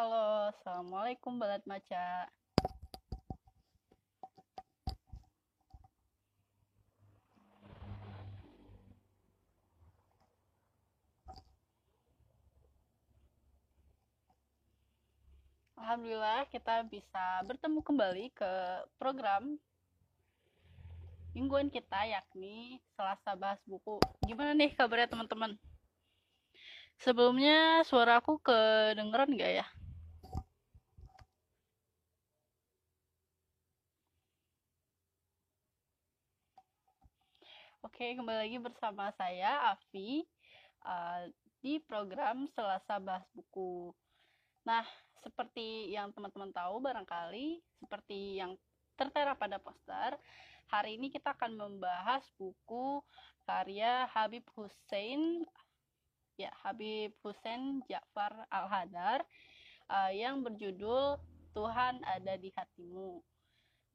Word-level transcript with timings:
Halo, 0.00 0.48
Assalamualaikum 0.48 1.36
Balat 1.36 1.60
Maca. 1.68 2.24
Alhamdulillah 15.76 16.48
kita 16.48 16.80
bisa 16.88 17.44
bertemu 17.44 17.84
kembali 17.84 18.32
ke 18.32 18.52
program 18.96 19.60
mingguan 21.36 21.68
kita 21.68 22.08
yakni 22.08 22.80
Selasa 22.96 23.36
bahas 23.36 23.60
buku. 23.68 24.00
Gimana 24.24 24.56
nih 24.56 24.72
kabarnya 24.72 25.12
teman-teman? 25.12 25.60
Sebelumnya 26.96 27.84
suara 27.84 28.16
aku 28.16 28.40
kedengeran 28.40 29.36
gak 29.36 29.52
ya? 29.60 29.68
Oke, 37.80 38.12
kembali 38.12 38.44
lagi 38.44 38.58
bersama 38.60 39.08
saya 39.16 39.72
Avi 39.72 40.20
uh, 40.84 41.24
di 41.64 41.80
program 41.80 42.44
Selasa 42.52 43.00
Bahas 43.00 43.24
Buku. 43.32 43.88
Nah, 44.68 44.84
seperti 45.24 45.88
yang 45.88 46.12
teman-teman 46.12 46.52
tahu 46.52 46.76
barangkali, 46.84 47.56
seperti 47.80 48.36
yang 48.36 48.52
tertera 49.00 49.32
pada 49.32 49.56
poster, 49.56 50.12
hari 50.68 51.00
ini 51.00 51.08
kita 51.08 51.32
akan 51.32 51.56
membahas 51.56 52.20
buku 52.36 53.00
karya 53.48 54.04
Habib 54.12 54.44
Hussein 54.52 55.48
ya 56.36 56.52
Habib 56.60 57.16
Hussein 57.24 57.80
Ja'far 57.88 58.44
Al-Hadar 58.52 59.24
uh, 59.88 60.12
yang 60.12 60.44
berjudul 60.44 61.16
Tuhan 61.56 62.04
ada 62.04 62.36
di 62.36 62.52
hatimu 62.52 63.24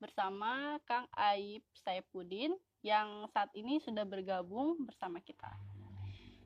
bersama 0.02 0.82
Kang 0.90 1.06
Aib 1.14 1.62
Saifuddin 1.86 2.58
yang 2.86 3.26
saat 3.34 3.50
ini 3.58 3.82
sudah 3.82 4.06
bergabung 4.06 4.78
bersama 4.86 5.18
kita. 5.18 5.50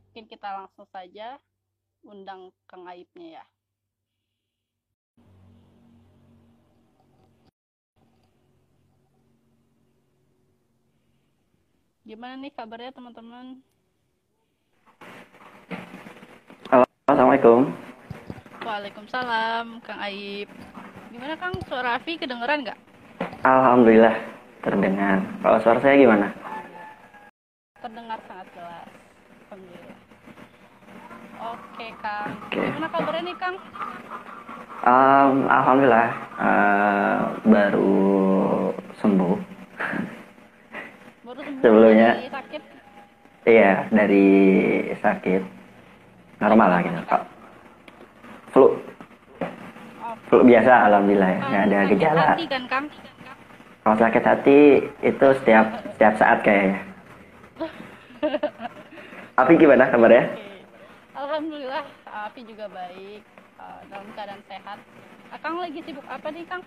Mungkin 0.07 0.23
kita 0.31 0.47
langsung 0.55 0.87
saja 0.87 1.35
undang 1.99 2.55
Kang 2.63 2.87
Aibnya 2.87 3.43
ya. 3.43 3.45
Gimana 12.07 12.39
nih 12.39 12.55
kabarnya 12.55 12.95
teman-teman? 12.95 13.59
Halo, 16.71 16.87
Assalamualaikum. 17.03 17.67
Waalaikumsalam, 18.63 19.83
Kang 19.83 19.99
Aib. 20.07 20.47
Gimana 21.11 21.35
Kang, 21.35 21.59
suara 21.67 21.99
Afi 21.99 22.15
kedengeran 22.15 22.63
nggak? 22.63 22.79
Alhamdulillah 23.43 24.38
terdengar. 24.61 25.17
Kalau 25.39 25.57
suara 25.59 25.79
saya 25.79 25.95
gimana? 25.95 26.27
Terdengar 27.77 28.19
sangat 28.23 28.47
jelas. 28.51 28.89
Alhamdulillah. 29.45 29.97
Oke 31.39 31.87
Kang, 31.97 32.29
Oke. 32.45 32.59
gimana 32.59 32.87
kabarnya 32.89 33.21
nih 33.23 33.37
Kang? 33.37 33.55
Um, 34.81 35.47
Alhamdulillah 35.47 36.09
uh, 36.35 37.19
baru 37.41 38.03
sembuh. 38.97 39.35
Baru 41.23 41.39
sembuh 41.39 41.61
Sebelumnya- 41.61 42.15
dari 42.17 42.27
sakit? 42.29 42.61
Iya 43.41 43.73
dari 43.89 44.27
sakit 44.95 45.41
normal 46.37 46.67
lah 46.69 46.79
gitu. 46.81 46.99
Kak. 47.05 47.23
Flu, 48.49 48.65
Oh, 49.99 50.15
flu 50.27 50.43
biasa 50.43 50.71
Alhamdulillah 50.85 51.29
ya. 51.29 51.39
Nggak 51.41 51.63
ada 51.63 51.77
sakit 51.77 51.91
gejala. 51.95 52.23
hati 52.27 52.45
kan 52.45 52.63
Kang? 52.67 52.85
Kalau 53.89 54.05
sakit 54.05 54.21
hati 54.21 54.85
itu 55.01 55.27
setiap 55.41 55.65
setiap 55.97 56.13
saat 56.21 56.45
kayaknya. 56.45 56.77
Api 59.41 59.57
gimana 59.57 59.89
kabarnya? 59.89 60.29
Oke. 60.29 60.61
Alhamdulillah, 61.17 61.89
Afi 62.05 62.45
juga 62.45 62.69
baik, 62.69 63.25
uh, 63.57 63.81
dalam 63.89 64.05
keadaan 64.13 64.45
sehat. 64.45 64.77
Akang 65.33 65.57
lagi 65.57 65.81
sibuk 65.81 66.05
apa 66.05 66.29
nih 66.29 66.45
Kang? 66.45 66.61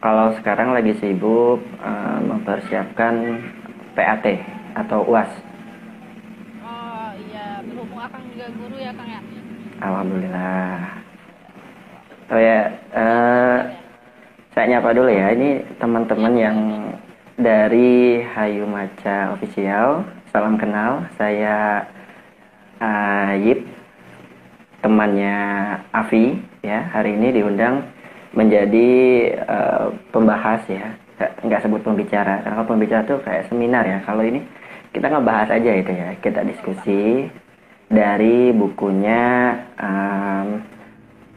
Kalau 0.00 0.32
sekarang 0.40 0.72
lagi 0.72 0.96
sibuk 0.96 1.60
uh, 1.84 2.20
mempersiapkan 2.24 3.44
PAT 3.92 4.24
atau 4.80 5.04
UAS. 5.12 5.28
Oh 6.64 7.12
iya, 7.20 7.60
berhubung 7.68 8.00
Akang 8.00 8.24
juga 8.32 8.48
guru 8.56 8.80
ya 8.80 8.96
Kang 8.96 9.12
ya? 9.12 9.20
Alhamdulillah. 9.84 11.04
Oh 12.32 12.40
ya, 12.40 12.60
eh, 12.96 13.58
saya 14.58 14.74
nyapa 14.74 14.90
dulu 14.90 15.06
ya. 15.06 15.30
Ini 15.38 15.78
teman-teman 15.78 16.34
yang 16.34 16.58
dari 17.38 18.18
Hayu 18.26 18.66
Maca 18.66 19.38
Official. 19.38 20.02
Salam 20.34 20.58
kenal. 20.58 21.06
Saya 21.14 21.86
Ayib, 22.82 23.62
temannya 24.82 25.38
Avi. 25.94 26.42
Ya, 26.66 26.90
hari 26.90 27.14
ini 27.14 27.38
diundang 27.38 27.86
menjadi 28.34 28.90
eh, 29.38 29.86
pembahas 30.10 30.66
ya. 30.66 30.90
Nggak- 31.46 31.62
sebut 31.62 31.86
pembicara. 31.86 32.42
Kalau 32.42 32.66
pembicara 32.66 33.06
tuh 33.06 33.22
kayak 33.22 33.46
seminar 33.46 33.86
ya. 33.86 34.02
Kalau 34.02 34.26
ini 34.26 34.42
kita 34.90 35.06
ngebahas 35.06 35.54
aja 35.54 35.70
itu 35.70 35.94
ya. 35.94 36.18
Kita 36.18 36.42
diskusi 36.42 37.30
dari 37.86 38.50
bukunya 38.50 39.54
um, 39.78 40.66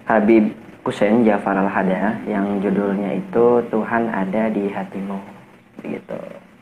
Habib 0.09 0.60
Hussein 0.81 1.21
Jafar 1.21 1.53
Al-Hada 1.53 2.17
yang 2.25 2.57
judulnya 2.57 3.13
itu 3.13 3.61
Tuhan 3.69 4.09
ada 4.09 4.49
di 4.49 4.65
hatimu 4.65 5.19
gitu. 5.85 6.19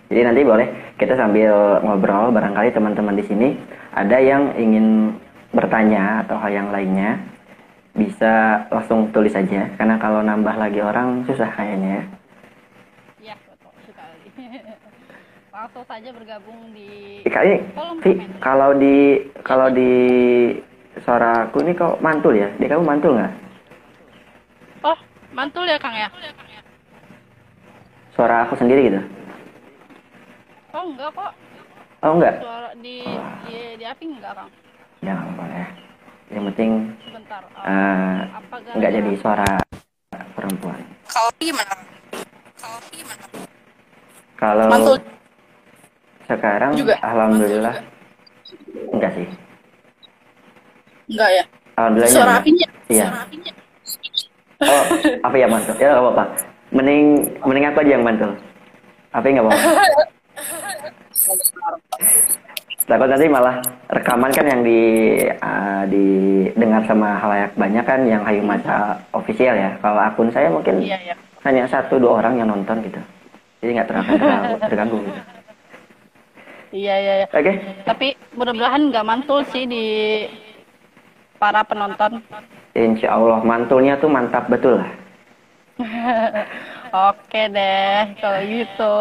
Jadi 0.10 0.22
nanti 0.26 0.42
boleh 0.44 0.68
kita 1.00 1.16
sambil 1.16 1.80
ngobrol 1.86 2.34
barangkali 2.34 2.74
teman-teman 2.76 3.16
di 3.16 3.24
sini 3.30 3.50
ada 3.96 4.18
yang 4.20 4.52
ingin 4.60 5.16
bertanya 5.56 6.26
atau 6.26 6.36
hal 6.42 6.52
yang 6.52 6.70
lainnya 6.74 7.22
bisa 7.96 8.66
langsung 8.70 9.10
tulis 9.16 9.34
saja 9.34 9.72
karena 9.80 9.96
kalau 9.98 10.20
nambah 10.22 10.56
lagi 10.56 10.82
orang 10.84 11.24
susah 11.26 11.50
kayaknya 11.56 11.90
ya. 11.90 12.04
Iya, 13.24 13.36
betul 13.48 13.72
sekali. 13.88 14.28
Langsung 15.50 15.84
saja 15.88 16.10
bergabung 16.12 16.60
di 16.72 17.24
Kali 17.28 17.60
kolom 17.76 17.98
Vi, 18.00 18.12
komentar. 18.16 18.40
kalau 18.40 18.70
di 18.76 18.96
kalau 19.44 19.68
di 19.72 19.92
suaraku 21.04 21.58
ini 21.64 21.72
kok 21.76 22.00
mantul 22.04 22.36
ya? 22.36 22.50
Di 22.60 22.66
kamu 22.68 22.84
mantul 22.84 23.16
nggak? 23.16 23.34
Oh, 25.40 25.48
mantul 25.48 25.64
ya 25.72 25.80
Kang 25.80 25.96
ya? 25.96 26.12
Suara 28.12 28.44
aku 28.44 28.60
sendiri 28.60 28.92
gitu? 28.92 29.00
Oh 30.76 30.84
enggak 30.84 31.16
kok, 31.16 31.32
Oh 32.04 32.12
enggak? 32.20 32.44
suara 32.44 32.76
di 32.76 33.08
di, 33.48 33.56
di 33.80 33.86
Afi 33.88 34.04
enggak 34.04 34.36
Kang? 34.36 34.52
Jangan 35.00 35.32
apa 35.32 35.44
ya. 35.48 35.68
Yang 36.36 36.44
penting 36.52 36.72
Sebentar. 37.08 37.42
uh, 37.56 37.64
eh, 37.64 38.20
apa 38.36 38.56
nggak 38.60 38.76
gara-gara- 38.84 38.96
jadi 39.00 39.12
suara 39.16 39.52
perempuan. 40.36 40.84
Kalau 41.08 41.32
gimana? 41.40 41.76
Kalau 42.60 42.80
gimana? 42.92 43.26
Kalau 44.36 44.66
Mantul. 44.68 44.98
sekarang 46.28 46.72
Juga? 46.76 47.00
alhamdulillah 47.00 47.76
enggak 48.92 49.12
sih. 49.16 49.28
Enggak 51.08 51.30
ya? 51.32 51.44
Alhamdulillah. 51.80 52.12
Suara 52.12 52.28
enggak. 52.28 52.44
apinya? 52.44 52.68
Iya. 52.92 53.06
Suara 53.08 53.20
apinya? 53.24 53.52
Oh, 54.60 54.84
apa 55.24 55.36
ya 55.40 55.48
mantul? 55.48 55.76
Ya 55.80 55.96
nggak 55.96 56.04
apa-apa. 56.04 56.24
Mending 56.76 57.04
mending 57.48 57.66
aku 57.72 57.78
aja 57.80 57.92
yang 57.96 58.04
mantul. 58.04 58.32
Apa 59.16 59.24
nggak 59.24 59.46
apa-apa. 59.48 59.70
Takut 62.90 63.06
nanti 63.06 63.30
malah 63.30 63.62
rekaman 63.94 64.34
kan 64.34 64.46
yang 64.50 64.62
di 64.66 64.82
uh, 65.30 65.86
didengar 65.86 66.82
sama 66.90 67.22
halayak 67.22 67.54
banyak 67.54 67.86
kan 67.86 68.02
yang 68.10 68.26
Hayu 68.26 68.42
Maca 68.42 68.98
official 69.14 69.54
ya. 69.54 69.78
Kalau 69.78 70.02
akun 70.02 70.34
saya 70.34 70.50
mungkin 70.50 70.82
Iya, 70.82 70.98
iya. 70.98 71.16
hanya 71.46 71.70
satu 71.70 72.02
dua 72.02 72.18
orang 72.18 72.42
yang 72.42 72.50
nonton 72.50 72.82
gitu. 72.82 72.98
Jadi 73.62 73.72
nggak 73.78 73.88
terlalu 73.94 74.10
terganggu, 74.18 74.56
terganggu 74.66 74.98
gitu. 75.06 75.22
Iya, 76.70 76.96
iya, 76.98 77.14
iya. 77.22 77.28
Oke, 77.30 77.54
Tapi 77.86 78.08
mudah-mudahan 78.34 78.82
nggak 78.90 79.06
mantul 79.06 79.46
sih 79.54 79.70
di 79.70 79.86
para 81.38 81.62
penonton. 81.66 82.26
Insya 82.80 83.12
Allah 83.12 83.44
mantulnya 83.44 84.00
tuh 84.00 84.08
mantap 84.08 84.48
betul 84.48 84.80
lah. 84.80 84.92
Oke 87.12 87.42
deh, 87.52 88.16
kalau 88.24 88.40
gitu. 88.48 88.94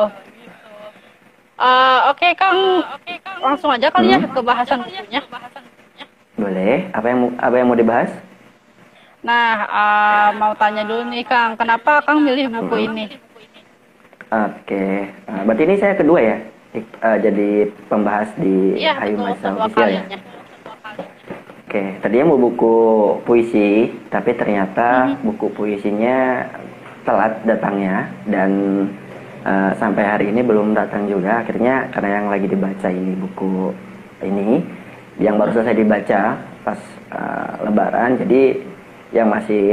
Eh, 1.59 1.99
Oke 2.11 2.29
Kang, 2.35 2.83
langsung 3.39 3.71
aja 3.71 3.87
kali 3.91 4.15
ya 4.15 4.19
ke 4.19 4.41
bahasan 4.43 4.83
bukunya. 4.83 5.23
Boleh. 6.39 6.91
Apa 6.91 7.07
yang 7.07 7.19
apa 7.39 7.55
yang 7.55 7.67
mau 7.71 7.79
dibahas? 7.79 8.11
Nah, 9.23 9.55
eh, 9.67 10.29
mau 10.39 10.55
tanya 10.59 10.83
dulu 10.83 11.07
nih 11.11 11.23
Kang, 11.27 11.55
kenapa 11.55 12.03
Kang 12.03 12.23
milih 12.23 12.51
buku 12.51 12.77
ini? 12.91 13.05
Oke, 14.29 15.09
Eh, 15.09 15.43
berarti 15.47 15.63
ini 15.65 15.75
saya 15.81 15.95
kedua 15.97 16.21
ya, 16.21 16.37
eh, 16.77 17.19
jadi 17.23 17.73
pembahas 17.89 18.29
di 18.37 18.77
Iya, 18.77 19.01
Maca 19.17 19.35
kedua 19.41 19.67
Official 19.67 19.89
ya. 19.89 20.03
Oke, 21.69 22.01
tadinya 22.01 22.33
mau 22.33 22.41
buku 22.41 22.77
puisi, 23.29 23.93
tapi 24.09 24.33
ternyata 24.33 25.21
Mhm. 25.21 25.21
buku 25.21 25.53
puisinya 25.53 26.41
telat 27.05 27.45
datangnya 27.45 28.09
dan 28.25 28.51
eh, 29.45 29.77
sampai 29.77 30.01
hari 30.01 30.33
ini 30.33 30.41
belum 30.41 30.73
datang 30.73 31.05
juga. 31.13 31.45
Akhirnya 31.45 31.93
karena 31.93 32.25
yang 32.25 32.27
lagi 32.33 32.49
dibaca 32.49 32.89
ini 32.89 33.13
buku 33.21 33.77
ini 34.25 34.65
yang 35.21 35.37
baru 35.37 35.61
selesai 35.61 35.77
dibaca 35.77 36.41
pas 36.65 36.81
eh, 37.13 37.53
Lebaran, 37.69 38.17
jadi 38.17 38.65
yang 39.13 39.29
masih 39.29 39.65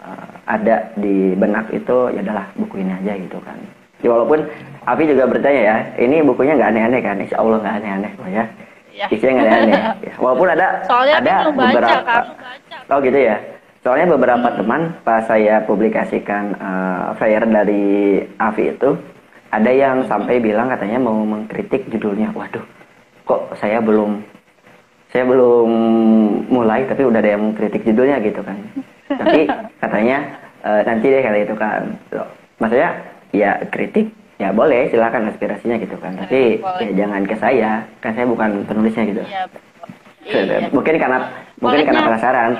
eh, 0.00 0.28
ada 0.48 0.96
di 0.96 1.36
benak 1.36 1.76
itu 1.76 2.08
ya 2.16 2.24
adalah 2.24 2.48
buku 2.56 2.80
ini 2.80 2.96
aja 3.04 3.20
gitu 3.20 3.36
kan. 3.44 3.60
Ya, 4.00 4.16
walaupun 4.16 4.48
Afi 4.88 5.04
juga 5.04 5.28
bertanya 5.28 5.60
ya, 5.60 5.76
ini 6.00 6.24
bukunya 6.24 6.56
nggak 6.56 6.72
aneh-aneh 6.72 7.00
kan? 7.04 7.20
Insya 7.20 7.36
Allah 7.36 7.60
nggak 7.60 7.84
aneh-aneh 7.84 8.12
ya. 8.32 8.44
Ya. 8.96 9.06
Isinya 9.12 9.32
nggak 9.36 9.46
aneh-aneh. 9.52 9.82
Ya, 10.00 10.14
Walaupun 10.24 10.48
ada 10.48 10.66
Soalnya 10.88 11.14
ada 11.20 11.34
belum 11.44 11.54
baca, 11.54 11.68
beberapa 11.68 12.00
Kak. 12.08 12.24
Oh 12.88 12.98
gitu 13.04 13.18
ya. 13.20 13.36
Soalnya 13.84 14.06
beberapa 14.16 14.48
teman 14.56 14.82
pas 15.04 15.22
saya 15.28 15.54
publikasikan 15.68 16.44
eh, 16.56 17.06
flyer 17.20 17.44
dari 17.44 17.84
Avi 18.40 18.64
itu 18.72 18.90
ada 19.52 19.70
yang 19.70 20.08
sampai 20.08 20.40
bilang 20.40 20.72
katanya 20.72 20.98
mau 20.98 21.20
mengkritik 21.22 21.86
judulnya. 21.92 22.32
Waduh, 22.32 22.64
kok 23.28 23.52
saya 23.60 23.84
belum 23.84 24.24
saya 25.12 25.22
belum 25.28 25.70
mulai 26.50 26.88
tapi 26.88 27.06
udah 27.06 27.20
ada 27.20 27.36
yang 27.36 27.52
mengkritik 27.52 27.84
judulnya 27.84 28.16
gitu 28.24 28.40
kan. 28.40 28.56
Tapi 29.12 29.44
katanya 29.84 30.18
eh, 30.64 30.80
nanti 30.88 31.06
deh 31.12 31.20
kali 31.20 31.44
itu 31.44 31.54
kan. 31.54 31.94
Loh, 32.16 32.28
Maksudnya 32.56 32.90
ya 33.36 33.60
kritik 33.68 34.08
ya 34.36 34.52
boleh 34.52 34.92
silakan 34.92 35.32
aspirasinya 35.32 35.76
gitu 35.80 35.96
kan. 36.00 36.16
Tapi 36.16 36.60
boleh. 36.60 36.80
ya 36.84 36.90
jangan 37.04 37.22
ke 37.24 37.36
saya, 37.40 37.70
kan 38.04 38.12
saya 38.12 38.26
bukan 38.28 38.64
penulisnya 38.68 39.04
gitu. 39.08 39.22
Iya. 39.24 39.42
betul. 39.48 39.64
Iya. 40.26 40.58
Mungkin 40.72 40.94
karena 40.98 41.18
mungkin 41.60 41.80
karena 41.86 42.00
Bolehnya- 42.02 42.08
penasaran. 42.08 42.50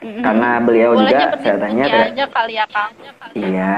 Karena 0.00 0.50
beliau 0.64 0.96
Bolehnya 0.96 1.12
juga 1.12 1.20
saya 1.44 1.56
tanya 1.60 1.84
aja 1.84 2.26
kali 2.32 2.54
ya 2.56 2.66
Kang. 2.72 2.92
Iya. 3.36 3.76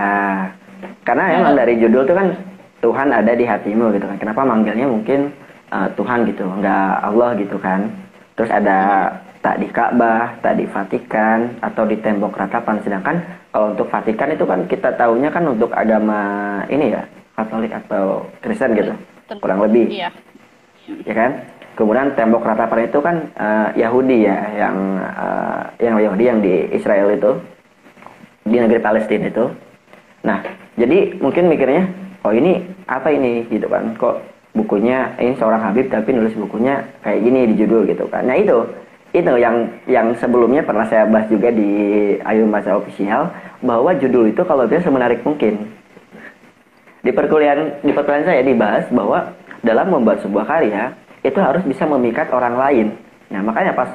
Karena 1.03 1.25
emang 1.35 1.55
dari 1.59 1.75
judul 1.83 2.03
tuh 2.07 2.15
kan 2.15 2.29
Tuhan 2.83 3.09
ada 3.11 3.33
di 3.35 3.45
hatimu 3.47 3.95
gitu 3.95 4.07
kan. 4.07 4.19
Kenapa 4.19 4.43
manggilnya 4.47 4.87
mungkin 4.87 5.35
uh, 5.71 5.89
Tuhan 5.99 6.27
gitu, 6.31 6.47
nggak 6.47 6.91
Allah 7.03 7.31
gitu 7.39 7.59
kan. 7.59 7.91
Terus 8.39 8.51
ada 8.51 8.79
tak 9.43 9.59
di 9.59 9.67
Ka'bah, 9.71 10.39
tak 10.39 10.59
di 10.59 10.67
Vatikan 10.71 11.59
atau 11.59 11.87
di 11.87 11.99
tembok 11.99 12.39
ratapan. 12.39 12.79
Sedangkan 12.83 13.17
kalau 13.53 13.77
untuk 13.77 13.87
Vatikan 13.93 14.33
itu 14.33 14.49
kan 14.49 14.65
kita 14.65 14.97
tahunya 14.97 15.29
kan 15.29 15.45
untuk 15.45 15.71
agama 15.77 16.21
ini 16.73 16.97
ya, 16.97 17.05
Katolik 17.37 17.69
atau 17.69 18.25
Kristen 18.41 18.73
gitu. 18.73 18.97
Kurang 19.39 19.61
lebih 19.61 19.93
Iya. 19.93 20.09
ya 21.05 21.15
kan? 21.15 21.31
Kemudian 21.73 22.13
tembok 22.17 22.45
ratapan 22.45 22.89
itu 22.89 22.99
kan 23.01 23.17
eh, 23.33 23.69
Yahudi 23.81 24.25
ya, 24.25 24.37
yang 24.57 24.77
eh, 25.01 25.63
yang 25.85 25.97
Yahudi 26.01 26.25
yang 26.25 26.39
di 26.41 26.55
Israel 26.73 27.13
itu 27.13 27.31
di 28.49 28.57
negeri 28.57 28.81
Palestina 28.81 29.29
itu. 29.29 29.53
Nah, 30.25 30.41
jadi 30.77 31.17
mungkin 31.21 31.49
mikirnya, 31.49 31.89
oh 32.25 32.33
ini 32.33 32.61
apa 32.89 33.13
ini 33.13 33.45
gitu 33.49 33.69
kan? 33.69 33.97
Kok 33.97 34.17
bukunya 34.53 35.17
ini 35.17 35.37
seorang 35.37 35.61
Habib 35.61 35.89
tapi 35.89 36.13
nulis 36.13 36.37
bukunya 36.37 36.85
kayak 37.01 37.21
gini 37.21 37.41
di 37.53 37.55
judul 37.61 37.89
gitu 37.89 38.05
kan? 38.09 38.29
Nah 38.29 38.37
itu 38.37 38.65
itu 39.13 39.33
yang 39.37 39.69
yang 39.85 40.17
sebelumnya 40.17 40.65
pernah 40.65 40.89
saya 40.89 41.05
bahas 41.05 41.29
juga 41.29 41.53
di 41.53 41.69
Ayu 42.25 42.49
Masa 42.49 42.81
Official 42.81 43.29
bahwa 43.61 43.93
judul 44.01 44.33
itu 44.33 44.41
kalau 44.49 44.65
bisa 44.65 44.89
semenarik 44.89 45.21
mungkin 45.21 45.69
di 47.05 47.13
perkuliahan 47.13 47.85
di 47.85 47.93
perkuliahan 47.93 48.25
saya 48.25 48.41
dibahas 48.41 48.89
bahwa 48.89 49.37
dalam 49.61 49.93
membuat 49.93 50.25
sebuah 50.25 50.49
karya 50.49 50.97
itu 51.23 51.39
harus 51.39 51.63
bisa 51.69 51.85
memikat 51.87 52.33
orang 52.33 52.57
lain. 52.57 52.87
Nah 53.29 53.41
makanya 53.45 53.73
pas 53.77 53.91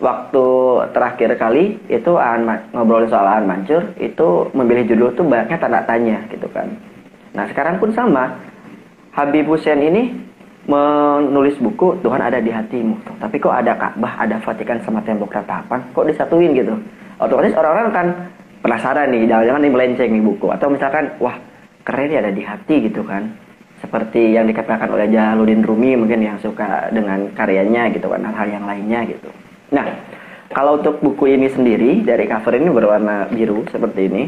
waktu 0.00 0.46
terakhir 0.92 1.30
kali 1.36 1.78
itu 1.92 2.12
Aan 2.16 2.48
ngobrolin 2.72 3.12
soal 3.12 3.28
Aan 3.28 3.44
Mancur 3.44 3.92
itu 4.00 4.48
memilih 4.56 4.88
judul 4.88 5.08
tuh 5.12 5.24
banyaknya 5.28 5.58
tanda 5.60 5.80
tanya 5.84 6.24
gitu 6.32 6.48
kan. 6.48 6.68
Nah 7.36 7.44
sekarang 7.52 7.76
pun 7.76 7.92
sama 7.92 8.40
Habib 9.12 9.44
Hussein 9.48 9.80
ini 9.84 10.31
menulis 10.66 11.58
buku 11.58 11.98
Tuhan 12.02 12.22
ada 12.22 12.38
di 12.38 12.54
hatimu. 12.54 13.18
Tapi 13.18 13.36
kok 13.42 13.50
ada 13.50 13.74
Ka'bah, 13.74 14.14
ada 14.22 14.38
Vatikan 14.38 14.78
sama 14.86 15.02
tembok 15.02 15.34
ratapan, 15.34 15.82
kok 15.90 16.06
disatuin 16.06 16.54
gitu? 16.54 16.78
Otomatis 17.18 17.54
orang-orang 17.58 17.90
kan 17.90 18.06
penasaran 18.62 19.10
nih, 19.10 19.26
jangan-jangan 19.26 19.62
ini 19.62 19.70
melenceng 19.74 20.10
nih 20.14 20.22
buku 20.22 20.46
atau 20.54 20.70
misalkan 20.70 21.10
wah 21.18 21.34
keren 21.82 22.14
ya 22.14 22.22
ada 22.22 22.30
di 22.30 22.42
hati 22.46 22.86
gitu 22.86 23.02
kan. 23.02 23.26
Seperti 23.82 24.38
yang 24.38 24.46
dikatakan 24.46 24.86
oleh 24.94 25.10
Jalaluddin 25.10 25.66
Rumi 25.66 25.98
mungkin 25.98 26.22
yang 26.22 26.38
suka 26.38 26.86
dengan 26.94 27.26
karyanya 27.34 27.90
gitu 27.90 28.06
kan, 28.06 28.22
hal-hal 28.22 28.62
yang 28.62 28.64
lainnya 28.66 29.02
gitu. 29.10 29.26
Nah, 29.74 29.90
kalau 30.54 30.78
untuk 30.78 31.02
buku 31.02 31.34
ini 31.34 31.50
sendiri 31.50 32.06
dari 32.06 32.30
cover 32.30 32.54
ini 32.54 32.70
berwarna 32.70 33.26
biru 33.34 33.66
seperti 33.66 34.00
ini. 34.06 34.22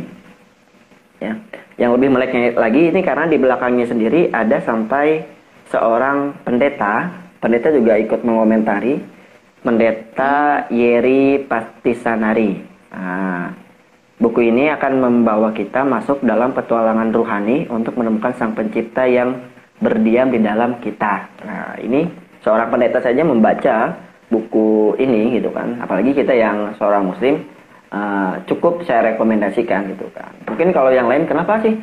Ya. 1.23 1.39
Yang 1.79 1.91
lebih 1.99 2.09
meleknya 2.11 2.43
lagi 2.59 2.83
ini 2.91 3.01
karena 3.07 3.31
di 3.31 3.39
belakangnya 3.39 3.87
sendiri 3.87 4.35
ada 4.35 4.59
sampai 4.59 5.34
seorang 5.75 6.47
pendeta, 6.47 7.11
pendeta 7.43 7.75
juga 7.75 7.99
ikut 7.99 8.23
mengomentari, 8.23 9.03
pendeta 9.67 10.71
Yeri 10.71 11.43
Pastisanari. 11.43 12.63
Nah, 12.95 13.51
buku 14.23 14.55
ini 14.55 14.71
akan 14.71 14.93
membawa 15.03 15.51
kita 15.51 15.83
masuk 15.83 16.23
dalam 16.23 16.55
petualangan 16.55 17.11
ruhani 17.11 17.67
untuk 17.67 17.99
menemukan 17.99 18.39
sang 18.39 18.55
pencipta 18.55 19.03
yang 19.11 19.51
berdiam 19.83 20.31
di 20.31 20.39
dalam 20.39 20.79
kita. 20.79 21.27
Nah, 21.43 21.75
ini 21.83 22.07
seorang 22.47 22.71
pendeta 22.71 23.03
saja 23.03 23.27
membaca 23.27 23.99
buku 24.31 24.95
ini 25.03 25.35
gitu 25.43 25.51
kan. 25.51 25.83
Apalagi 25.83 26.15
kita 26.15 26.31
yang 26.39 26.79
seorang 26.79 27.11
muslim 27.11 27.43
eh, 27.91 28.33
cukup 28.47 28.87
saya 28.87 29.11
rekomendasikan 29.15 29.91
gitu 29.91 30.07
kan. 30.15 30.31
Mungkin 30.47 30.71
kalau 30.71 30.95
yang 30.95 31.11
lain 31.11 31.27
kenapa 31.27 31.59
sih 31.67 31.75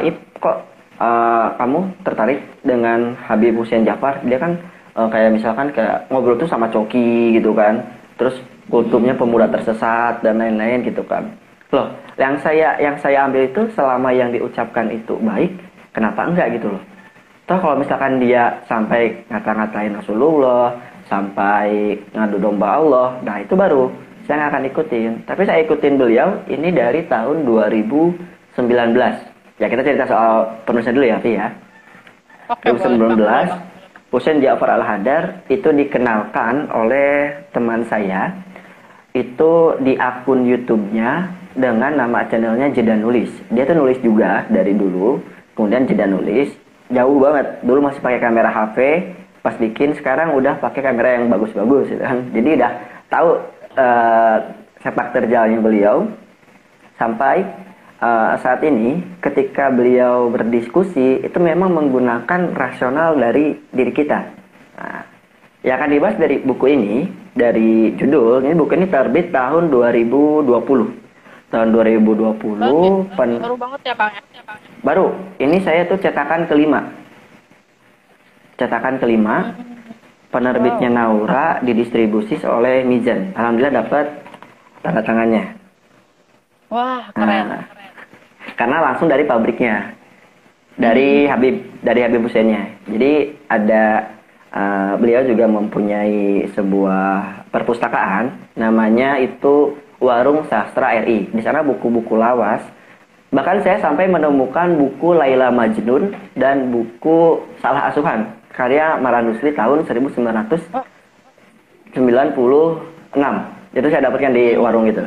Ip, 0.00 0.16
kok 0.40 0.64
eh, 0.98 1.46
kamu 1.56 1.78
tertarik 2.04 2.40
dengan 2.66 3.14
Habib 3.24 3.54
Hussein 3.58 3.86
Jafar? 3.86 4.20
Dia 4.26 4.38
kan 4.38 4.58
eh, 4.98 5.08
kayak 5.08 5.30
misalkan 5.34 5.70
kayak 5.72 6.10
ngobrol 6.10 6.38
tuh 6.38 6.50
sama 6.50 6.68
Coki 6.68 7.38
gitu 7.38 7.54
kan. 7.54 7.80
Terus 8.18 8.38
kultumnya 8.68 9.16
pemuda 9.16 9.48
tersesat 9.48 10.20
dan 10.20 10.42
lain-lain 10.42 10.84
gitu 10.84 11.00
kan. 11.06 11.30
Loh, 11.72 11.92
yang 12.16 12.36
saya 12.40 12.80
yang 12.80 12.96
saya 12.96 13.28
ambil 13.28 13.44
itu 13.44 13.62
selama 13.76 14.08
yang 14.12 14.32
diucapkan 14.32 14.88
itu 14.88 15.20
baik, 15.20 15.52
kenapa 15.92 16.24
enggak 16.24 16.56
gitu 16.56 16.72
loh? 16.72 16.82
Toh 17.48 17.56
kalau 17.60 17.80
misalkan 17.80 18.20
dia 18.20 18.60
sampai 18.68 19.24
ngata-ngatain 19.32 19.96
Rasulullah, 19.96 20.76
sampai 21.08 21.96
ngadu 22.12 22.36
domba 22.36 22.76
Allah, 22.76 23.08
nah 23.24 23.40
itu 23.40 23.56
baru 23.56 23.88
saya 24.28 24.44
nggak 24.44 24.52
akan 24.52 24.64
ikutin. 24.68 25.12
Tapi 25.24 25.42
saya 25.48 25.64
ikutin 25.64 25.96
beliau 25.96 26.28
ini 26.52 26.68
dari 26.68 27.08
tahun 27.08 27.48
2019. 27.48 28.60
Ya 29.58 29.66
kita 29.66 29.82
cerita 29.82 30.06
soal 30.06 30.62
penulisnya 30.62 30.94
dulu 30.94 31.06
ya, 31.06 31.18
Fi 31.18 31.30
ya. 31.34 31.48
Oke, 32.48 32.66
boleh, 32.72 33.18
2019 33.18 33.26
Bang. 33.26 33.48
Hussein 34.08 34.40
Ja'far 34.40 34.80
Al-Hadar 34.80 35.44
itu 35.52 35.68
dikenalkan 35.68 36.72
oleh 36.72 37.44
teman 37.52 37.84
saya 37.84 38.32
itu 39.12 39.76
di 39.84 39.98
akun 40.00 40.48
YouTube-nya 40.48 41.28
dengan 41.52 41.92
nama 41.92 42.24
channelnya 42.24 42.72
Jeda 42.72 42.96
Nulis. 42.96 43.28
Dia 43.52 43.68
tuh 43.68 43.76
nulis 43.76 43.98
juga 44.00 44.46
dari 44.48 44.72
dulu, 44.72 45.20
kemudian 45.58 45.84
Jeda 45.84 46.08
Nulis 46.08 46.48
jauh 46.88 47.18
banget. 47.20 47.60
Dulu 47.66 47.84
masih 47.84 48.00
pakai 48.00 48.20
kamera 48.22 48.48
HP, 48.48 48.78
pas 49.44 49.54
bikin 49.60 49.92
sekarang 49.98 50.32
udah 50.38 50.56
pakai 50.62 50.80
kamera 50.80 51.20
yang 51.20 51.28
bagus-bagus 51.28 51.92
gitu 51.92 52.00
kan. 52.00 52.32
Jadi 52.32 52.48
udah 52.56 52.72
tahu 53.12 53.28
eh, 53.76 54.36
sepak 54.80 55.12
terjalnya 55.12 55.58
beliau 55.60 56.08
sampai 56.96 57.44
eh, 57.98 58.32
saat 58.40 58.60
ini 58.62 59.18
ketika 59.22 59.70
beliau 59.70 60.30
berdiskusi 60.30 61.22
itu 61.22 61.38
memang 61.38 61.74
menggunakan 61.74 62.54
rasional 62.54 63.18
dari 63.18 63.58
diri 63.70 63.92
kita. 63.92 64.18
Nah, 64.78 65.02
yang 65.66 65.74
akan 65.78 65.90
dibahas 65.90 66.16
dari 66.16 66.38
buku 66.38 66.66
ini 66.70 66.94
dari 67.34 67.94
judul 67.98 68.46
ini 68.46 68.54
buku 68.54 68.72
ini 68.78 68.86
terbit 68.86 69.34
tahun 69.34 69.70
2020. 69.70 70.46
Tahun 71.48 71.68
2020 71.72 73.16
pen, 73.16 73.40
Baru 73.40 73.56
banget 73.56 73.80
ya 73.88 73.94
Kang. 73.96 74.12
ya? 74.12 74.20
baru 74.84 75.16
ini 75.40 75.56
saya 75.64 75.88
tuh 75.88 75.96
cetakan 75.96 76.44
kelima. 76.44 76.92
Cetakan 78.60 79.00
kelima 79.00 79.56
penerbitnya 80.28 80.92
Naura 80.92 81.64
didistribusi 81.64 82.36
oleh 82.44 82.84
Mizan. 82.84 83.32
Alhamdulillah 83.32 83.80
dapat 83.80 84.06
tanda 84.84 85.00
tangannya. 85.00 85.56
Wah, 86.68 87.08
keren. 87.16 87.48
Nah, 87.48 87.64
karena 88.58 88.82
langsung 88.82 89.06
dari 89.06 89.22
pabriknya. 89.22 89.94
Dari 90.78 91.26
Habib 91.26 91.82
dari 91.82 92.00
Habib 92.02 92.26
Husainnya. 92.26 92.82
Jadi 92.86 93.34
ada 93.50 94.14
eh, 94.50 94.92
beliau 94.98 95.22
juga 95.26 95.46
mempunyai 95.46 96.50
sebuah 96.54 97.46
perpustakaan. 97.54 98.54
Namanya 98.58 99.18
itu 99.22 99.78
Warung 99.98 100.46
Sastra 100.46 100.94
RI 101.02 101.30
di 101.34 101.42
sana 101.42 101.62
buku-buku 101.62 102.14
lawas. 102.14 102.62
Bahkan 103.28 103.66
saya 103.66 103.82
sampai 103.82 104.06
menemukan 104.06 104.78
buku 104.78 105.12
Laila 105.12 105.50
Majnun 105.50 106.14
dan 106.38 106.70
buku 106.70 107.42
Salah 107.62 107.90
Asuhan. 107.90 108.38
Karya 108.54 108.98
Maranusli 108.98 109.54
tahun 109.54 109.86
1900 109.86 110.74
Oh. 110.74 110.86
Itu 113.74 113.86
saya 113.90 114.06
dapatkan 114.08 114.32
di 114.32 114.54
warung 114.56 114.86
itu. 114.88 115.02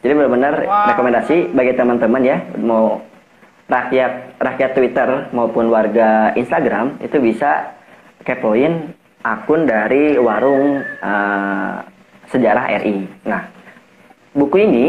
Jadi 0.00 0.12
benar-benar 0.16 0.54
wow. 0.64 0.88
rekomendasi 0.92 1.52
bagi 1.52 1.72
teman-teman 1.76 2.22
ya 2.24 2.36
mau 2.56 3.04
rakyat 3.68 4.40
rakyat 4.40 4.70
Twitter 4.72 5.08
maupun 5.30 5.68
warga 5.68 6.32
Instagram 6.34 6.98
itu 7.04 7.20
bisa 7.20 7.76
kepoin 8.24 8.96
akun 9.20 9.68
dari 9.68 10.16
warung 10.16 10.80
uh, 10.80 11.84
sejarah 12.32 12.80
RI. 12.80 13.04
Nah, 13.28 13.44
buku 14.32 14.56
ini 14.64 14.86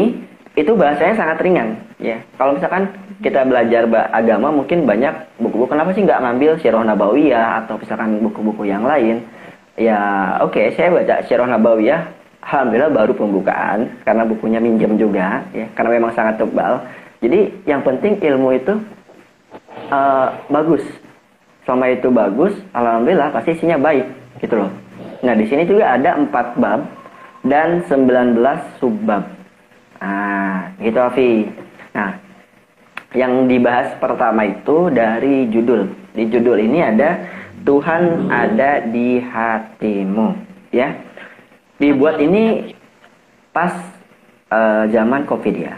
itu 0.56 0.72
bahasanya 0.72 1.14
sangat 1.16 1.38
ringan 1.44 1.76
ya. 2.00 2.16
Kalau 2.40 2.56
misalkan 2.56 2.88
kita 3.20 3.44
belajar 3.44 3.86
agama 4.10 4.50
mungkin 4.50 4.88
banyak 4.88 5.38
buku-buku 5.38 5.70
kenapa 5.70 5.94
sih 5.94 6.02
nggak 6.02 6.20
ngambil 6.24 6.52
Sirah 6.58 6.82
Nabawiyah 6.82 7.64
atau 7.64 7.76
misalkan 7.76 8.18
buku-buku 8.24 8.64
yang 8.66 8.82
lain? 8.82 9.22
Ya, 9.72 10.36
oke, 10.44 10.52
okay, 10.52 10.76
saya 10.76 10.92
baca 10.92 11.24
Sirah 11.24 11.48
Nabawiyah 11.48 12.21
Alhamdulillah 12.52 12.92
baru 12.92 13.16
pembukaan 13.16 14.04
karena 14.04 14.28
bukunya 14.28 14.60
minjem 14.60 15.00
juga 15.00 15.40
ya 15.56 15.72
karena 15.72 15.96
memang 15.96 16.12
sangat 16.12 16.36
tebal. 16.36 16.84
Jadi 17.24 17.64
yang 17.64 17.80
penting 17.80 18.20
ilmu 18.20 18.52
itu 18.52 18.76
uh, 19.88 20.36
bagus. 20.52 20.84
Selama 21.64 21.88
itu 21.88 22.12
bagus, 22.12 22.52
alhamdulillah 22.76 23.32
pasti 23.32 23.56
isinya 23.56 23.80
baik 23.80 24.04
gitu 24.44 24.60
loh. 24.60 24.68
Nah 25.24 25.32
di 25.32 25.48
sini 25.48 25.64
juga 25.64 25.96
ada 25.96 26.12
empat 26.20 26.60
bab 26.60 26.84
dan 27.40 27.88
19 27.88 28.36
subbab. 28.76 29.24
Nah 30.04 30.76
gitu 30.76 31.00
Afi. 31.00 31.48
Nah 31.96 32.20
yang 33.16 33.48
dibahas 33.48 33.96
pertama 33.96 34.44
itu 34.44 34.92
dari 34.92 35.48
judul. 35.48 35.88
Di 36.12 36.28
judul 36.28 36.60
ini 36.60 36.84
ada 36.84 37.16
Tuhan 37.64 38.28
ada 38.28 38.84
di 38.84 39.24
hatimu 39.24 40.36
ya 40.68 41.11
dibuat 41.82 42.22
ini 42.22 42.70
pas 43.50 43.74
uh, 44.54 44.86
zaman 44.86 45.26
covid 45.26 45.56
ya. 45.58 45.74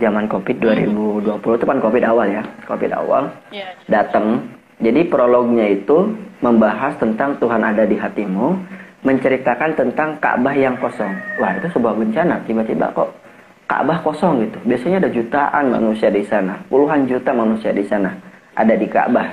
Zaman 0.00 0.24
covid 0.30 0.56
2020 0.62 1.36
itu 1.36 1.66
kan 1.68 1.78
covid 1.84 2.04
awal 2.08 2.26
ya. 2.32 2.42
Covid 2.64 2.92
awal 2.96 3.28
yeah. 3.52 3.76
datang. 3.92 4.48
Jadi 4.80 5.06
prolognya 5.06 5.68
itu 5.68 6.16
membahas 6.40 6.96
tentang 6.96 7.36
Tuhan 7.36 7.60
ada 7.60 7.84
di 7.84 7.94
hatimu 7.94 8.56
menceritakan 9.02 9.74
tentang 9.74 10.18
Ka'bah 10.22 10.54
yang 10.54 10.78
kosong. 10.78 11.12
Wah 11.38 11.54
itu 11.58 11.68
sebuah 11.70 11.94
bencana. 11.98 12.40
Tiba-tiba 12.48 12.90
kok 12.94 13.10
Ka'bah 13.68 14.00
kosong 14.00 14.46
gitu. 14.48 14.58
Biasanya 14.64 15.06
ada 15.06 15.10
jutaan 15.10 15.64
manusia 15.70 16.08
di 16.10 16.24
sana. 16.26 16.62
Puluhan 16.66 17.06
juta 17.06 17.30
manusia 17.34 17.70
di 17.74 17.84
sana 17.86 18.14
ada 18.56 18.74
di 18.74 18.86
Ka'bah. 18.86 19.28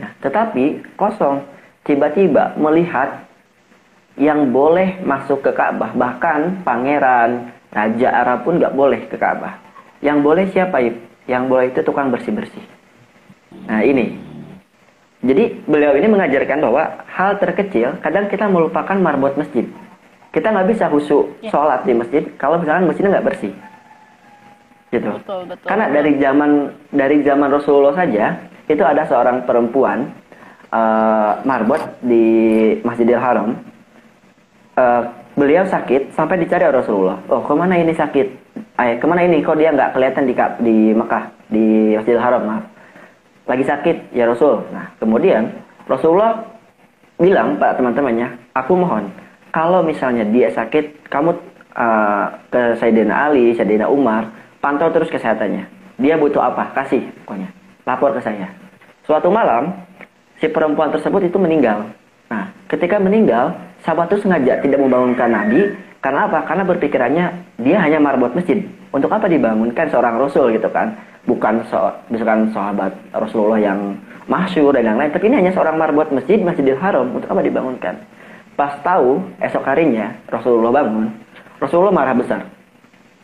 Nah, 0.00 0.10
tetapi 0.22 0.96
kosong. 0.96 1.58
Tiba-tiba 1.80 2.60
melihat 2.60 3.24
yang 4.18 4.50
boleh 4.50 4.98
masuk 5.04 5.44
ke 5.44 5.50
Ka'bah. 5.54 5.94
Bahkan 5.94 6.66
pangeran, 6.66 7.54
raja 7.70 8.08
Arab 8.10 8.42
pun 8.42 8.58
nggak 8.58 8.74
boleh 8.74 9.06
ke 9.06 9.16
Ka'bah. 9.20 9.60
Yang 10.02 10.18
boleh 10.24 10.44
siapa? 10.50 10.82
Yang 11.28 11.42
boleh 11.46 11.66
itu 11.70 11.80
tukang 11.86 12.10
bersih-bersih. 12.10 12.64
Nah 13.68 13.84
ini. 13.86 14.18
Jadi 15.20 15.68
beliau 15.68 15.92
ini 16.00 16.08
mengajarkan 16.08 16.64
bahwa 16.64 17.04
hal 17.04 17.36
terkecil 17.36 18.00
kadang 18.00 18.32
kita 18.32 18.48
melupakan 18.48 18.96
marbot 18.96 19.36
masjid. 19.36 19.68
Kita 20.32 20.48
nggak 20.48 20.68
bisa 20.72 20.88
husu 20.88 21.36
ya. 21.44 21.52
sholat 21.52 21.84
di 21.84 21.92
masjid 21.92 22.24
kalau 22.40 22.56
misalkan 22.56 22.88
masjidnya 22.88 23.20
nggak 23.20 23.28
bersih. 23.28 23.52
Gitu. 24.90 25.12
Betul, 25.20 25.44
betul. 25.44 25.68
Karena 25.68 25.86
dari 25.92 26.12
zaman 26.16 26.50
dari 26.88 27.16
zaman 27.20 27.48
Rasulullah 27.52 27.94
saja 27.94 28.48
itu 28.64 28.80
ada 28.80 29.04
seorang 29.04 29.44
perempuan 29.44 30.08
uh, 30.72 31.42
marbot 31.44 32.00
di 32.00 32.24
Masjidil 32.80 33.20
Haram 33.20 33.69
uh, 34.80 35.00
beliau 35.36 35.68
sakit 35.68 36.16
sampai 36.16 36.40
dicari 36.40 36.64
Rasulullah. 36.64 37.20
Oh, 37.28 37.44
ke 37.44 37.52
mana 37.52 37.76
ini 37.76 37.92
sakit? 37.92 38.26
Ay, 38.80 38.96
ke 38.96 39.04
mana 39.04 39.28
ini? 39.28 39.44
Kok 39.44 39.60
dia 39.60 39.70
nggak 39.76 39.92
kelihatan 39.92 40.24
di 40.24 40.34
di 40.64 40.76
Mekah 40.96 41.24
di 41.52 41.64
Masjidil 42.00 42.24
Haram? 42.24 42.42
Maaf. 42.48 42.64
Lagi 43.44 43.64
sakit 43.68 44.16
ya 44.16 44.24
Rasul. 44.24 44.64
Nah, 44.72 44.96
kemudian 44.96 45.52
Rasulullah 45.84 46.40
bilang 47.20 47.60
pada 47.60 47.76
teman-temannya, 47.76 48.56
aku 48.56 48.72
mohon 48.78 49.10
kalau 49.50 49.82
misalnya 49.82 50.22
dia 50.30 50.48
sakit, 50.54 51.10
kamu 51.10 51.34
uh, 51.74 52.26
ke 52.54 52.78
Sayyidina 52.78 53.14
Ali, 53.26 53.50
Sayyidina 53.58 53.90
Umar, 53.90 54.30
pantau 54.62 54.94
terus 54.94 55.10
kesehatannya. 55.10 55.66
Dia 55.98 56.14
butuh 56.16 56.40
apa? 56.40 56.70
Kasih 56.72 57.02
pokoknya. 57.22 57.50
Lapor 57.82 58.14
ke 58.14 58.22
saya. 58.22 58.46
Suatu 59.02 59.26
malam, 59.26 59.74
si 60.38 60.46
perempuan 60.46 60.94
tersebut 60.94 61.26
itu 61.26 61.36
meninggal. 61.36 61.90
Nah, 62.30 62.54
ketika 62.70 63.02
meninggal, 63.02 63.58
sahabat 63.84 64.12
itu 64.12 64.26
sengaja 64.26 64.60
tidak 64.60 64.78
membangunkan 64.80 65.30
Nabi 65.30 65.74
karena 66.00 66.26
apa? 66.26 66.48
Karena 66.48 66.64
berpikirannya 66.64 67.26
dia 67.60 67.76
hanya 67.80 68.00
marbot 68.00 68.32
masjid. 68.32 68.64
Untuk 68.90 69.12
apa 69.12 69.28
dibangunkan 69.28 69.86
seorang 69.92 70.16
Rasul 70.16 70.56
gitu 70.56 70.66
kan? 70.72 70.96
Bukan 71.28 71.62
so, 71.68 71.92
misalkan 72.08 72.48
sahabat 72.50 72.96
Rasulullah 73.12 73.60
yang 73.60 74.00
masyur 74.24 74.72
dan 74.72 74.88
yang 74.88 74.98
lain, 74.98 75.12
tapi 75.12 75.28
ini 75.28 75.44
hanya 75.44 75.52
seorang 75.52 75.76
marbot 75.76 76.08
masjid 76.08 76.40
Masjidil 76.40 76.80
Haram. 76.80 77.12
Untuk 77.12 77.28
apa 77.28 77.44
dibangunkan? 77.44 77.94
Pas 78.56 78.80
tahu 78.80 79.20
esok 79.44 79.64
harinya 79.68 80.16
Rasulullah 80.32 80.80
bangun, 80.80 81.12
Rasulullah 81.60 81.92
marah 81.92 82.16
besar 82.16 82.40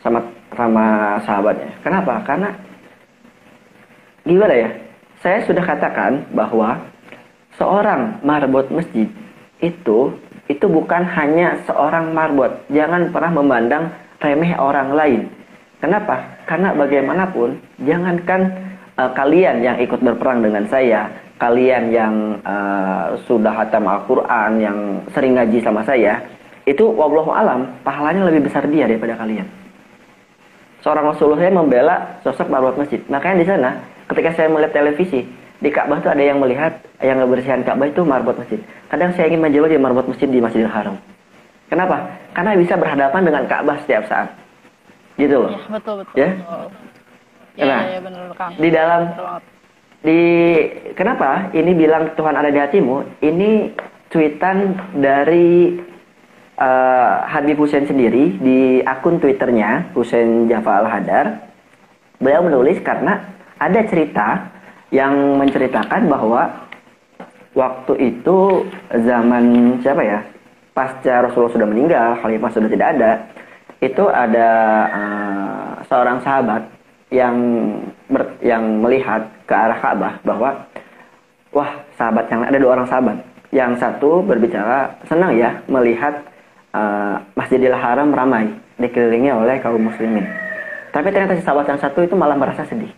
sama 0.05 0.21
sama 0.53 0.85
sahabatnya. 1.25 1.73
Kenapa? 1.81 2.21
Karena 2.21 2.49
gimana 4.23 4.53
ya? 4.53 4.69
Saya 5.25 5.41
sudah 5.49 5.65
katakan 5.65 6.29
bahwa 6.37 6.77
seorang 7.57 8.21
marbot 8.21 8.69
masjid 8.69 9.09
itu 9.57 10.13
itu 10.47 10.65
bukan 10.67 11.03
hanya 11.03 11.59
seorang 11.67 12.15
marbot. 12.15 12.51
Jangan 12.71 13.11
pernah 13.11 13.31
memandang 13.31 13.83
remeh 14.23 14.55
orang 14.55 14.95
lain. 14.95 15.21
Kenapa? 15.77 16.23
Karena 16.49 16.73
bagaimanapun, 16.73 17.59
jangankan 17.85 18.49
uh, 18.97 19.11
kalian 19.13 19.61
yang 19.61 19.77
ikut 19.77 20.01
berperang 20.01 20.41
dengan 20.41 20.65
saya, 20.65 21.05
kalian 21.37 21.93
yang 21.93 22.13
uh, 22.41 23.13
sudah 23.29 23.53
hatam 23.53 23.85
Al-Quran, 23.85 24.51
yang 24.57 24.77
sering 25.13 25.37
ngaji 25.37 25.61
sama 25.61 25.85
saya, 25.85 26.17
itu 26.65 26.81
wallahu 26.81 27.29
alam, 27.29 27.69
pahalanya 27.85 28.25
lebih 28.25 28.49
besar 28.49 28.65
dia 28.65 28.89
daripada 28.89 29.13
kalian. 29.15 29.45
Seorang 30.81 31.13
Rasulullah 31.13 31.45
saya 31.45 31.53
membela 31.53 31.95
sosok 32.25 32.47
marbot 32.49 32.73
masjid. 32.79 33.03
Makanya 33.11 33.37
di 33.37 33.47
sana, 33.47 33.69
ketika 34.09 34.33
saya 34.33 34.47
melihat 34.49 34.73
televisi, 34.73 35.29
di 35.57 35.69
Ka'bah 35.73 35.97
itu 35.97 36.09
ada 36.09 36.23
yang 36.23 36.37
melihat 36.37 36.77
yang 37.01 37.17
ngebersihan 37.17 37.61
Ka'bah 37.65 37.89
itu 37.89 38.01
marbot 38.05 38.37
masjid. 38.37 38.61
Kadang 38.87 39.11
saya 39.17 39.33
ingin 39.33 39.41
menjual 39.41 39.69
di 39.69 39.77
marbot 39.81 40.05
masjid 40.05 40.29
di 40.29 40.37
Masjidil 40.37 40.69
Haram. 40.69 40.95
Kenapa? 41.67 42.13
Karena 42.31 42.53
bisa 42.55 42.77
berhadapan 42.77 43.21
dengan 43.25 43.43
Ka'bah 43.49 43.77
setiap 43.81 44.05
saat. 44.05 44.29
Gitu 45.17 45.33
loh. 45.33 45.51
Ya, 45.57 45.65
betul 45.73 45.95
betul. 46.05 46.15
Ya. 46.15 46.29
Ya, 47.57 47.65
nah, 47.65 47.81
ya, 47.89 47.99
benar, 48.05 48.21
Kang. 48.37 48.53
Di 48.53 48.69
dalam 48.69 49.01
di 50.05 50.21
kenapa 50.93 51.49
ini 51.57 51.73
bilang 51.73 52.13
Tuhan 52.13 52.37
ada 52.37 52.53
di 52.53 52.59
hatimu? 52.61 53.17
Ini 53.17 53.49
tweetan 54.13 54.77
dari 54.93 55.73
uh, 56.61 57.15
Habib 57.25 57.57
Hussein 57.57 57.89
sendiri 57.89 58.37
di 58.37 58.85
akun 58.85 59.17
Twitternya 59.17 59.89
Hussein 59.97 60.45
Jaffa 60.45 60.85
Al 60.85 60.87
Hadar. 60.87 61.25
Beliau 62.21 62.45
menulis 62.45 62.77
karena 62.85 63.25
ada 63.57 63.81
cerita 63.89 64.53
yang 64.93 65.39
menceritakan 65.39 66.07
bahwa 66.07 66.67
waktu 67.57 67.93
itu 68.13 68.67
zaman 68.91 69.77
siapa 69.83 70.03
ya? 70.03 70.19
Pasca 70.77 71.25
Rasulullah 71.25 71.55
sudah 71.57 71.67
meninggal 71.67 72.21
khalifah 72.21 72.51
sudah 72.53 72.69
tidak 72.69 72.87
ada 72.93 73.11
itu 73.81 74.03
ada 74.09 74.49
uh, 74.89 75.71
seorang 75.85 76.17
sahabat 76.21 76.65
yang 77.13 77.35
ber, 78.09 78.35
yang 78.41 78.81
melihat 78.81 79.29
ke 79.45 79.53
arah 79.53 79.79
Ka'bah 79.79 80.13
bahwa 80.25 80.65
wah 81.53 81.71
sahabat 81.95 82.25
yang 82.29 82.41
ada 82.43 82.57
dua 82.57 82.71
orang 82.77 82.89
sahabat. 82.89 83.17
Yang 83.53 83.79
satu 83.79 84.25
berbicara 84.25 84.97
senang 85.07 85.39
ya 85.39 85.61
melihat 85.71 86.19
uh, 86.75 87.21
Masjidil 87.37 87.77
Haram 87.77 88.11
ramai 88.11 88.51
dikelilingi 88.81 89.31
oleh 89.31 89.61
kaum 89.63 89.79
muslimin. 89.79 90.25
Tapi 90.91 91.13
ternyata 91.13 91.37
si 91.37 91.45
sahabat 91.45 91.69
yang 91.69 91.79
satu 91.79 92.03
itu 92.03 92.17
malah 92.17 92.35
merasa 92.35 92.65
sedih. 92.65 92.91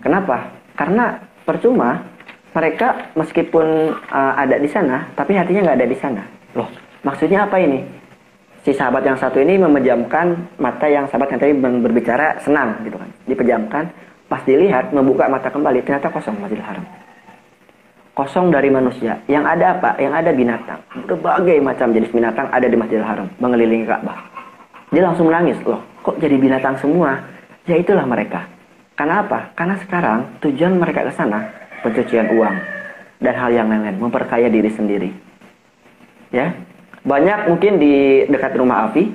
Kenapa 0.00 0.48
karena 0.76 1.20
percuma 1.42 2.06
mereka 2.52 3.12
meskipun 3.16 3.96
uh, 4.12 4.34
ada 4.36 4.60
di 4.60 4.68
sana, 4.68 5.08
tapi 5.16 5.32
hatinya 5.32 5.72
nggak 5.72 5.78
ada 5.80 5.88
di 5.88 5.96
sana. 5.96 6.22
Loh, 6.52 6.68
maksudnya 7.00 7.48
apa 7.48 7.56
ini? 7.56 7.80
Si 8.62 8.70
sahabat 8.70 9.02
yang 9.02 9.18
satu 9.18 9.42
ini 9.42 9.58
memejamkan 9.58 10.54
mata 10.60 10.86
yang 10.86 11.10
sahabat 11.10 11.34
yang 11.34 11.40
tadi 11.42 11.52
berbicara 11.58 12.38
senang 12.44 12.78
gitu 12.86 12.94
kan. 12.94 13.10
Dipejamkan, 13.26 13.84
pas 14.30 14.38
dilihat 14.46 14.94
membuka 14.94 15.26
mata 15.26 15.50
kembali 15.50 15.82
ternyata 15.82 16.12
kosong 16.12 16.38
Masjidil 16.38 16.62
Haram. 16.62 16.84
Kosong 18.12 18.52
dari 18.52 18.68
manusia. 18.68 19.18
Yang 19.26 19.44
ada 19.56 19.66
apa? 19.80 19.90
Yang 19.96 20.14
ada 20.14 20.30
binatang. 20.36 20.80
Berbagai 21.08 21.56
macam 21.64 21.90
jenis 21.96 22.12
binatang 22.12 22.46
ada 22.52 22.68
di 22.68 22.76
Masjidil 22.76 23.08
Haram, 23.08 23.26
mengelilingi 23.40 23.88
Ka'bah. 23.88 24.20
Dia 24.92 25.08
langsung 25.08 25.32
menangis, 25.32 25.56
loh, 25.64 25.80
kok 26.04 26.20
jadi 26.20 26.36
binatang 26.36 26.76
semua? 26.76 27.16
Ya 27.64 27.80
itulah 27.80 28.04
mereka. 28.04 28.44
Karena 28.94 29.24
apa? 29.24 29.52
Karena 29.56 29.76
sekarang 29.80 30.18
tujuan 30.44 30.76
mereka 30.76 31.06
ke 31.08 31.12
sana 31.16 31.48
pencucian 31.82 32.32
uang 32.36 32.56
dan 33.22 33.34
hal 33.38 33.50
yang 33.54 33.70
lain-lain, 33.70 33.98
memperkaya 33.98 34.50
diri 34.50 34.70
sendiri. 34.70 35.10
Ya. 36.32 36.56
banyak 37.02 37.50
mungkin 37.50 37.82
di 37.82 38.24
dekat 38.30 38.54
rumah 38.56 38.86
Afi 38.88 39.10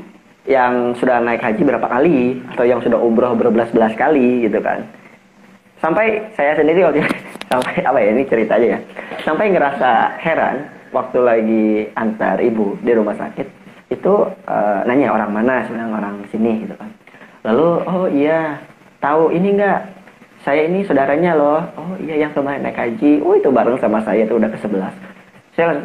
yang 0.47 0.95
sudah 0.95 1.19
naik 1.19 1.43
haji 1.43 1.61
berapa 1.63 1.87
kali 1.87 2.39
atau 2.55 2.63
yang 2.63 2.79
sudah 2.79 2.99
umroh 2.99 3.35
berbelas-belas 3.35 3.95
kali 3.99 4.47
gitu 4.47 4.63
kan 4.63 4.87
sampai 5.83 6.23
saya 6.33 6.55
sendiri 6.55 6.87
waktu 6.87 7.03
sampai 7.51 7.83
apa 7.83 7.99
ya 7.99 8.09
ini 8.15 8.23
cerita 8.25 8.55
aja 8.55 8.67
ya 8.75 8.79
sampai 9.27 9.51
ngerasa 9.51 10.19
heran 10.23 10.55
waktu 10.95 11.17
lagi 11.19 11.67
antar 11.99 12.39
ibu 12.39 12.79
di 12.79 12.91
rumah 12.95 13.13
sakit 13.19 13.47
itu 13.91 14.13
uh, 14.47 14.79
nanya 14.87 15.11
orang 15.11 15.31
mana 15.35 15.63
sedang 15.67 15.91
orang 15.91 16.23
sini 16.31 16.63
gitu 16.63 16.75
kan 16.79 16.89
lalu 17.43 17.67
oh 17.83 18.07
iya 18.07 18.55
tahu 19.01 19.33
ini 19.33 19.53
enggak 19.57 19.81
saya 20.47 20.63
ini 20.63 20.85
saudaranya 20.87 21.35
loh. 21.35 21.59
Oh 21.75 21.93
iya 21.99 22.23
yang 22.23 22.31
kemarin 22.31 22.63
naik 22.63 22.79
haji. 22.79 23.19
Oh 23.19 23.35
itu 23.35 23.49
bareng 23.51 23.75
sama 23.83 23.99
saya 24.05 24.23
tuh 24.29 24.39
udah 24.39 24.47
ke 24.47 24.59
sebelas. 24.63 24.93
Saya 25.57 25.75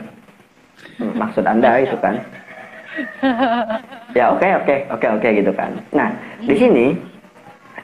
hmm, 1.00 1.12
maksud 1.18 1.42
anda 1.42 1.82
itu 1.82 1.96
kan. 1.98 2.20
Ya 4.12 4.28
oke 4.30 4.44
okay, 4.44 4.52
oke 4.54 4.64
okay, 4.68 4.78
oke 4.92 5.00
okay, 5.02 5.10
oke 5.16 5.28
gitu 5.40 5.52
kan. 5.56 5.72
Nah 5.90 6.14
di 6.44 6.54
sini 6.54 6.86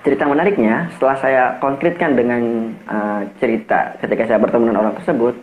cerita 0.07 0.29
menariknya 0.29 0.87
setelah 0.95 1.17
saya 1.19 1.43
konkretkan 1.59 2.15
dengan 2.15 2.71
uh, 2.87 3.27
cerita 3.43 3.99
ketika 3.99 4.29
saya 4.29 4.39
bertemu 4.39 4.71
dengan 4.71 4.81
orang 4.87 4.95
tersebut 5.03 5.35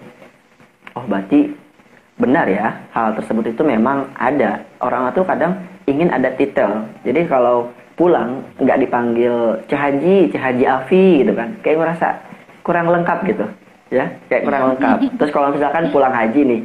oh 0.96 1.04
berarti 1.10 1.52
benar 2.16 2.48
ya 2.48 2.80
hal 2.96 3.12
tersebut 3.18 3.52
itu 3.52 3.62
memang 3.66 4.08
ada. 4.16 4.64
Orang 4.80 5.12
itu 5.12 5.26
kadang 5.28 5.60
ingin 5.90 6.14
ada 6.14 6.32
titel. 6.38 6.88
Jadi 7.04 7.28
kalau 7.28 7.74
pulang 7.96 8.44
nggak 8.60 8.80
dipanggil 8.88 9.60
Cehaji 9.72 10.32
Cehaji 10.32 10.64
Afi 10.68 11.24
gitu 11.24 11.34
kan. 11.36 11.56
Kayak 11.64 11.80
merasa 11.82 12.08
kurang 12.62 12.92
lengkap 12.92 13.20
gitu 13.28 13.46
ya. 13.92 14.06
Kayak 14.28 14.44
kurang 14.48 14.64
lengkap. 14.76 14.98
Terus 15.20 15.32
kalau 15.32 15.50
misalkan 15.56 15.90
pulang 15.92 16.12
haji 16.12 16.42
nih 16.44 16.62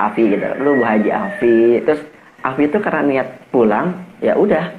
Afi 0.00 0.22
gitu. 0.32 0.44
Lu 0.64 0.80
Bu 0.80 0.84
Haji 0.84 1.10
Afi 1.12 1.84
terus 1.84 2.00
Afi 2.40 2.64
itu 2.64 2.80
karena 2.80 3.04
niat 3.04 3.28
pulang 3.52 3.92
ya 4.24 4.32
udah. 4.32 4.72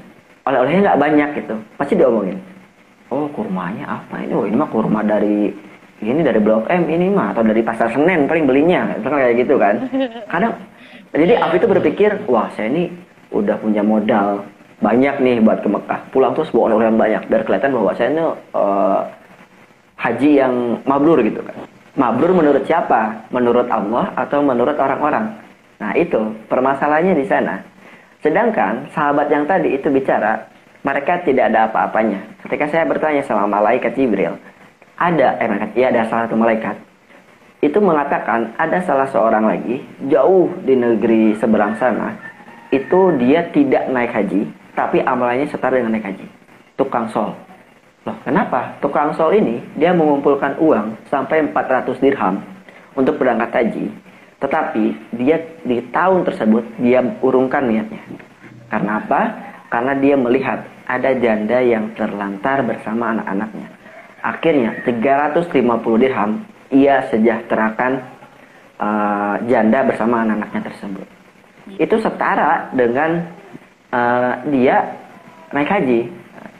Oleh-olehnya 0.50 0.91
nggak 0.91 1.01
banyak 1.01 1.29
gitu. 1.46 1.55
Pasti 1.77 1.93
diomongin. 1.93 2.41
Oh 3.13 3.29
kurmanya 3.29 4.01
apa 4.01 4.25
ini? 4.25 4.34
Oh 4.34 4.50
ini 4.50 4.58
mah 4.58 4.72
kurma 4.74 5.05
dari 5.05 5.53
ini 6.01 6.25
dari 6.25 6.41
blok 6.41 6.65
M 6.74 6.89
ini 6.89 7.13
mah 7.13 7.38
atau 7.38 7.46
dari 7.46 7.62
pasar 7.62 7.93
Senen 7.93 8.25
paling 8.25 8.50
belinya. 8.50 8.98
Itu 8.98 9.05
kan 9.05 9.22
kayak 9.22 9.36
gitu 9.38 9.55
kan. 9.62 9.75
Kadang 10.34 10.58
jadi 11.13 11.38
Afi 11.38 11.62
itu 11.62 11.67
berpikir 11.70 12.25
wah 12.25 12.50
saya 12.58 12.74
ini 12.74 12.89
udah 13.29 13.62
punya 13.62 13.86
modal 13.86 14.41
banyak 14.81 15.15
nih 15.21 15.38
buat 15.45 15.61
ke 15.61 15.69
Mekah. 15.69 16.00
Pulang 16.09 16.33
terus 16.33 16.50
bawa 16.50 16.73
oleh-oleh 16.73 16.91
banyak. 16.97 17.23
Biar 17.29 17.41
kelihatan 17.45 17.71
bahwa 17.77 17.93
saya 17.93 18.09
uh, 18.57 19.01
haji 20.01 20.29
yang 20.41 20.81
mabrur 20.89 21.21
gitu 21.21 21.45
kan. 21.45 21.55
Mabrur 21.93 22.33
menurut 22.33 22.65
siapa? 22.65 23.29
Menurut 23.29 23.69
Allah 23.69 24.09
atau 24.17 24.41
menurut 24.41 24.75
orang-orang? 24.75 25.38
Nah 25.77 25.93
itu 25.93 26.33
permasalahannya 26.50 27.13
di 27.13 27.25
sana. 27.29 27.61
Sedangkan 28.21 28.89
sahabat 28.93 29.29
yang 29.33 29.50
tadi 29.50 29.73
itu 29.73 29.89
bicara, 29.89 30.45
mereka 30.85 31.21
tidak 31.25 31.53
ada 31.53 31.69
apa-apanya. 31.69 32.21
Ketika 32.45 32.69
saya 32.69 32.85
bertanya 32.85 33.25
sama 33.25 33.50
malaikat 33.50 33.97
Jibril, 33.97 34.38
ada, 34.97 35.41
eh 35.41 35.50
malaikat, 35.50 35.73
ya 35.73 35.89
ada 35.89 36.05
salah 36.05 36.29
satu 36.29 36.38
malaikat, 36.38 36.77
itu 37.65 37.77
mengatakan 37.81 38.53
ada 38.61 38.77
salah 38.85 39.09
seorang 39.09 39.45
lagi 39.45 39.81
jauh 40.05 40.53
di 40.61 40.77
negeri 40.77 41.33
seberang 41.41 41.73
sana, 41.81 42.13
itu 42.69 43.17
dia 43.17 43.50
tidak 43.50 43.89
naik 43.89 44.13
haji, 44.13 44.41
tapi 44.77 45.03
amalannya 45.03 45.47
setara 45.49 45.79
dengan 45.79 45.97
naik 45.97 46.07
haji. 46.07 46.27
Tukang 46.79 47.12
sol. 47.12 47.36
Loh, 48.07 48.17
kenapa? 48.25 48.77
Tukang 48.81 49.13
sol 49.13 49.36
ini 49.38 49.62
dia 49.77 49.93
mengumpulkan 49.93 50.57
uang 50.57 50.97
sampai 51.12 51.45
400 51.53 52.01
dirham 52.01 52.41
untuk 52.97 53.21
berangkat 53.21 53.51
haji 53.53 53.86
tetapi 54.41 55.13
dia 55.21 55.38
di 55.62 55.77
tahun 55.93 56.25
tersebut 56.25 56.81
dia 56.81 57.05
urungkan 57.21 57.69
niatnya. 57.69 58.01
Karena 58.73 58.97
apa? 58.97 59.21
Karena 59.69 59.93
dia 60.01 60.17
melihat 60.17 60.65
ada 60.89 61.13
janda 61.13 61.62
yang 61.62 61.93
terlantar 61.93 62.65
bersama 62.65 63.13
anak-anaknya. 63.13 63.69
Akhirnya 64.25 64.81
350 64.81 66.01
dirham 66.01 66.41
ia 66.73 67.05
sejahterakan 67.13 68.01
uh, 68.81 69.36
janda 69.45 69.86
bersama 69.86 70.25
anak-anaknya 70.25 70.62
tersebut. 70.73 71.07
Itu 71.77 72.01
setara 72.01 72.73
dengan 72.73 73.29
uh, 73.91 74.34
dia 74.49 74.84
naik 75.51 75.69
haji. 75.69 76.08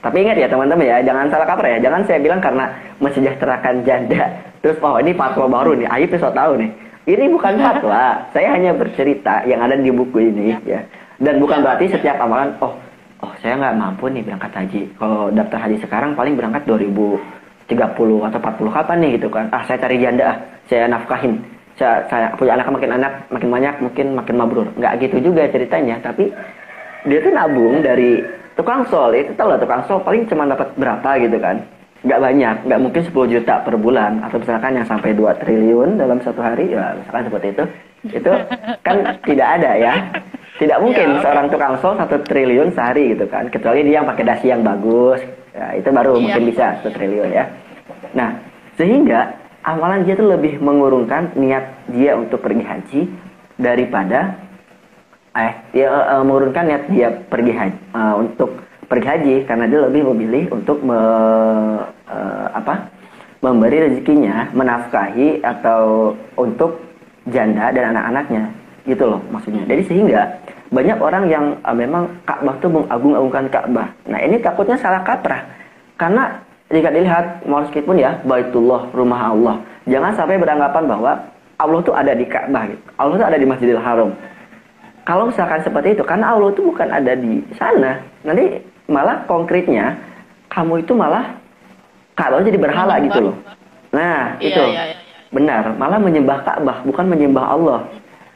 Tapi 0.02 0.16
ingat 0.18 0.34
ya 0.34 0.50
teman-teman 0.50 0.82
ya, 0.82 0.98
jangan 1.06 1.30
salah 1.30 1.46
kaprah 1.46 1.78
ya. 1.78 1.78
Jangan 1.78 2.02
saya 2.06 2.18
bilang 2.18 2.42
karena 2.42 2.70
mensejahterakan 2.98 3.86
janda. 3.86 4.34
Terus 4.58 4.78
oh 4.82 4.98
ini 4.98 5.14
fatwa 5.14 5.46
baru 5.46 5.78
nih, 5.78 5.86
Ayo 5.90 6.06
besok 6.10 6.34
tahu 6.34 6.58
nih 6.58 6.70
ini 7.06 7.24
bukan 7.34 7.58
fatwa. 7.58 8.02
Saya 8.34 8.54
hanya 8.54 8.72
bercerita 8.76 9.42
yang 9.46 9.58
ada 9.62 9.74
di 9.74 9.90
buku 9.90 10.22
ini 10.22 10.54
ya. 10.62 10.86
Dan 11.18 11.38
bukan 11.42 11.62
berarti 11.62 11.90
setiap 11.90 12.18
amalan 12.18 12.54
oh 12.58 12.74
oh 13.22 13.32
saya 13.38 13.54
nggak 13.54 13.78
mampu 13.78 14.10
nih 14.10 14.22
berangkat 14.26 14.52
haji. 14.54 14.82
Kalau 14.98 15.30
daftar 15.30 15.58
haji 15.66 15.76
sekarang 15.78 16.18
paling 16.18 16.34
berangkat 16.34 16.66
2030 16.66 17.78
atau 18.26 18.38
40 18.42 18.76
kapan 18.78 18.96
nih 18.98 19.10
gitu 19.18 19.28
kan. 19.30 19.46
Ah 19.54 19.62
saya 19.66 19.78
cari 19.78 20.02
janda 20.02 20.24
ah, 20.34 20.36
saya 20.66 20.90
nafkahin. 20.90 21.38
Saya, 21.72 22.04
saya 22.10 22.26
punya 22.36 22.52
anak 22.58 22.68
makin 22.68 22.90
anak 22.94 23.12
makin 23.32 23.48
banyak 23.50 23.74
mungkin 23.82 24.06
makin 24.18 24.34
mabrur. 24.38 24.68
Nggak 24.76 24.92
gitu 25.08 25.16
juga 25.30 25.46
ceritanya, 25.50 25.98
tapi 26.02 26.30
dia 27.08 27.18
tuh 27.22 27.32
nabung 27.34 27.82
dari 27.82 28.22
tukang 28.54 28.86
sol 28.86 29.10
itu 29.16 29.32
tahu 29.34 29.52
lah 29.52 29.58
tukang 29.58 29.82
sol 29.88 30.02
paling 30.04 30.28
cuma 30.28 30.46
dapat 30.46 30.68
berapa 30.76 31.10
gitu 31.22 31.38
kan 31.40 31.56
nggak 32.02 32.18
banyak, 32.18 32.56
nggak 32.66 32.80
mungkin 32.82 33.02
10 33.06 33.14
juta 33.30 33.62
per 33.62 33.78
bulan 33.78 34.26
atau 34.26 34.42
misalkan 34.42 34.74
yang 34.74 34.86
sampai 34.90 35.14
2 35.14 35.38
triliun 35.38 36.02
dalam 36.02 36.18
satu 36.18 36.42
hari, 36.42 36.74
ya 36.74 36.98
misalkan 36.98 37.30
seperti 37.30 37.46
itu, 37.54 37.64
itu 38.18 38.32
kan 38.82 38.96
tidak 39.22 39.48
ada 39.58 39.70
ya. 39.78 39.94
Tidak 40.58 40.78
mungkin 40.82 41.18
ya. 41.18 41.20
seorang 41.22 41.46
tukang 41.46 41.74
sol 41.78 41.94
satu 41.94 42.18
triliun 42.26 42.74
sehari 42.74 43.14
gitu 43.14 43.30
kan, 43.30 43.46
kecuali 43.54 43.86
dia 43.86 44.02
yang 44.02 44.06
pakai 44.10 44.24
dasi 44.26 44.50
yang 44.50 44.66
bagus, 44.66 45.22
ya, 45.54 45.78
itu 45.78 45.88
baru 45.94 46.18
ya. 46.18 46.22
mungkin 46.26 46.42
bisa 46.50 46.64
satu 46.82 46.90
triliun 46.90 47.30
ya. 47.30 47.44
Nah, 48.18 48.30
sehingga 48.74 49.38
amalan 49.62 50.02
dia 50.02 50.18
itu 50.18 50.26
lebih 50.26 50.58
mengurungkan 50.58 51.38
niat 51.38 51.86
dia 51.86 52.18
untuk 52.18 52.42
pergi 52.42 52.66
haji 52.66 53.00
daripada 53.62 54.41
eh 55.32 55.52
dia 55.72 55.88
uh, 55.88 56.20
mengurungkan 56.20 56.68
niat 56.68 56.84
dia 56.92 57.08
pergi 57.08 57.52
haji 57.56 57.78
uh, 57.96 58.14
untuk 58.20 58.60
pergi 58.84 59.06
haji 59.08 59.34
karena 59.48 59.64
dia 59.64 59.80
lebih 59.88 60.12
memilih 60.12 60.52
untuk 60.52 60.84
me, 60.84 61.00
uh, 62.12 62.46
apa 62.52 62.92
memberi 63.40 63.88
rezekinya 63.88 64.52
menafkahi 64.52 65.40
atau 65.40 66.12
untuk 66.36 66.78
janda 67.26 67.72
dan 67.72 67.96
anak-anaknya. 67.96 68.52
Gitu 68.84 69.04
loh 69.08 69.24
maksudnya. 69.32 69.64
Jadi 69.64 69.82
sehingga 69.88 70.20
banyak 70.68 70.98
orang 71.00 71.24
yang 71.32 71.44
uh, 71.64 71.72
memang 71.72 72.12
Ka'bah 72.28 72.60
tuh 72.60 72.68
mengagung-agungkan 72.68 73.48
Ka'bah. 73.48 73.88
Nah 74.04 74.20
ini 74.20 74.36
takutnya 74.36 74.76
salah 74.76 75.00
kaprah. 75.00 75.48
Karena 75.96 76.44
jika 76.68 76.92
dilihat 76.92 77.48
meskipun 77.48 77.96
ya 78.00 78.20
Baitullah 78.24 78.92
rumah 78.92 79.32
Allah 79.32 79.56
jangan 79.88 80.12
sampai 80.16 80.40
beranggapan 80.40 80.84
bahwa 80.88 81.12
Allah 81.56 81.80
tuh 81.80 81.94
ada 81.96 82.12
di 82.12 82.28
Ka'bah 82.28 82.68
gitu. 82.68 82.82
Allah 83.00 83.14
tuh 83.16 83.26
ada 83.32 83.38
di 83.40 83.46
Masjidil 83.48 83.80
Haram 83.80 84.12
kalau 85.02 85.28
misalkan 85.30 85.60
seperti 85.62 85.98
itu 85.98 86.02
karena 86.06 86.34
Allah 86.34 86.50
itu 86.54 86.62
bukan 86.62 86.88
ada 86.88 87.12
di 87.18 87.42
sana 87.58 88.02
nanti 88.22 88.62
malah 88.86 89.24
konkretnya 89.26 89.98
kamu 90.52 90.84
itu 90.84 90.92
malah 90.92 91.42
kalau 92.12 92.44
jadi 92.44 92.58
berhala 92.60 93.00
gitu 93.00 93.32
loh. 93.32 93.36
Nah, 93.92 94.36
iya, 94.40 94.48
itu. 94.52 94.64
Iya, 94.68 94.82
iya. 94.92 94.96
Benar, 95.32 95.64
malah 95.80 95.96
menyembah 95.96 96.44
Ka'bah, 96.44 96.84
bukan 96.84 97.08
menyembah 97.08 97.56
Allah. 97.56 97.80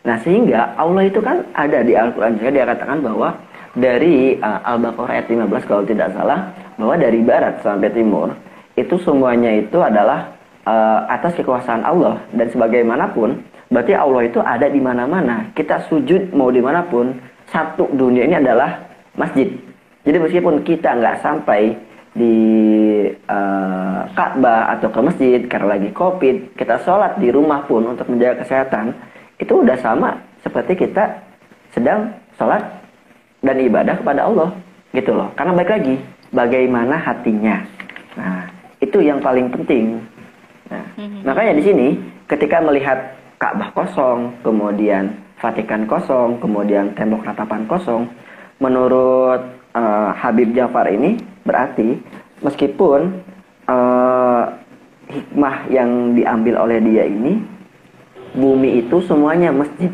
Nah, 0.08 0.16
sehingga 0.24 0.72
Allah 0.80 1.04
itu 1.04 1.20
kan 1.20 1.44
ada 1.52 1.84
di 1.84 1.92
Al-Qur'an 1.92 2.40
juga 2.40 2.50
dia 2.56 2.64
katakan 2.64 3.04
bahwa 3.04 3.36
dari 3.76 4.40
uh, 4.40 4.64
Al-Baqarah 4.64 5.20
ayat 5.20 5.28
15 5.28 5.68
kalau 5.68 5.84
tidak 5.84 6.16
salah, 6.16 6.56
bahwa 6.80 6.96
dari 6.96 7.20
barat 7.20 7.60
sampai 7.60 7.92
timur 7.92 8.32
itu 8.80 8.96
semuanya 9.04 9.60
itu 9.60 9.76
adalah 9.76 10.35
uh, 10.66 11.00
atas 11.08 11.32
kekuasaan 11.38 11.86
Allah 11.86 12.20
dan 12.34 12.50
sebagaimanapun 12.50 13.40
berarti 13.70 13.94
Allah 13.94 14.22
itu 14.26 14.38
ada 14.42 14.66
di 14.66 14.82
mana-mana. 14.82 15.50
Kita 15.54 15.86
sujud 15.86 16.34
mau 16.34 16.50
di 16.50 16.62
mana 16.62 16.82
pun, 16.86 17.14
satu 17.50 17.90
dunia 17.94 18.26
ini 18.26 18.36
adalah 18.38 18.82
masjid. 19.14 19.48
Jadi 20.06 20.16
meskipun 20.22 20.62
kita 20.62 20.94
nggak 20.94 21.18
sampai 21.22 21.74
di 22.16 22.36
uh, 23.28 24.00
Ka'bah 24.16 24.72
atau 24.78 24.88
ke 24.88 25.00
masjid 25.02 25.40
karena 25.44 25.76
lagi 25.76 25.90
COVID, 25.92 26.56
kita 26.56 26.80
sholat 26.86 27.18
di 27.20 27.28
rumah 27.28 27.66
pun 27.66 27.84
untuk 27.84 28.08
menjaga 28.08 28.40
kesehatan, 28.46 28.94
itu 29.36 29.52
udah 29.52 29.76
sama 29.82 30.16
seperti 30.40 30.86
kita 30.86 31.12
sedang 31.74 32.14
sholat 32.40 32.62
dan 33.44 33.60
ibadah 33.60 34.00
kepada 34.00 34.24
Allah, 34.24 34.48
gitu 34.96 35.12
loh. 35.12 35.28
Karena 35.36 35.52
baik 35.52 35.70
lagi, 35.76 35.94
bagaimana 36.32 36.96
hatinya. 36.96 37.56
Nah, 38.16 38.48
itu 38.80 38.98
yang 39.04 39.20
paling 39.20 39.52
penting. 39.52 40.00
Nah, 40.70 40.84
mm-hmm. 40.98 41.20
makanya 41.22 41.52
di 41.56 41.62
sini 41.62 41.86
ketika 42.26 42.58
melihat 42.62 43.16
Ka'bah 43.36 43.70
kosong, 43.76 44.32
kemudian 44.40 45.26
Vatikan 45.36 45.84
kosong, 45.84 46.40
kemudian 46.40 46.96
tembok 46.96 47.28
ratapan 47.28 47.68
kosong, 47.68 48.08
menurut 48.56 49.44
uh, 49.76 50.10
Habib 50.16 50.56
Jafar 50.56 50.88
ini 50.88 51.20
berarti 51.44 52.00
meskipun 52.40 53.20
uh, 53.68 54.48
hikmah 55.12 55.68
yang 55.68 56.16
diambil 56.16 56.64
oleh 56.64 56.80
dia 56.80 57.04
ini 57.04 57.36
bumi 58.32 58.80
itu 58.80 58.96
semuanya 59.04 59.52
masjid 59.52 59.92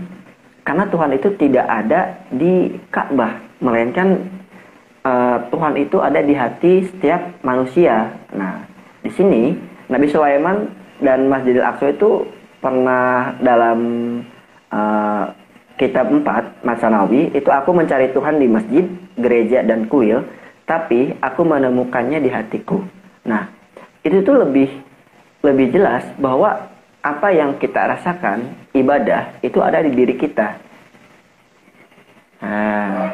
Karena 0.63 0.87
Tuhan 0.87 1.11
itu 1.11 1.27
tidak 1.35 1.67
ada 1.67 2.23
di 2.31 2.71
Ka'bah, 2.87 3.43
melainkan 3.59 4.31
uh, 5.03 5.43
Tuhan 5.51 5.75
itu 5.75 5.99
ada 5.99 6.23
di 6.23 6.39
hati 6.39 6.87
setiap 6.87 7.43
manusia. 7.43 8.15
Nah, 8.31 8.63
di 9.03 9.11
sini 9.11 9.59
Nabi 9.93 10.09
Sulaiman 10.09 10.73
dan 11.05 11.29
Masjidil 11.29 11.61
Aqsa 11.61 11.93
itu 11.93 12.25
pernah 12.65 13.37
dalam 13.45 13.79
uh, 14.73 15.29
kitab 15.77 16.09
4 16.09 16.65
Masanawi 16.65 17.29
itu 17.37 17.51
aku 17.53 17.77
mencari 17.77 18.09
Tuhan 18.17 18.41
di 18.41 18.49
masjid, 18.49 18.85
gereja 19.21 19.61
dan 19.61 19.91
kuil, 19.91 20.25
tapi 20.65 21.13
aku 21.21 21.45
menemukannya 21.45 22.25
di 22.25 22.31
hatiku. 22.33 22.81
Nah, 23.29 23.51
itu 24.01 24.25
tuh 24.25 24.41
lebih 24.41 24.71
lebih 25.43 25.75
jelas 25.75 26.07
bahwa 26.17 26.71
apa 27.03 27.29
yang 27.35 27.59
kita 27.59 27.99
rasakan 27.99 28.47
ibadah 28.73 29.35
itu 29.43 29.59
ada 29.59 29.83
di 29.83 29.91
diri 29.91 30.15
kita. 30.15 30.55
Nah, 32.43 33.11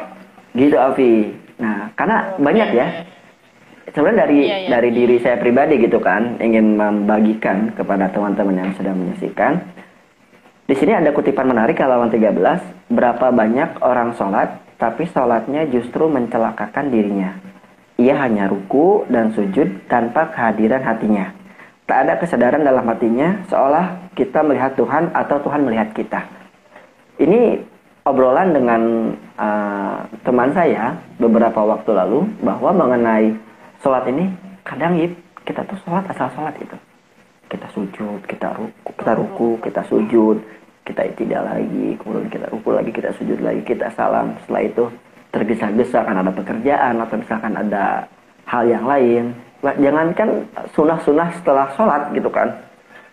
gitu 0.53 0.77
Avi. 0.77 1.33
Nah, 1.57 1.89
karena 1.97 2.37
banyak 2.37 2.69
ya. 2.71 2.87
Sebenarnya 3.89 4.19
dari 4.25 4.39
iya, 4.45 4.57
iya. 4.65 4.69
dari 4.69 4.89
diri 4.93 5.17
saya 5.17 5.41
pribadi 5.41 5.81
gitu 5.81 5.97
kan, 5.97 6.37
ingin 6.37 6.77
membagikan 6.77 7.73
kepada 7.73 8.09
teman-teman 8.13 8.61
yang 8.61 8.71
sedang 8.77 8.97
menyaksikan. 9.01 9.57
Di 10.69 10.77
sini 10.77 10.93
ada 10.93 11.09
kutipan 11.09 11.49
menarik 11.49 11.81
halaman 11.81 12.13
13, 12.13 12.93
berapa 12.93 13.33
banyak 13.33 13.81
orang 13.81 14.13
sholat, 14.13 14.61
tapi 14.77 15.09
sholatnya 15.09 15.65
justru 15.73 16.05
mencelakakan 16.05 16.93
dirinya. 16.93 17.33
Ia 17.97 18.15
hanya 18.21 18.45
ruku 18.45 19.09
dan 19.09 19.33
sujud 19.33 19.89
tanpa 19.89 20.29
kehadiran 20.29 20.85
hatinya. 20.85 21.33
Tak 21.89 22.05
ada 22.05 22.13
kesadaran 22.21 22.61
dalam 22.61 22.85
hatinya 22.85 23.41
seolah 23.49 24.13
kita 24.13 24.45
melihat 24.45 24.77
Tuhan 24.77 25.09
atau 25.09 25.41
Tuhan 25.41 25.65
melihat 25.65 25.89
kita. 25.97 26.21
Ini 27.17 27.65
obrolan 28.05 28.53
dengan 28.53 28.81
uh, 29.35 30.05
teman 30.21 30.53
saya 30.53 30.95
beberapa 31.17 31.65
waktu 31.65 31.91
lalu 31.91 32.29
bahwa 32.45 32.71
mengenai 32.71 33.48
sholat 33.79 34.03
ini 34.11 34.31
kadang 34.67 34.99
yip, 34.99 35.15
kita 35.47 35.63
tuh 35.65 35.79
sholat 35.83 36.05
asal 36.11 36.27
sholat 36.35 36.55
itu. 36.59 36.77
Kita 37.49 37.65
sujud, 37.73 38.21
kita 38.29 38.53
ruku, 38.53 38.91
kita 38.93 39.11
ruku, 39.17 39.49
kita 39.65 39.81
sujud, 39.89 40.37
kita 40.85 41.01
tidak 41.17 41.41
lagi, 41.49 41.97
kemudian 41.97 42.29
kita 42.29 42.45
ruku 42.53 42.69
lagi, 42.77 42.91
kita 42.93 43.09
sujud 43.17 43.39
lagi, 43.41 43.61
kita 43.65 43.89
salam. 43.97 44.37
Setelah 44.45 44.63
itu 44.69 44.83
tergesa-gesa 45.33 46.05
kan 46.05 46.15
ada 46.21 46.29
pekerjaan 46.29 47.01
atau 47.01 47.15
misalkan 47.17 47.53
ada 47.57 48.05
hal 48.45 48.63
yang 48.69 48.85
lain. 48.85 49.33
Jangankan 49.65 50.45
sunah-sunah 50.77 51.41
setelah 51.41 51.67
sholat 51.73 52.13
gitu 52.13 52.29
kan. 52.29 52.53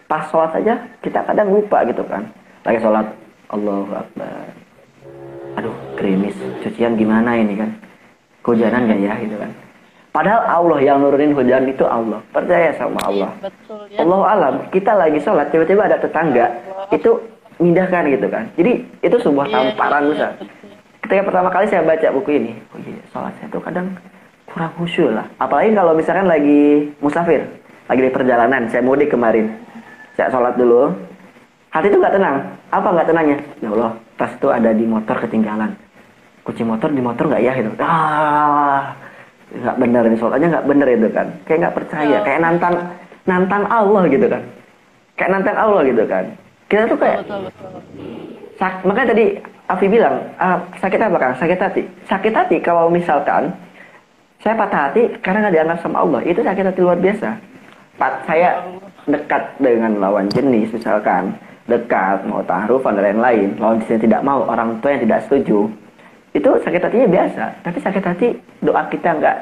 Pas 0.07 0.29
sholat 0.29 0.53
saja 0.53 0.79
kita 1.01 1.25
kadang 1.25 1.49
lupa 1.49 1.83
gitu 1.89 2.05
kan. 2.05 2.29
Lagi 2.69 2.79
sholat 2.85 3.07
Allahu 3.49 3.93
Akbar. 3.97 4.53
Aduh 5.57 5.75
krimis 5.97 6.37
cucian 6.61 7.01
gimana 7.01 7.41
ini 7.41 7.57
kan? 7.57 7.73
Hujanan 8.45 8.87
gak 8.87 9.01
ya 9.01 9.17
gitu 9.25 9.41
kan 9.41 9.66
padahal 10.17 10.43
Allah 10.49 10.79
yang 10.81 11.05
nurunin 11.05 11.37
hujan 11.37 11.69
itu 11.69 11.85
Allah 11.85 12.25
percaya 12.33 12.73
sama 12.81 12.97
iya, 12.97 13.29
Allah 13.29 13.31
betul, 13.45 13.81
ya. 13.93 13.99
Allah 14.01 14.21
alam 14.33 14.55
kita 14.73 14.93
lagi 14.97 15.21
sholat 15.21 15.53
tiba-tiba 15.53 15.85
ada 15.85 16.01
tetangga 16.01 16.49
Allah. 16.49 16.89
itu 16.97 17.11
mindahkan 17.61 18.09
gitu 18.09 18.27
kan 18.33 18.49
jadi 18.57 18.73
itu 19.05 19.17
sebuah 19.21 19.53
iya, 19.53 19.77
tamparan 19.77 20.03
iya, 20.09 20.11
besar 20.17 20.31
ketika 21.05 21.23
pertama 21.29 21.49
kali 21.53 21.69
saya 21.69 21.85
baca 21.85 22.09
buku 22.17 22.31
ini 22.41 22.53
oh 22.73 22.81
iya 22.81 23.05
sholat 23.13 23.33
saya 23.37 23.53
tuh 23.53 23.61
kadang 23.61 23.93
kurang 24.57 24.73
khusyuk 24.81 25.13
lah. 25.13 25.29
Apalagi 25.37 25.77
kalau 25.77 25.93
misalkan 25.93 26.25
lagi 26.33 26.89
musafir, 27.05 27.45
lagi 27.93 28.01
di 28.01 28.09
perjalanan, 28.09 28.73
saya 28.73 28.81
mudik 28.81 29.13
kemarin, 29.13 29.53
saya 30.17 30.33
sholat 30.33 30.57
dulu, 30.57 30.97
hati 31.69 31.93
itu 31.93 32.01
nggak 32.01 32.17
tenang. 32.17 32.37
Apa 32.73 32.89
nggak 32.89 33.09
tenangnya? 33.13 33.39
Ya 33.61 33.69
Allah, 33.77 33.93
tas 34.17 34.33
itu 34.33 34.49
ada 34.49 34.73
di 34.73 34.89
motor 34.89 35.21
ketinggalan. 35.21 35.77
Kunci 36.41 36.65
motor 36.65 36.89
di 36.89 37.05
motor 37.05 37.29
nggak 37.29 37.43
ya 37.45 37.53
itu? 37.53 37.71
Ah, 37.85 38.97
nggak 39.53 39.77
bener 39.79 40.03
ini 40.07 40.17
sholatnya 40.19 40.49
nggak 40.51 40.67
bener 40.67 40.89
itu 40.91 41.09
kan. 41.15 41.27
Kayak 41.47 41.59
nggak 41.63 41.77
percaya, 41.77 42.17
kayak 42.27 42.41
nantang 42.43 42.75
nantang 43.27 43.65
Allah 43.71 44.03
gitu 44.11 44.27
kan. 44.27 44.43
Kayak 45.15 45.31
nantang 45.39 45.57
Allah 45.57 45.81
gitu 45.87 46.05
kan. 46.07 46.25
Kita 46.67 46.83
tuh 46.91 46.99
kayak 46.99 47.19
betul, 47.23 47.41
betul, 47.47 47.71
Sak, 48.57 48.83
makanya 48.83 49.15
tadi 49.15 49.27
Afi 49.67 49.87
bilang, 49.91 50.17
ah, 50.39 50.59
sakit 50.79 50.99
apa 50.99 51.19
kan? 51.19 51.33
Sakit 51.39 51.59
hati. 51.59 51.83
Sakit 52.07 52.33
hati 52.35 52.57
kalau 52.63 52.87
misalkan 52.87 53.51
saya 54.39 54.55
patah 54.55 54.91
hati 54.91 55.11
karena 55.23 55.47
nggak 55.47 55.55
dianggap 55.55 55.79
sama 55.83 56.03
Allah. 56.03 56.21
Itu 56.23 56.41
sakit 56.43 56.65
hati 56.71 56.81
luar 56.83 56.99
biasa. 56.99 57.35
Pat, 57.99 58.23
saya 58.29 58.63
dekat 59.07 59.43
dengan 59.63 60.03
lawan 60.03 60.27
jenis 60.27 60.75
misalkan 60.75 61.35
dekat 61.67 62.27
mau 62.27 62.43
taruh 62.47 62.79
dan 62.79 62.99
lain-lain 62.99 63.55
lawan 63.59 63.79
jenis 63.83 63.99
yang 63.99 64.03
tidak 64.11 64.23
mau 64.27 64.43
orang 64.47 64.79
tua 64.83 64.95
yang 64.95 65.03
tidak 65.07 65.21
setuju 65.27 65.71
itu 66.37 66.51
sakit 66.61 66.83
hatinya 66.85 67.09
biasa 67.09 67.45
tapi 67.65 67.79
sakit 67.81 68.05
hati 68.05 68.29
doa 68.61 68.85
kita 68.93 69.17
nggak 69.17 69.37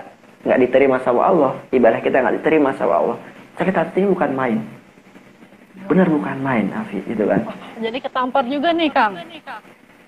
nggak 0.47 0.59
diterima 0.63 0.97
sama 1.03 1.27
Allah 1.27 1.53
ibadah 1.75 1.99
kita 1.99 2.23
nggak 2.23 2.39
diterima 2.39 2.71
sama 2.79 2.95
Allah 3.03 3.17
sakit 3.59 3.75
hati 3.75 4.07
ini 4.07 4.09
bukan 4.15 4.31
main 4.31 4.59
bener 5.91 6.07
bukan 6.07 6.39
main 6.39 6.71
Afi 6.71 7.03
itu 7.03 7.25
kan 7.27 7.43
jadi 7.83 7.99
ketampar 7.99 8.47
juga 8.47 8.71
nih 8.71 8.89
Kang 8.95 9.19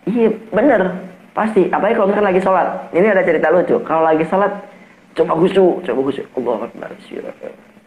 iya 0.07 0.31
bener 0.55 0.83
pasti 1.35 1.68
apalagi 1.68 1.99
kalau 1.99 2.09
misalkan 2.09 2.31
lagi 2.31 2.40
sholat 2.40 2.68
ini 2.94 3.07
ada 3.11 3.27
cerita 3.27 3.51
lucu 3.51 3.77
kalau 3.83 4.07
lagi 4.07 4.25
sholat 4.31 4.55
coba 5.16 5.33
khusyuk, 5.40 5.75
coba 5.83 6.01
khusyuk. 6.05 6.27
Allah 6.37 6.68
Akbar. 6.68 6.90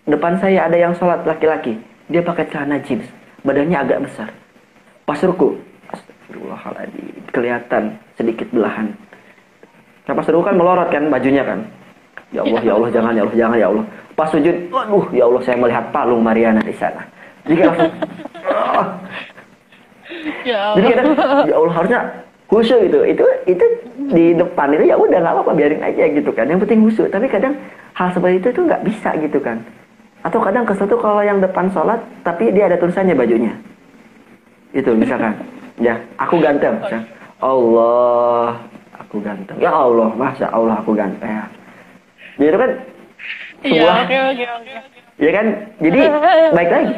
Depan 0.09 0.33
saya 0.41 0.65
ada 0.65 0.77
yang 0.77 0.97
sholat 0.97 1.21
laki-laki. 1.23 1.77
Dia 2.09 2.25
pakai 2.25 2.49
celana 2.49 2.81
jeans. 2.81 3.05
Badannya 3.45 3.77
agak 3.77 4.09
besar. 4.09 4.33
Pas 5.05 5.21
ruku. 5.21 5.61
Astagfirullahaladzim. 6.29 7.33
Kelihatan 7.33 7.83
sedikit 8.13 8.47
belahan. 8.53 8.93
Pas 10.05 10.25
ruku 10.25 10.45
kan 10.45 10.57
melorot 10.57 10.89
kan 10.93 11.09
bajunya 11.09 11.41
kan. 11.41 11.65
Ya 12.29 12.45
Allah, 12.45 12.61
ya 12.61 12.73
Allah, 12.77 12.89
jangan, 12.93 13.13
ya 13.17 13.23
Allah, 13.25 13.37
jangan, 13.37 13.57
ya 13.57 13.67
Allah. 13.73 13.85
Pas 14.13 14.29
sujud, 14.29 14.55
aduh, 14.69 15.05
ya 15.09 15.23
Allah, 15.25 15.41
saya 15.41 15.57
melihat 15.57 15.89
palung 15.89 16.21
Mariana 16.21 16.61
di 16.61 16.75
sana. 16.77 17.01
Jadi 17.49 17.65
langsung, 17.65 17.89
oh. 18.45 18.85
ya 20.45 20.57
Allah. 20.69 20.77
Jadi 20.77 20.85
kita, 20.93 21.01
ya 21.49 21.55
Allah, 21.57 21.73
harusnya 21.73 21.99
khusyuk 22.49 22.81
itu 22.81 22.99
itu 23.13 23.25
itu 23.45 23.65
di 24.09 24.33
depan 24.33 24.73
itu 24.73 24.89
ya 24.89 24.97
udah 24.97 25.21
nggak 25.21 25.33
apa-apa 25.37 25.53
biarin 25.53 25.85
aja 25.85 26.09
gitu 26.09 26.33
kan 26.33 26.49
yang 26.49 26.57
penting 26.57 26.81
khusyuk 26.81 27.05
tapi 27.13 27.29
kadang 27.29 27.53
hal 27.93 28.09
seperti 28.09 28.41
itu 28.41 28.47
itu 28.49 28.61
nggak 28.65 28.81
bisa 28.89 29.13
gitu 29.21 29.37
kan 29.37 29.61
atau 30.25 30.41
kadang 30.41 30.65
ke 30.65 30.73
tuh 30.73 30.97
kalau 30.97 31.21
yang 31.21 31.37
depan 31.37 31.69
sholat 31.69 32.01
tapi 32.25 32.49
dia 32.49 32.65
ada 32.65 32.81
tulisannya 32.81 33.13
bajunya 33.13 33.53
itu 34.73 34.89
misalkan 34.97 35.37
ya 35.79 35.95
aku 36.19 36.35
ganteng 36.43 36.77
misalkan. 36.79 37.03
Allah 37.39 38.59
aku 38.99 39.17
ganteng. 39.23 39.57
Ya 39.63 39.71
Allah 39.71 40.11
masa 40.13 40.45
Allah 40.51 40.75
aku 40.79 40.91
ganteng. 40.93 41.31
Ya. 41.31 41.45
Jadi 42.39 42.55
kan? 42.55 42.71
Iya 43.59 43.91
oke 44.03 44.17
oke 44.31 44.45
oke 44.59 44.73
ya 45.19 45.31
kan? 45.35 45.47
Jadi 45.83 46.01
baik 46.55 46.69
lagi. 46.71 46.93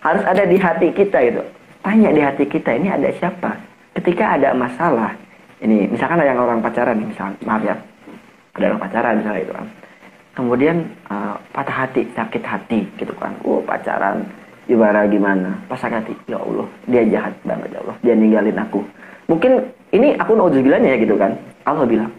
Harus 0.00 0.24
ada 0.24 0.42
di 0.48 0.56
hati 0.56 0.88
kita 0.96 1.18
gitu. 1.28 1.42
Tanya 1.84 2.10
di 2.10 2.20
hati 2.24 2.44
kita 2.48 2.70
ini 2.74 2.88
ada 2.90 3.08
siapa? 3.20 3.56
Ketika 3.96 4.36
ada 4.40 4.52
masalah 4.56 5.12
ini 5.60 5.88
misalkan 5.88 6.20
ada 6.20 6.28
yang 6.32 6.40
orang 6.40 6.60
pacaran 6.64 6.96
misal 7.00 7.32
maaf 7.44 7.62
ya. 7.62 7.76
Ada 8.56 8.72
orang 8.72 8.80
pacaran 8.80 9.14
misalnya 9.20 9.42
itu 9.44 9.52
kan. 9.52 9.66
Kemudian 10.36 10.76
uh, 11.08 11.36
patah 11.52 11.88
hati 11.88 12.04
sakit 12.12 12.42
hati 12.44 12.80
gitu 13.00 13.12
kan. 13.16 13.32
Oh 13.44 13.60
pacaran 13.64 14.24
gimana 14.66 15.06
gimana? 15.06 15.50
Pas 15.70 15.80
hati. 15.80 16.14
Ya 16.26 16.38
Allah 16.38 16.66
dia 16.90 17.02
jahat 17.06 17.34
banget 17.46 17.70
ya 17.74 17.78
Allah. 17.86 17.96
Dia 18.02 18.14
ninggalin 18.14 18.58
aku. 18.58 18.82
Mungkin 19.26 19.52
ini 19.94 20.14
aku 20.18 20.34
bilangnya 20.62 20.94
ya 20.94 20.98
gitu 21.02 21.14
kan? 21.18 21.34
Allah 21.66 21.86
bilang 21.86 22.10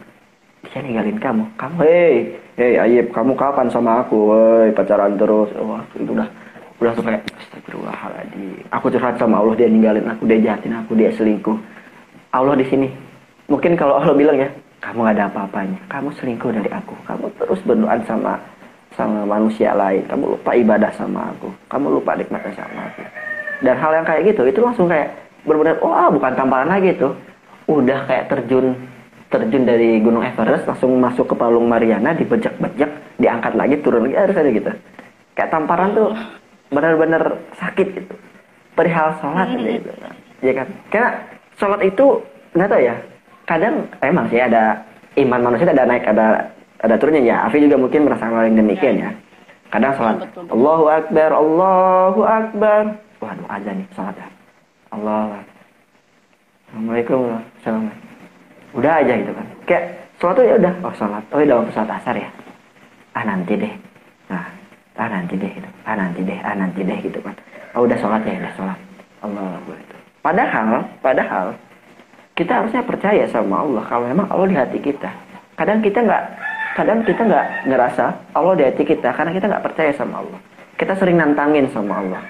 dia 0.68 0.80
ninggalin 0.84 1.18
kamu. 1.20 1.44
Kamu? 1.56 1.76
Hei 1.84 2.36
hei 2.60 2.74
Ayib 2.80 3.12
kamu 3.16 3.36
kapan 3.36 3.68
sama 3.72 4.04
aku? 4.04 4.36
Hei 4.36 4.72
pacaran 4.76 5.16
terus. 5.16 5.52
Wah 5.56 5.84
itu 5.96 6.12
udah 6.12 6.28
udah 6.78 6.92
tuh 6.94 7.04
kayak 7.04 7.22
astagfirullahaladzim. 7.40 8.64
Aku 8.72 8.86
curhat 8.92 9.16
sama 9.20 9.44
Allah 9.44 9.56
dia 9.56 9.68
ninggalin 9.72 10.08
aku 10.08 10.24
dia 10.28 10.40
jahatin 10.40 10.76
aku 10.76 10.96
dia 10.96 11.12
selingkuh. 11.16 11.58
Allah 12.36 12.56
di 12.56 12.66
sini. 12.68 12.88
Mungkin 13.48 13.80
kalau 13.80 14.00
Allah 14.00 14.12
bilang 14.12 14.36
ya 14.36 14.52
kamu 14.84 15.04
gak 15.10 15.16
ada 15.18 15.24
apa-apanya. 15.32 15.80
Kamu 15.90 16.14
selingkuh 16.20 16.52
dari 16.54 16.70
aku. 16.70 16.94
Kamu 17.08 17.26
terus 17.40 17.60
berdoa 17.66 17.98
sama 18.06 18.38
sama 18.98 19.24
manusia 19.24 19.78
lain. 19.78 20.04
Kamu 20.10 20.36
lupa 20.36 20.58
ibadah 20.58 20.90
sama 20.98 21.30
aku. 21.32 21.54
Kamu 21.70 22.02
lupa 22.02 22.18
nikmatnya 22.18 22.52
sama 22.58 22.90
aku. 22.90 23.06
Dan 23.62 23.78
hal 23.78 23.92
yang 23.94 24.06
kayak 24.06 24.22
gitu 24.34 24.42
itu 24.50 24.60
langsung 24.60 24.90
kayak 24.90 25.14
benar-benar 25.46 25.78
oh 25.86 25.94
ah, 25.94 26.10
bukan 26.10 26.34
tamparan 26.34 26.74
lagi 26.74 26.98
tuh. 26.98 27.14
Udah 27.70 28.10
kayak 28.10 28.34
terjun 28.34 28.74
terjun 29.30 29.64
dari 29.68 30.02
Gunung 30.02 30.24
Everest 30.26 30.66
langsung 30.66 30.98
masuk 30.98 31.30
ke 31.30 31.36
Palung 31.38 31.68
Mariana 31.70 32.16
dibejak-bejak 32.16 33.20
diangkat 33.20 33.54
lagi 33.54 33.76
turun 33.86 34.10
lagi 34.10 34.18
harus 34.18 34.36
ada 34.36 34.50
gitu. 34.50 34.72
Kayak 35.38 35.52
tamparan 35.54 35.94
tuh 35.94 36.10
benar-benar 36.74 37.38
sakit 37.62 37.88
itu 37.94 38.16
perihal 38.74 39.14
sholat 39.22 39.54
aja 39.54 39.70
gitu. 39.78 39.90
Ya 40.42 40.54
kan? 40.58 40.68
Karena 40.90 41.10
sholat 41.58 41.82
itu 41.86 42.06
nggak 42.58 42.70
tahu 42.74 42.82
ya 42.82 42.96
kadang 43.48 43.76
emang 44.04 44.26
sih 44.28 44.42
ada 44.42 44.82
iman 45.18 45.42
manusia 45.50 45.72
ada 45.72 45.86
naik 45.88 46.04
ada 46.04 46.52
ada 46.82 46.96
turunnya 46.98 47.24
ya 47.26 47.36
Afi 47.50 47.64
juga 47.64 47.78
mungkin 47.80 48.06
merasa 48.06 48.30
hal 48.30 48.54
yang 48.54 48.58
demikian 48.62 48.96
ya 49.02 49.10
kadang 49.74 49.94
sholat 50.00 50.18
Allahu 50.48 50.86
Akbar 50.88 51.30
Allahu 51.36 52.22
Akbar. 52.24 52.84
Waduh 53.18 53.48
aja 53.50 53.70
nih 53.74 53.88
sholat 53.98 54.16
ya. 54.16 54.28
Allah 54.94 55.42
assalamualaikum 56.70 57.20
assalamualaikum 57.60 58.06
udah 58.78 58.94
aja 59.02 59.14
gitu 59.18 59.32
kan. 59.34 59.48
Kayak 59.66 59.84
sholat 60.22 60.36
tuh 60.38 60.46
ya 60.46 60.54
udah. 60.62 60.74
Oh 60.86 60.94
sholat. 60.96 61.24
Oh 61.34 61.40
udah 61.42 61.56
waktu 61.60 61.72
sholat 61.74 61.92
asar 61.98 62.16
ya? 62.16 62.30
Ah 63.18 63.24
nanti 63.26 63.54
deh. 63.58 63.74
Nah 64.30 64.46
ah 64.96 65.10
nanti 65.10 65.34
deh 65.36 65.52
gitu. 65.52 65.70
Ah 65.84 65.96
nanti 65.98 66.22
deh 66.24 66.40
ah 66.46 66.56
nanti 66.56 66.80
deh 66.86 66.98
gitu 67.02 67.20
kan. 67.20 67.36
Oh 67.76 67.84
udah 67.84 67.98
sholat 68.00 68.22
ya 68.24 68.38
udah 68.38 68.54
sholat. 68.56 68.80
Allah 69.26 69.60
itu. 69.66 69.98
Padahal 70.22 70.86
padahal 71.02 71.46
kita 72.38 72.64
harusnya 72.64 72.86
percaya 72.86 73.26
sama 73.34 73.66
Allah 73.66 73.84
kalau 73.90 74.06
memang 74.06 74.30
Allah 74.30 74.48
di 74.48 74.56
hati 74.56 74.80
kita. 74.80 75.10
Kadang 75.58 75.82
kita 75.82 76.06
nggak 76.06 76.24
kadang 76.78 77.02
kita 77.02 77.26
nggak 77.26 77.66
ngerasa 77.66 78.06
Allah 78.38 78.54
di 78.54 78.64
hati 78.70 78.86
kita 78.86 79.10
karena 79.10 79.34
kita 79.34 79.50
nggak 79.50 79.66
percaya 79.66 79.90
sama 79.98 80.22
Allah. 80.22 80.38
Kita 80.78 80.94
sering 80.94 81.18
nantangin 81.18 81.66
sama 81.74 82.06
Allah. 82.06 82.22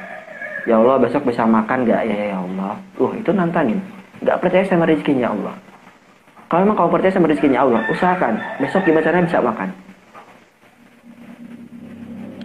Ya 0.64 0.80
Allah 0.80 0.96
besok 1.04 1.28
bisa 1.28 1.44
makan 1.44 1.84
nggak? 1.84 2.02
Ya 2.08 2.16
ya 2.32 2.38
Allah. 2.40 2.80
Uh 2.96 3.12
itu 3.12 3.36
nantangin. 3.36 3.84
Nggak 4.24 4.40
percaya 4.40 4.64
sama 4.64 4.88
rezekinya 4.88 5.36
Allah. 5.36 5.52
Kalau 6.48 6.64
memang 6.64 6.80
kau 6.80 6.88
percaya 6.88 7.12
sama 7.12 7.28
rezekinya 7.28 7.60
Allah 7.60 7.84
usahakan 7.92 8.40
besok 8.64 8.88
gimana 8.88 9.04
caranya 9.04 9.28
bisa 9.28 9.44
makan. 9.44 9.70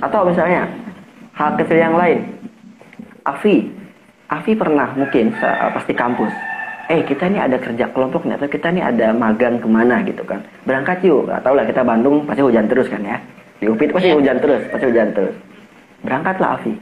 Atau 0.03 0.27
misalnya 0.27 0.67
hal 1.38 1.55
kecil 1.55 1.79
yang 1.79 1.95
lain. 1.95 2.19
Afi. 3.23 3.71
Afi 4.27 4.59
pernah 4.59 4.91
mungkin 4.99 5.31
pasti 5.71 5.95
kampus 5.95 6.35
eh 6.90 7.01
kita 7.07 7.31
ini 7.31 7.38
ada 7.38 7.57
kerja 7.61 7.90
kelompok 7.95 8.27
nih 8.27 8.35
atau 8.35 8.49
kita 8.51 8.73
ini 8.75 8.83
ada 8.83 9.14
magang 9.14 9.61
ke 9.62 9.68
mana 9.68 10.03
gitu 10.03 10.23
kan. 10.27 10.42
Berangkat 10.66 11.05
yuk 11.07 11.31
gak 11.31 11.47
tau 11.47 11.55
lah 11.55 11.66
kita 11.66 11.83
Bandung 11.87 12.27
pasti 12.27 12.42
hujan 12.42 12.66
terus 12.66 12.90
kan 12.90 13.03
ya. 13.05 13.16
Di 13.62 13.71
UPI 13.71 13.95
pasti 13.95 14.11
yeah. 14.11 14.18
hujan 14.18 14.37
terus 14.42 14.62
pasti 14.73 14.85
hujan 14.90 15.09
terus. 15.14 15.35
Berangkatlah 16.03 16.59
Afi. 16.59 16.73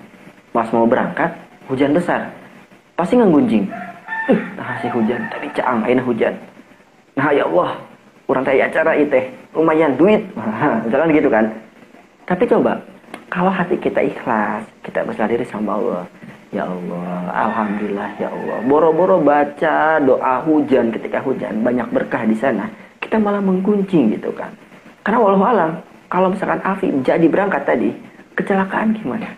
Pas 0.51 0.67
mau 0.73 0.89
berangkat 0.89 1.31
hujan 1.69 1.93
besar. 1.93 2.33
Pasti 2.97 3.21
ngegunjing. 3.21 3.65
Uh, 4.29 4.41
nah 4.57 4.81
si 4.81 4.89
hujan 4.89 5.21
tadi 5.29 5.49
caang 5.53 5.85
hujan. 5.85 6.35
Nah 7.19 7.29
ya 7.35 7.45
Allah 7.45 7.77
kurang 8.25 8.45
kayak 8.47 8.73
acara 8.73 8.97
itu 8.97 9.21
lumayan 9.53 9.93
duit. 10.01 10.25
Misalkan 10.87 11.13
gitu 11.13 11.29
kan. 11.29 11.45
Tapi 12.25 12.45
coba 12.47 12.79
kalau 13.31 13.51
hati 13.51 13.79
kita 13.79 14.03
ikhlas 14.03 14.67
kita 14.83 15.07
berserah 15.07 15.31
diri 15.31 15.47
sama 15.47 15.79
Allah 15.79 16.05
Ya 16.51 16.67
Allah, 16.67 17.31
Alhamdulillah 17.31 18.11
ya 18.19 18.27
Allah. 18.27 18.59
Boro-boro 18.67 19.23
baca 19.23 20.03
doa 20.03 20.43
hujan 20.43 20.91
ketika 20.91 21.23
hujan, 21.23 21.63
banyak 21.63 21.87
berkah 21.95 22.27
di 22.27 22.35
sana. 22.35 22.67
Kita 22.99 23.23
malah 23.23 23.39
menggunjing 23.39 24.19
gitu 24.19 24.35
kan. 24.35 24.51
Karena 25.07 25.19
walau 25.23 25.39
alam, 25.47 25.79
kalau 26.11 26.35
misalkan 26.35 26.59
Afi 26.67 26.91
jadi 27.07 27.23
berangkat 27.31 27.63
tadi, 27.63 27.95
kecelakaan 28.35 28.99
gimana? 28.99 29.31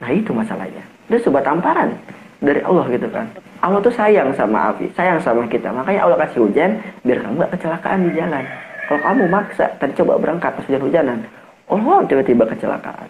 Nah 0.00 0.10
itu 0.10 0.32
masalahnya. 0.32 0.80
Itu 1.12 1.28
sebuah 1.28 1.44
tamparan 1.44 1.92
dari 2.40 2.64
Allah 2.64 2.88
gitu 2.88 3.12
kan. 3.12 3.28
Allah 3.60 3.78
tuh 3.84 3.92
sayang 3.92 4.32
sama 4.32 4.72
Afi, 4.72 4.88
sayang 4.96 5.20
sama 5.20 5.44
kita. 5.46 5.70
Makanya 5.70 6.08
Allah 6.08 6.18
kasih 6.24 6.48
hujan 6.48 6.80
biar 7.04 7.20
kamu 7.20 7.36
gak 7.46 7.52
kecelakaan 7.60 8.08
di 8.08 8.10
jalan. 8.16 8.44
Kalau 8.88 9.00
kamu 9.04 9.24
maksa, 9.28 9.66
tadi 9.76 9.92
coba 9.94 10.16
berangkat 10.16 10.56
pas 10.56 10.64
hujan-hujanan, 10.66 11.20
Allah 11.68 11.98
tiba-tiba 12.08 12.44
kecelakaan. 12.48 13.08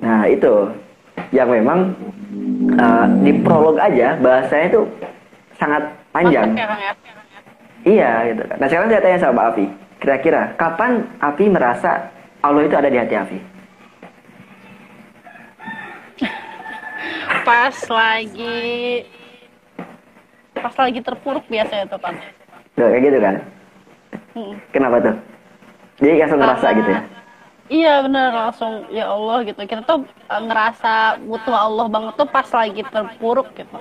Nah 0.00 0.24
itu 0.30 0.70
yang 1.34 1.48
memang 1.50 1.94
uh, 2.78 3.06
di 3.22 3.32
prolog 3.42 3.76
aja 3.80 4.16
bahasanya 4.20 4.66
itu 4.72 4.82
sangat 5.56 5.82
panjang. 6.12 6.52
Ya? 6.54 6.92
Iya 7.86 8.10
gitu. 8.34 8.42
Nah 8.58 8.66
sekarang 8.66 8.88
saya 8.90 9.02
tanya 9.02 9.18
sama 9.22 9.40
Afi, 9.52 9.66
kira-kira 10.02 10.54
kapan 10.58 11.06
Afi 11.22 11.44
merasa 11.46 12.10
Allah 12.42 12.66
itu 12.66 12.76
ada 12.76 12.90
di 12.90 12.98
hati 12.98 13.14
Afi? 13.14 13.38
Pas 17.46 17.76
lagi 17.90 19.06
pas 20.56 20.74
lagi 20.82 20.98
terpuruk 20.98 21.44
biasanya 21.46 21.86
tuh 21.86 22.00
kan. 22.00 22.16
Duh, 22.74 22.90
kayak 22.90 23.02
gitu 23.06 23.18
kan? 23.22 23.34
Hmm. 24.34 24.52
Kenapa 24.74 24.96
tuh? 24.98 25.14
Jadi 26.02 26.18
langsung 26.20 26.40
ngerasa 26.42 26.66
gitu 26.74 26.90
ya? 26.90 27.00
Iya 27.66 28.06
bener 28.06 28.30
langsung 28.30 28.86
ya 28.94 29.10
Allah 29.10 29.42
gitu 29.42 29.58
kita 29.66 29.82
tuh 29.82 30.06
eh, 30.06 30.42
ngerasa 30.46 31.18
butuh 31.26 31.56
Allah 31.56 31.86
banget 31.90 32.14
tuh 32.14 32.28
pas 32.30 32.46
lagi 32.46 32.82
terpuruk 32.86 33.50
gitu. 33.58 33.78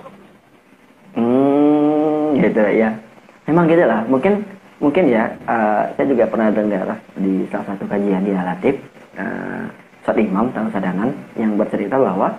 Hmm 1.13 2.33
gitu 2.41 2.61
ya. 2.73 2.97
Memang 3.45 3.69
gitu 3.69 3.85
lah. 3.85 4.01
Mungkin 4.09 4.41
mungkin 4.81 5.07
ya 5.07 5.31
uh, 5.47 5.87
saya 5.95 6.05
juga 6.09 6.27
pernah 6.27 6.49
dengar 6.51 6.99
di 7.15 7.47
salah 7.47 7.65
satu 7.73 7.87
kajian 7.87 8.25
di 8.25 8.33
Alatif 8.35 8.75
uh, 9.15 9.69
saat 10.03 10.17
imam 10.19 10.51
tahu 10.51 10.67
sadangan 10.73 11.09
yang 11.39 11.55
bercerita 11.55 11.95
bahwa 11.95 12.33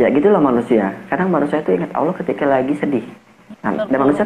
ya 0.00 0.08
gitulah 0.08 0.40
manusia. 0.40 0.96
Kadang 1.12 1.28
manusia 1.28 1.60
itu 1.60 1.76
ingat 1.76 1.92
Allah 1.92 2.16
ketika 2.16 2.44
lagi 2.48 2.74
sedih. 2.80 3.04
Nah, 3.60 3.84
dan 3.84 3.98
manusia 4.00 4.24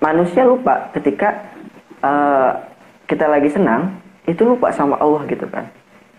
manusia 0.00 0.42
lupa 0.48 0.88
ketika 0.96 1.52
uh, 2.00 2.56
kita 3.04 3.28
lagi 3.28 3.52
senang 3.52 4.00
itu 4.28 4.42
lupa 4.44 4.68
sama 4.74 5.00
Allah 5.00 5.24
gitu 5.28 5.46
kan. 5.48 5.64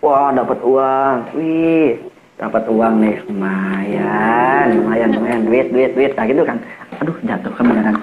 Wah 0.01 0.33
dapat 0.33 0.59
uang. 0.65 1.17
Wih 1.37 2.01
dapat 2.41 2.63
uang 2.65 2.93
nih. 3.01 3.17
Lumayan 3.29 4.65
lumayan 4.81 5.09
lumayan. 5.13 5.41
Duit 5.45 5.67
duit 5.69 5.91
duit. 5.93 6.11
Nah 6.17 6.25
gitu 6.25 6.41
kan. 6.41 6.57
Aduh 7.01 7.17
jatuh 7.25 7.51
kebenaran 7.53 7.97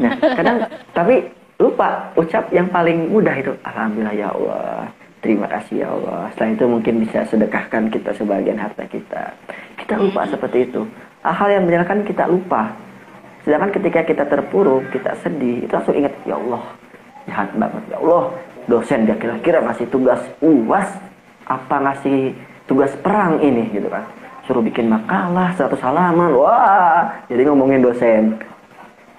nah 0.00 0.16
kadang 0.16 0.64
tapi 0.96 1.28
lupa 1.60 2.08
ucap 2.16 2.48
yang 2.56 2.64
paling 2.72 3.12
mudah 3.12 3.36
itu 3.36 3.52
alhamdulillah 3.68 4.16
ya 4.16 4.28
Allah. 4.32 4.88
Terima 5.20 5.44
kasih 5.44 5.84
ya 5.84 5.92
Allah. 5.92 6.32
Setelah 6.32 6.56
itu 6.56 6.64
mungkin 6.64 6.94
bisa 7.04 7.20
sedekahkan 7.28 7.92
kita 7.92 8.16
sebagian 8.16 8.56
harta 8.56 8.88
kita. 8.88 9.36
Kita 9.76 10.00
lupa 10.00 10.24
seperti 10.24 10.72
itu. 10.72 10.88
Hal 11.20 11.52
yang 11.52 11.68
menyenangkan 11.68 12.08
kita 12.08 12.24
lupa. 12.24 12.72
Sedangkan 13.44 13.76
ketika 13.76 14.00
kita 14.08 14.24
terpuruk 14.24 14.88
kita 14.88 15.12
sedih 15.20 15.68
itu 15.68 15.72
langsung 15.72 15.96
ingat 15.96 16.16
ya 16.24 16.40
Allah 16.40 16.64
jahat 17.28 17.48
banget 17.56 17.84
ya 17.92 17.96
Allah 18.00 18.24
dosen 18.70 19.10
dia 19.10 19.18
kira-kira 19.18 19.58
ngasih 19.66 19.90
tugas 19.90 20.22
uas 20.38 20.86
apa 21.50 21.76
ngasih 21.82 22.30
tugas 22.70 22.94
perang 23.02 23.42
ini 23.42 23.66
gitu 23.74 23.90
kan. 23.90 24.06
Suruh 24.46 24.62
bikin 24.62 24.86
makalah 24.86 25.50
satu 25.58 25.74
halaman 25.82 26.30
wah 26.38 27.26
jadi 27.26 27.50
ngomongin 27.50 27.82
dosen. 27.82 28.38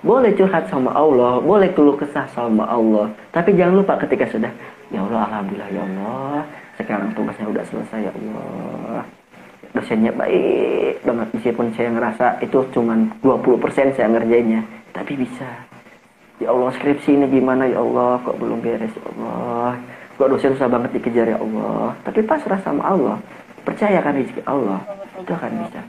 Boleh 0.02 0.34
curhat 0.34 0.72
sama 0.72 0.96
Allah 0.96 1.44
boleh 1.44 1.70
keluh 1.76 2.00
kesah 2.00 2.26
sama 2.32 2.64
Allah. 2.66 3.12
Tapi 3.36 3.52
jangan 3.54 3.84
lupa 3.84 4.00
ketika 4.00 4.32
sudah 4.32 4.50
ya 4.88 5.04
Allah 5.04 5.28
alhamdulillah 5.28 5.70
ya 5.70 5.82
Allah 5.84 6.40
sekarang 6.80 7.12
tugasnya 7.12 7.46
udah 7.52 7.64
selesai 7.68 8.00
ya 8.08 8.12
Allah. 8.16 9.04
Dosennya 9.72 10.12
baik 10.12 11.04
banget 11.04 11.28
meskipun 11.32 11.72
saya 11.76 11.96
ngerasa 11.96 12.44
itu 12.44 12.60
cuma 12.76 12.96
20% 13.24 13.96
saya 13.96 14.08
ngerjainnya 14.12 14.68
tapi 14.92 15.16
bisa 15.16 15.48
Ya 16.42 16.50
Allah 16.50 16.74
skripsi 16.74 17.14
ini 17.14 17.30
gimana? 17.30 17.70
Ya 17.70 17.78
Allah 17.78 18.18
kok 18.26 18.42
belum 18.42 18.66
beres? 18.66 18.90
Ya 18.98 19.04
Allah. 19.14 19.78
Kok 20.18 20.30
dosen 20.34 20.58
susah 20.58 20.66
banget 20.74 20.98
dikejar? 20.98 21.30
Ya 21.30 21.38
Allah. 21.38 21.94
Tapi 22.02 22.26
pasrah 22.26 22.58
sama 22.66 22.82
Allah. 22.82 23.22
Percayakan 23.62 24.18
rezeki 24.18 24.42
Allah. 24.50 24.82
Itu 25.22 25.32
akan 25.38 25.52
bisa. 25.62 25.82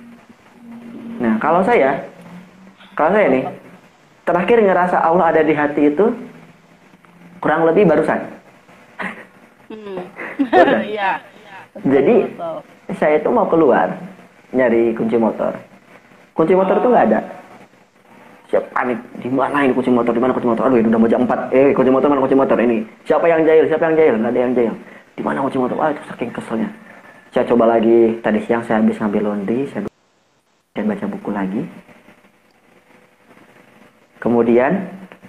Nah 1.25 1.41
kalau 1.41 1.65
saya 1.65 2.05
kalau 2.93 3.17
saya 3.17 3.33
nih 3.33 3.45
terakhir 4.29 4.61
ngerasa 4.61 5.01
Allah 5.01 5.33
ada 5.33 5.41
di 5.41 5.57
hati 5.57 5.89
itu 5.89 6.13
kurang 7.41 7.65
lebih 7.65 7.89
barusan. 7.89 8.21
Hmm. 9.73 10.05
ya, 11.01 11.17
jadi 11.81 12.29
saya 13.01 13.25
itu 13.25 13.29
mau 13.33 13.49
keluar 13.49 13.97
nyari 14.53 14.93
kunci 14.93 15.17
motor. 15.17 15.57
Kunci 16.37 16.53
motor 16.53 16.77
itu 16.77 16.89
nggak 16.93 17.07
ada 17.09 17.21
siap. 18.53 18.69
Panik 18.77 19.01
di 19.25 19.33
mana 19.33 19.65
ini 19.65 19.73
kunci 19.73 19.89
motor? 19.89 20.13
Di 20.13 20.21
mana 20.21 20.37
kunci 20.37 20.45
motor? 20.45 20.69
Aduh 20.69 20.77
ini 20.77 20.93
udah 20.93 21.01
mau 21.01 21.09
jam 21.09 21.25
4 21.25 21.57
eh 21.57 21.73
kunci 21.73 21.89
motor 21.89 22.13
mana 22.13 22.21
kunci 22.21 22.37
motor? 22.37 22.61
Ini. 22.61 22.85
Siapa 23.09 23.25
yang 23.25 23.49
jahil? 23.49 23.65
Siapa 23.65 23.89
yang 23.89 23.97
jahil? 23.97 24.15
Nggak 24.21 24.33
ada 24.37 24.41
yang 24.45 24.53
jahil. 24.53 24.75
Di 25.17 25.23
mana 25.25 25.41
kunci 25.41 25.57
motor? 25.57 25.77
Ah 25.81 25.89
itu 25.97 26.05
saking 26.13 26.31
keselnya. 26.37 26.69
Saya 27.33 27.49
coba 27.49 27.65
lagi. 27.73 28.21
Tadi 28.21 28.39
siang 28.45 28.61
saya 28.69 28.85
habis 28.85 29.01
ngambil 29.01 29.23
laundry 29.25 29.65
saya 29.73 29.89
dan 30.77 30.85
baca 30.85 31.05
buku 31.09 31.31
lagi. 31.33 31.63
Kemudian 34.21 34.73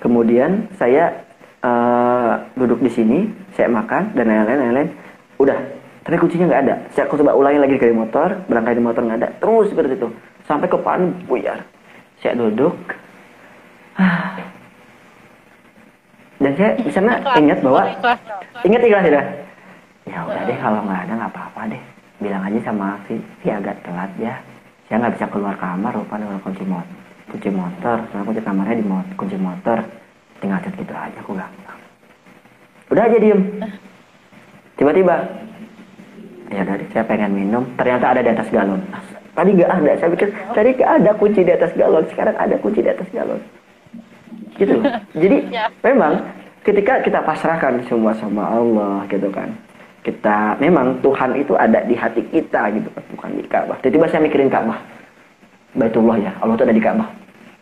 kemudian 0.03 0.67
saya 0.75 1.23
uh, 1.63 2.43
duduk 2.59 2.83
di 2.83 2.91
sini 2.91 3.19
saya 3.55 3.71
makan 3.71 4.11
dan 4.19 4.27
lain-lain 4.27 4.59
lain-lain. 4.67 4.89
Udah. 5.39 5.55
Tapi 6.03 6.19
kuncinya 6.19 6.51
nggak 6.51 6.63
ada. 6.67 6.75
Saya 6.91 7.07
coba 7.07 7.31
ulangi 7.31 7.63
lagi 7.63 7.79
dari 7.79 7.95
motor 7.95 8.43
berangkat 8.51 8.75
di 8.75 8.83
motor 8.83 9.01
nggak 9.07 9.19
ada. 9.23 9.29
Terus 9.39 9.71
seperti 9.71 9.95
itu. 9.95 10.11
Sampai 10.43 10.67
ke 10.67 10.75
pan 10.75 11.23
buyar. 11.23 11.63
Saya 12.19 12.35
duduk 12.35 12.75
dan 16.43 16.51
saya 16.59 16.71
di 16.75 16.91
sana 16.91 17.11
ingat 17.39 17.59
bahwa 17.63 17.87
ingat 18.65 18.81
ikhlas 18.83 19.05
ya? 19.07 19.23
Ya 20.03 20.19
udah 20.27 20.43
deh 20.43 20.57
kalau 20.59 20.83
nggak 20.83 21.01
ada 21.07 21.13
nggak 21.15 21.31
apa-apa 21.31 21.61
deh. 21.71 21.83
Bilang 22.19 22.43
aja 22.43 22.59
sama 22.67 22.99
Vivi 23.07 23.47
agak 23.47 23.79
telat 23.85 24.11
ya. 24.19 24.35
Saya 24.89 24.99
nggak 24.99 25.15
bisa 25.15 25.25
keluar 25.31 25.55
kamar 25.55 25.95
lupa 25.95 26.19
dengan 26.19 26.39
kunci 26.43 26.65
motor 26.67 26.99
kunci 27.31 27.49
motor. 27.49 27.97
Karena 28.11 28.23
kunci 28.27 28.41
kamarnya 28.43 28.75
di 28.77 28.85
motor, 28.85 29.13
kunci 29.15 29.37
motor. 29.39 29.77
Tinggal 30.43 30.59
cat 30.59 30.75
gitu 30.75 30.91
aja 30.91 31.17
aku 31.23 31.39
gampang 31.39 31.79
udah 32.91 33.09
aja 33.09 33.17
diem. 33.17 33.41
Tiba-tiba 34.77 35.15
ya 36.51 36.61
dari 36.61 36.85
saya 36.91 37.07
pengen 37.07 37.31
minum. 37.33 37.63
Ternyata 37.79 38.05
ada 38.13 38.21
di 38.21 38.29
atas 38.29 38.51
galon. 38.51 38.83
Tadi 39.33 39.49
nggak 39.55 39.71
ada. 39.71 39.91
Saya 39.97 40.09
pikir 40.13 40.29
tadi 40.51 40.69
nggak 40.77 40.91
ada 40.99 41.11
kunci 41.17 41.41
di 41.41 41.51
atas 41.55 41.71
galon. 41.73 42.05
Sekarang 42.11 42.35
ada 42.37 42.55
kunci 42.59 42.83
di 42.83 42.91
atas 42.91 43.07
galon 43.09 43.41
gitu 44.57 44.79
loh. 44.79 44.85
Jadi 45.21 45.37
Ya. 45.49 45.67
memang 45.81 46.21
ketika 46.63 47.01
kita 47.01 47.19
pasrahkan 47.21 47.83
semua 47.85 48.13
sama 48.15 48.47
Allah 48.47 49.03
gitu 49.07 49.27
kan 49.29 49.51
kita 50.03 50.59
memang 50.59 50.99
Tuhan 50.99 51.31
itu 51.39 51.55
ada 51.55 51.79
di 51.87 51.95
hati 51.95 52.27
kita 52.27 52.67
gitu 52.75 52.91
kan 52.91 53.03
bukan 53.15 53.29
di 53.39 53.43
Ka'bah. 53.47 53.79
Tiba-tiba 53.79 54.07
saya 54.11 54.19
mikirin 54.19 54.51
Ka'bah. 54.51 54.75
Baitullah 55.73 56.19
ya 56.19 56.31
Allah 56.43 56.59
itu 56.59 56.63
ada 56.67 56.75
di 56.75 56.83
Ka'bah. 56.83 57.09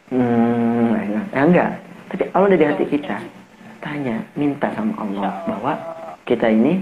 Hmm 0.10 0.92
ya 1.32 1.42
enggak. 1.46 1.70
Tapi 2.10 2.24
Allah 2.34 2.48
ada 2.50 2.58
di 2.58 2.68
hati 2.68 2.86
kita. 2.90 3.18
tanya 3.82 4.22
minta 4.38 4.70
sama 4.78 4.94
Allah 5.02 5.34
bahwa 5.50 5.74
kita 6.30 6.46
ini 6.46 6.78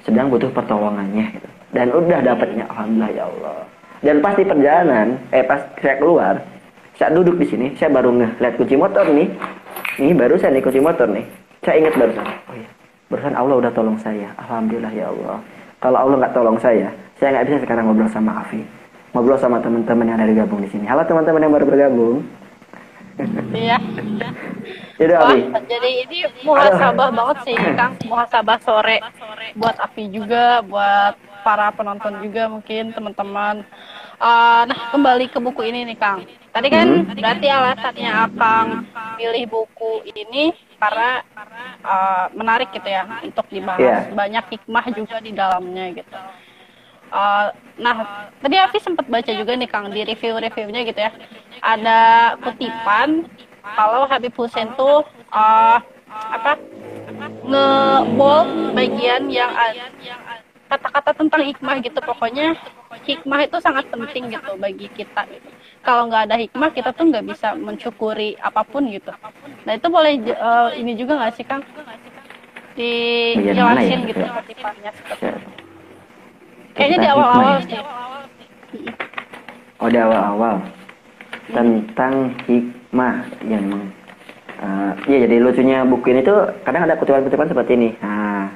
sedang 0.00 0.32
butuh 0.32 0.48
pertolongannya 0.48 1.28
gitu. 1.36 1.48
dan 1.76 1.92
udah 1.92 2.24
dapatnya 2.24 2.64
alhamdulillah 2.72 3.10
ya 3.12 3.24
Allah. 3.28 3.56
Dan 4.00 4.24
pas 4.24 4.32
di 4.32 4.44
perjalanan 4.48 5.20
eh 5.28 5.44
pas 5.44 5.60
saya 5.76 6.00
keluar 6.00 6.40
saya 6.98 7.14
duduk 7.14 7.38
di 7.38 7.46
sini 7.46 7.66
saya 7.78 7.94
baru 7.94 8.10
ngeliat 8.10 8.58
kunci 8.58 8.74
motor 8.74 9.06
nih. 9.06 9.30
Ini 10.02 10.12
barusan 10.18 10.50
nih 10.50 10.62
kunci 10.62 10.82
motor 10.82 11.06
nih. 11.06 11.24
Saya 11.62 11.78
ingat 11.78 11.94
barusan. 11.94 12.26
Oh 12.26 12.54
iya 12.58 12.68
barusan 13.08 13.34
Allah 13.38 13.56
udah 13.56 13.72
tolong 13.72 13.96
saya. 14.02 14.28
Alhamdulillah 14.36 14.92
ya 14.92 15.06
Allah. 15.08 15.38
Kalau 15.78 15.98
Allah 16.02 16.16
nggak 16.26 16.34
tolong 16.34 16.58
saya 16.58 16.90
saya 17.18 17.34
nggak 17.34 17.46
bisa 17.50 17.58
sekarang 17.62 17.86
ngobrol 17.86 18.10
sama 18.10 18.42
Afi. 18.42 18.62
Ngobrol 19.14 19.38
sama 19.40 19.58
teman-teman 19.62 20.06
yang 20.10 20.18
ada 20.18 20.34
gabung 20.34 20.60
di 20.60 20.70
sini. 20.70 20.84
Halo 20.90 21.06
teman-teman 21.06 21.40
yang 21.46 21.54
baru 21.54 21.66
bergabung. 21.66 22.26
Iya. 23.54 23.78
Yaudah 24.98 25.18
Wah, 25.30 25.62
jadi 25.62 25.90
ini 26.06 26.26
muhasabah 26.42 27.14
banget 27.14 27.38
sih, 27.46 27.54
Kang. 27.78 27.94
Muhasabah 28.06 28.58
sore. 28.66 28.98
Buat 29.54 29.78
Afi 29.78 30.10
juga, 30.10 30.58
buat 30.66 31.14
para 31.46 31.70
penonton 31.70 32.18
juga 32.18 32.50
mungkin 32.50 32.90
teman-teman. 32.90 33.62
Ah, 34.18 34.66
nah, 34.66 34.90
kembali 34.90 35.30
ke 35.30 35.38
buku 35.38 35.62
ini 35.70 35.86
nih, 35.94 35.98
Kang. 35.98 36.26
Tadi 36.50 36.68
kan 36.74 37.06
Hmm. 37.06 37.14
berarti 37.14 37.46
alasannya 37.46 38.10
Akang 38.10 38.68
pilih 39.14 39.44
buku 39.46 40.02
ini 40.10 40.50
karena 40.82 41.22
ah, 41.86 42.26
menarik 42.34 42.74
gitu 42.74 42.90
ya 42.90 43.06
untuk 43.22 43.46
dibahas. 43.46 44.10
Iya. 44.10 44.14
Banyak 44.14 44.44
hikmah 44.50 44.84
juga 44.90 45.16
di 45.22 45.30
dalamnya 45.30 45.86
gitu. 45.94 46.18
Uh, 47.08 47.48
nah, 47.80 48.04
tadi 48.44 48.60
Afi 48.60 48.84
sempat 48.84 49.08
baca 49.08 49.32
juga 49.32 49.56
nih 49.56 49.64
Kang 49.64 49.88
di 49.88 50.04
review-reviewnya 50.04 50.84
gitu 50.84 51.00
ya. 51.00 51.08
Ada 51.64 52.00
kutipan 52.44 53.24
kalau 53.64 54.04
Habib 54.04 54.36
Hussein 54.36 54.68
tuh 54.76 55.08
uh, 55.32 55.78
apa 56.08 56.60
nge-bold 57.48 58.76
bagian 58.76 59.32
yang 59.32 59.48
kata-kata 60.68 61.10
tentang 61.16 61.42
hikmah 61.44 61.76
gitu 61.80 61.98
pokoknya 61.98 62.52
hikmah 63.04 63.40
itu 63.44 63.56
sangat 63.58 63.88
penting 63.88 64.28
gitu 64.28 64.52
bagi 64.56 64.86
kita 64.92 65.24
gitu. 65.26 65.48
Kalau 65.80 66.06
nggak 66.06 66.28
ada 66.28 66.36
hikmah 66.36 66.70
kita 66.70 66.90
tuh 66.92 67.08
nggak 67.08 67.24
bisa 67.24 67.56
mensyukuri 67.56 68.36
apa 68.38 68.60
pun 68.62 68.84
gitu. 68.88 69.08
Nah 69.64 69.72
itu 69.72 69.88
boleh 69.88 70.12
uh, 70.34 70.68
ini 70.76 70.92
juga 70.94 71.16
nggak 71.16 71.32
sih 71.34 71.44
Kang? 71.44 71.64
Ya? 72.76 73.34
Dijelasin 73.34 74.00
gitu 74.06 74.22
Iya. 74.22 74.32
kutipannya. 74.38 74.90
Saya- 75.18 75.40
Kayaknya 76.76 76.98
di 77.02 77.08
awal-awal 77.10 77.56
ya? 77.58 77.66
sih. 77.66 77.80
Oh 79.78 79.88
di 79.90 79.98
awal-awal 79.98 80.62
tentang 81.50 82.14
hikmah 82.46 83.14
yang 83.42 83.66
eh, 84.58 84.92
iya 85.08 85.18
jadi 85.26 85.36
lucunya 85.40 85.82
buku 85.82 86.12
ini 86.12 86.20
tuh 86.22 86.50
kadang 86.62 86.86
ada 86.86 86.94
kutipan-kutipan 86.94 87.50
seperti 87.50 87.72
ini. 87.74 87.88
Nah, 87.98 88.46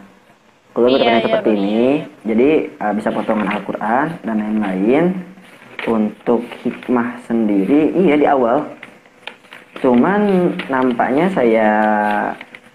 kutipan-kutipan 0.72 1.04
Iya, 1.06 1.20
iya, 1.20 1.24
seperti 1.24 1.50
benar. 1.52 1.62
ini, 1.62 1.86
jadi 2.24 2.50
eh, 2.72 2.92
bisa 2.96 3.08
potongan 3.12 3.48
Al-Quran 3.48 4.06
dan 4.24 4.36
lain-lain. 4.40 5.04
Untuk 5.82 6.46
hikmah 6.62 7.18
sendiri, 7.26 7.90
iya 7.98 8.14
di 8.14 8.22
awal. 8.22 8.62
Cuman 9.82 10.54
nampaknya 10.70 11.26
saya 11.34 11.70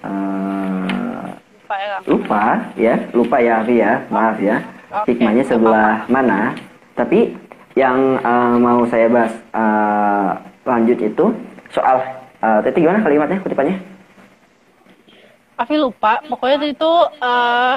eh, 0.03 1.25
Pak 1.67 1.77
ya, 1.79 1.88
Kang? 1.88 2.03
lupa 2.07 2.43
ya 2.79 2.95
lupa 3.12 3.38
ya 3.43 3.60
Afi 3.60 3.75
ya 3.79 3.91
maaf 4.07 4.38
ya 4.39 4.63
Oke, 4.88 5.12
hikmahnya 5.12 5.43
sebelah 5.43 6.07
mana 6.07 6.55
tapi 6.95 7.36
yang 7.75 8.19
eh, 8.19 8.55
mau 8.55 8.88
saya 8.88 9.07
bahas 9.12 9.33
eh, 9.51 10.29
lanjut 10.63 10.97
itu 10.99 11.25
soal 11.71 11.99
eh, 12.39 12.60
tadi 12.63 12.83
gimana 12.83 13.03
kalimatnya 13.03 13.43
kutipannya 13.43 13.75
Afi 15.58 15.76
lupa. 15.78 16.22
Pokoknya 16.30 16.70
itu 16.70 16.91
eh 17.22 17.76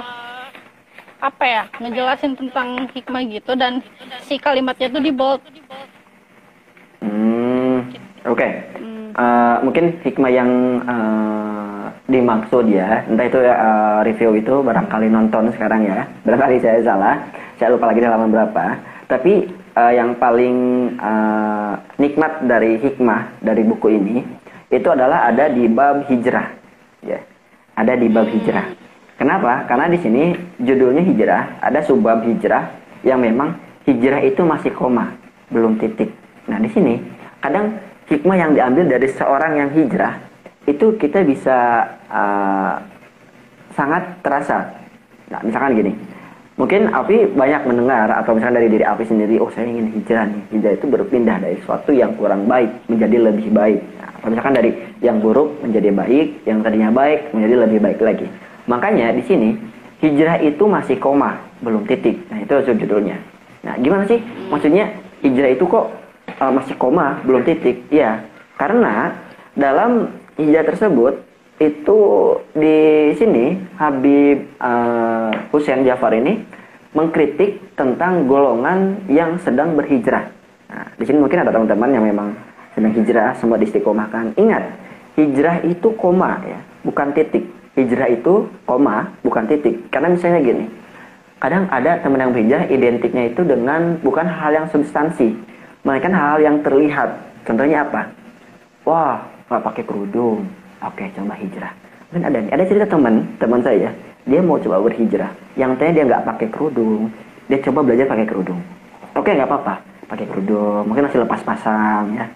apa 1.21 1.45
ya 1.45 1.63
ngejelasin 1.77 2.33
tentang 2.33 2.89
hikmah 2.97 3.21
gitu 3.29 3.53
dan 3.53 3.85
si 4.25 4.41
kalimatnya 4.41 4.89
tuh 4.89 5.03
di 5.05 5.13
bold. 5.13 5.41
hmm 7.01 7.77
oke. 8.29 8.49
Hmm, 8.77 8.99
Eh, 9.11 9.57
mungkin 9.67 9.99
hikmah 10.07 10.31
yang 10.33 10.51
eh, 10.87 11.87
dimaksud 12.09 12.71
ya 12.71 13.03
entah 13.11 13.27
itu 13.27 13.43
eh, 13.43 13.99
review 14.07 14.39
itu 14.39 14.55
barangkali 14.63 15.11
nonton 15.11 15.51
sekarang 15.53 15.85
ya. 15.85 16.07
Barangkali 16.25 16.63
saya 16.63 16.79
salah 16.85 17.17
saya 17.59 17.75
lupa 17.75 17.91
lagi 17.91 18.01
halaman 18.01 18.31
berapa. 18.33 18.79
Tapi 19.11 19.51
eh, 19.51 19.93
yang 19.99 20.15
paling 20.17 20.57
eh, 20.97 21.73
nikmat 21.99 22.47
dari 22.47 22.79
hikmah 22.81 23.43
dari 23.43 23.67
buku 23.67 23.99
ini 23.99 24.23
itu 24.71 24.89
adalah 24.89 25.27
ada 25.29 25.51
di 25.51 25.67
bab 25.67 26.07
hijrah. 26.07 26.55
Ya 27.03 27.21
ada 27.77 27.95
di 27.97 28.07
bab 28.11 28.27
hijrah. 28.29 28.67
Kenapa? 29.21 29.69
Karena 29.69 29.87
di 29.93 29.99
sini 30.01 30.33
judulnya 30.59 31.05
hijrah 31.05 31.61
ada 31.61 31.85
subbab 31.85 32.25
hijrah 32.25 32.73
yang 33.05 33.21
memang 33.21 33.57
hijrah 33.85 34.25
itu 34.25 34.41
masih 34.45 34.73
koma 34.73 35.13
belum 35.53 35.77
titik. 35.77 36.09
Nah 36.49 36.57
di 36.57 36.69
sini 36.73 37.01
kadang 37.45 37.77
hikmah 38.09 38.37
yang 38.37 38.53
diambil 38.57 38.85
dari 38.91 39.09
seorang 39.13 39.53
yang 39.61 39.71
hijrah 39.77 40.19
itu 40.69 40.97
kita 40.97 41.25
bisa 41.25 41.89
uh, 42.11 42.75
sangat 43.75 44.03
terasa. 44.21 44.71
Nah, 45.31 45.41
misalkan 45.47 45.79
gini, 45.79 45.93
mungkin 46.61 46.93
Api 46.93 47.33
banyak 47.33 47.65
mendengar 47.65 48.13
atau 48.21 48.37
misalkan 48.37 48.61
dari 48.61 48.69
diri 48.69 48.85
Api 48.85 49.09
sendiri, 49.09 49.41
oh 49.41 49.49
saya 49.49 49.65
ingin 49.65 49.97
hijrah 49.97 50.29
nih. 50.29 50.43
Hijrah 50.53 50.73
itu 50.77 50.87
berpindah 50.93 51.41
dari 51.41 51.57
sesuatu 51.65 51.89
yang 51.97 52.13
kurang 52.21 52.45
baik 52.45 52.69
menjadi 52.93 53.17
lebih 53.33 53.49
baik. 53.49 53.81
Nah, 53.97 54.29
misalkan 54.29 54.55
dari 54.61 54.71
yang 55.01 55.25
buruk 55.25 55.57
menjadi 55.65 55.89
baik, 55.89 56.45
yang 56.45 56.61
tadinya 56.61 56.93
baik 56.93 57.33
menjadi 57.33 57.55
lebih 57.65 57.79
baik 57.81 57.99
lagi. 58.05 58.27
Makanya 58.69 59.17
di 59.17 59.25
sini 59.25 59.57
hijrah 60.05 60.37
itu 60.45 60.69
masih 60.69 61.01
koma, 61.01 61.41
belum 61.65 61.89
titik. 61.89 62.29
Nah, 62.29 62.45
itu 62.45 62.53
judulnya. 62.77 63.17
Nah, 63.65 63.81
gimana 63.81 64.05
sih? 64.05 64.21
Maksudnya 64.53 64.93
hijrah 65.25 65.57
itu 65.57 65.65
kok 65.65 65.89
uh, 66.37 66.53
masih 66.53 66.77
koma, 66.77 67.25
belum 67.25 67.41
titik? 67.49 67.89
Iya, 67.89 68.21
karena 68.61 69.17
dalam 69.57 70.13
hijrah 70.37 70.69
tersebut 70.69 71.30
itu 71.61 71.99
di 72.57 73.13
sini 73.21 73.61
Habib 73.77 74.57
uh, 74.57 75.29
Hussein 75.53 75.85
Jafar 75.85 76.17
ini 76.17 76.41
mengkritik 76.97 77.77
tentang 77.77 78.25
golongan 78.25 79.05
yang 79.13 79.37
sedang 79.45 79.77
berhijrah. 79.77 80.33
Nah, 80.73 80.89
di 80.97 81.05
sini 81.05 81.21
mungkin 81.21 81.45
ada 81.45 81.53
teman-teman 81.53 81.91
yang 81.93 82.05
memang 82.09 82.29
sedang 82.73 82.97
hijrah, 82.97 83.37
semua 83.37 83.61
diistiqomahkan. 83.61 84.41
Ingat, 84.41 84.65
hijrah 85.21 85.61
itu 85.69 85.93
koma 86.01 86.41
ya, 86.49 86.59
bukan 86.83 87.13
titik. 87.13 87.45
Hijrah 87.77 88.09
itu 88.09 88.49
koma, 88.65 89.13
bukan 89.21 89.45
titik. 89.47 89.93
Karena 89.93 90.11
misalnya 90.17 90.41
gini, 90.43 90.67
kadang 91.39 91.69
ada 91.69 92.01
teman 92.01 92.25
yang 92.25 92.33
berhijrah 92.33 92.67
identiknya 92.73 93.31
itu 93.31 93.45
dengan 93.45 94.01
bukan 94.01 94.27
hal 94.27 94.51
yang 94.51 94.67
substansi, 94.73 95.37
melainkan 95.85 96.17
hal 96.17 96.41
yang 96.41 96.65
terlihat. 96.65 97.21
Contohnya 97.45 97.85
apa? 97.85 98.11
Wah, 98.89 99.23
nggak 99.47 99.63
pakai 99.63 99.83
kerudung. 99.85 100.60
Oke, 100.81 101.05
coba 101.13 101.37
hijrah. 101.37 101.73
Mungkin 102.09 102.25
ada 102.25 102.39
ada 102.57 102.65
cerita 102.65 102.87
teman, 102.89 103.23
teman 103.37 103.61
saya, 103.61 103.93
dia 104.25 104.41
mau 104.41 104.57
coba 104.57 104.81
berhijrah. 104.81 105.29
Yang 105.55 105.77
tanya 105.77 105.93
dia 105.93 106.05
nggak 106.09 106.25
pakai 106.25 106.49
kerudung, 106.49 107.13
dia 107.53 107.61
coba 107.61 107.85
belajar 107.85 108.09
pakai 108.09 108.27
kerudung. 108.27 108.61
Oke, 109.13 109.31
nggak 109.37 109.45
apa-apa, 109.45 109.75
pakai 110.09 110.27
kerudung. 110.27 110.89
Mungkin 110.89 111.05
masih 111.05 111.21
lepas 111.21 111.41
pasang 111.45 112.17
ya. 112.17 112.27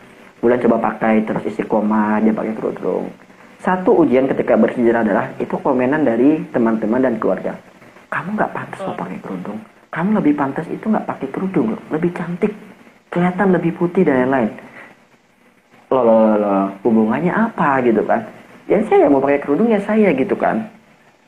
Bulan 0.45 0.61
coba 0.61 0.77
pakai 0.93 1.25
terus 1.25 1.49
istiqomah, 1.49 2.21
dia 2.21 2.37
pakai 2.37 2.53
kerudung. 2.53 3.09
Satu 3.65 3.97
ujian 3.97 4.29
ketika 4.29 4.61
berhijrah 4.61 5.01
adalah 5.01 5.33
itu 5.41 5.57
komenan 5.57 6.05
dari 6.05 6.45
teman-teman 6.53 7.01
dan 7.01 7.17
keluarga. 7.17 7.57
Kamu 8.13 8.37
nggak 8.37 8.53
pantas 8.53 8.81
loh 8.85 8.93
pakai 8.93 9.19
kerudung. 9.25 9.57
Kamu 9.89 10.21
lebih 10.21 10.37
pantas 10.37 10.69
itu 10.69 10.85
nggak 10.85 11.09
pakai 11.09 11.33
kerudung 11.33 11.81
lebih 11.89 12.13
cantik, 12.13 12.53
kelihatan 13.09 13.57
lebih 13.57 13.73
putih 13.73 14.05
dan 14.05 14.29
lain-lain 14.29 14.64
loh, 16.03 16.19
loh, 16.19 16.37
loh, 16.41 16.65
hubungannya 16.83 17.31
apa 17.31 17.85
gitu 17.87 18.03
kan? 18.03 18.27
Ya 18.67 18.81
saya 18.89 19.07
mau 19.07 19.21
pakai 19.21 19.39
kerudung 19.45 19.71
ya 19.71 19.79
saya 19.85 20.11
gitu 20.17 20.35
kan. 20.35 20.67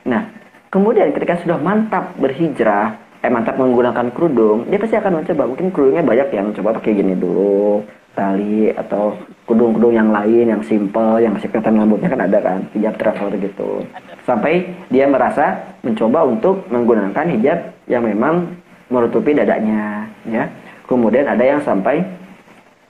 Nah 0.03 0.27
kemudian 0.73 1.15
ketika 1.15 1.39
sudah 1.45 1.61
mantap 1.61 2.17
berhijrah 2.19 2.99
eh 3.23 3.31
mantap 3.31 3.55
menggunakan 3.61 4.11
kerudung 4.11 4.67
dia 4.67 4.81
pasti 4.83 4.99
akan 4.99 5.23
mencoba. 5.23 5.43
Mungkin 5.47 5.67
kerudungnya 5.71 6.05
banyak 6.05 6.29
yang 6.35 6.47
coba 6.57 6.81
pakai 6.83 6.99
gini 6.99 7.15
dulu 7.15 7.87
tali 8.17 8.73
atau 8.73 9.13
kerudung-kerudung 9.45 9.93
yang 9.93 10.09
lain 10.09 10.49
yang 10.49 10.63
simple 10.65 11.21
yang 11.21 11.37
masih 11.37 11.53
kelihatan 11.53 11.77
rambutnya 11.77 12.09
kan 12.09 12.23
ada 12.25 12.39
kan 12.41 12.59
hijab 12.73 12.97
traveler 12.97 13.37
gitu 13.45 13.85
sampai 14.25 14.73
dia 14.89 15.05
merasa 15.05 15.77
mencoba 15.85 16.25
untuk 16.25 16.65
menggunakan 16.73 17.27
hijab 17.37 17.59
yang 17.87 18.03
memang 18.03 18.57
menutupi 18.91 19.35
dadanya 19.35 20.11
ya. 20.27 20.51
Kemudian 20.87 21.27
ada 21.27 21.43
yang 21.43 21.61
sampai 21.63 22.03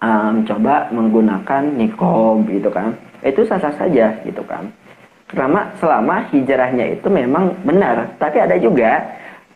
um, 0.06 0.34
coba 0.46 0.88
menggunakan 0.94 1.62
nikob 1.74 2.46
gitu 2.46 2.70
kan. 2.70 2.94
Itu 3.26 3.42
sah-sah 3.42 3.74
saja 3.74 4.14
gitu 4.22 4.42
kan. 4.46 4.70
Selama 5.34 5.74
selama 5.82 6.16
hijrahnya 6.30 6.94
itu 6.94 7.08
memang 7.10 7.58
benar. 7.66 8.14
Tapi 8.22 8.38
ada 8.38 8.54
juga 8.62 9.02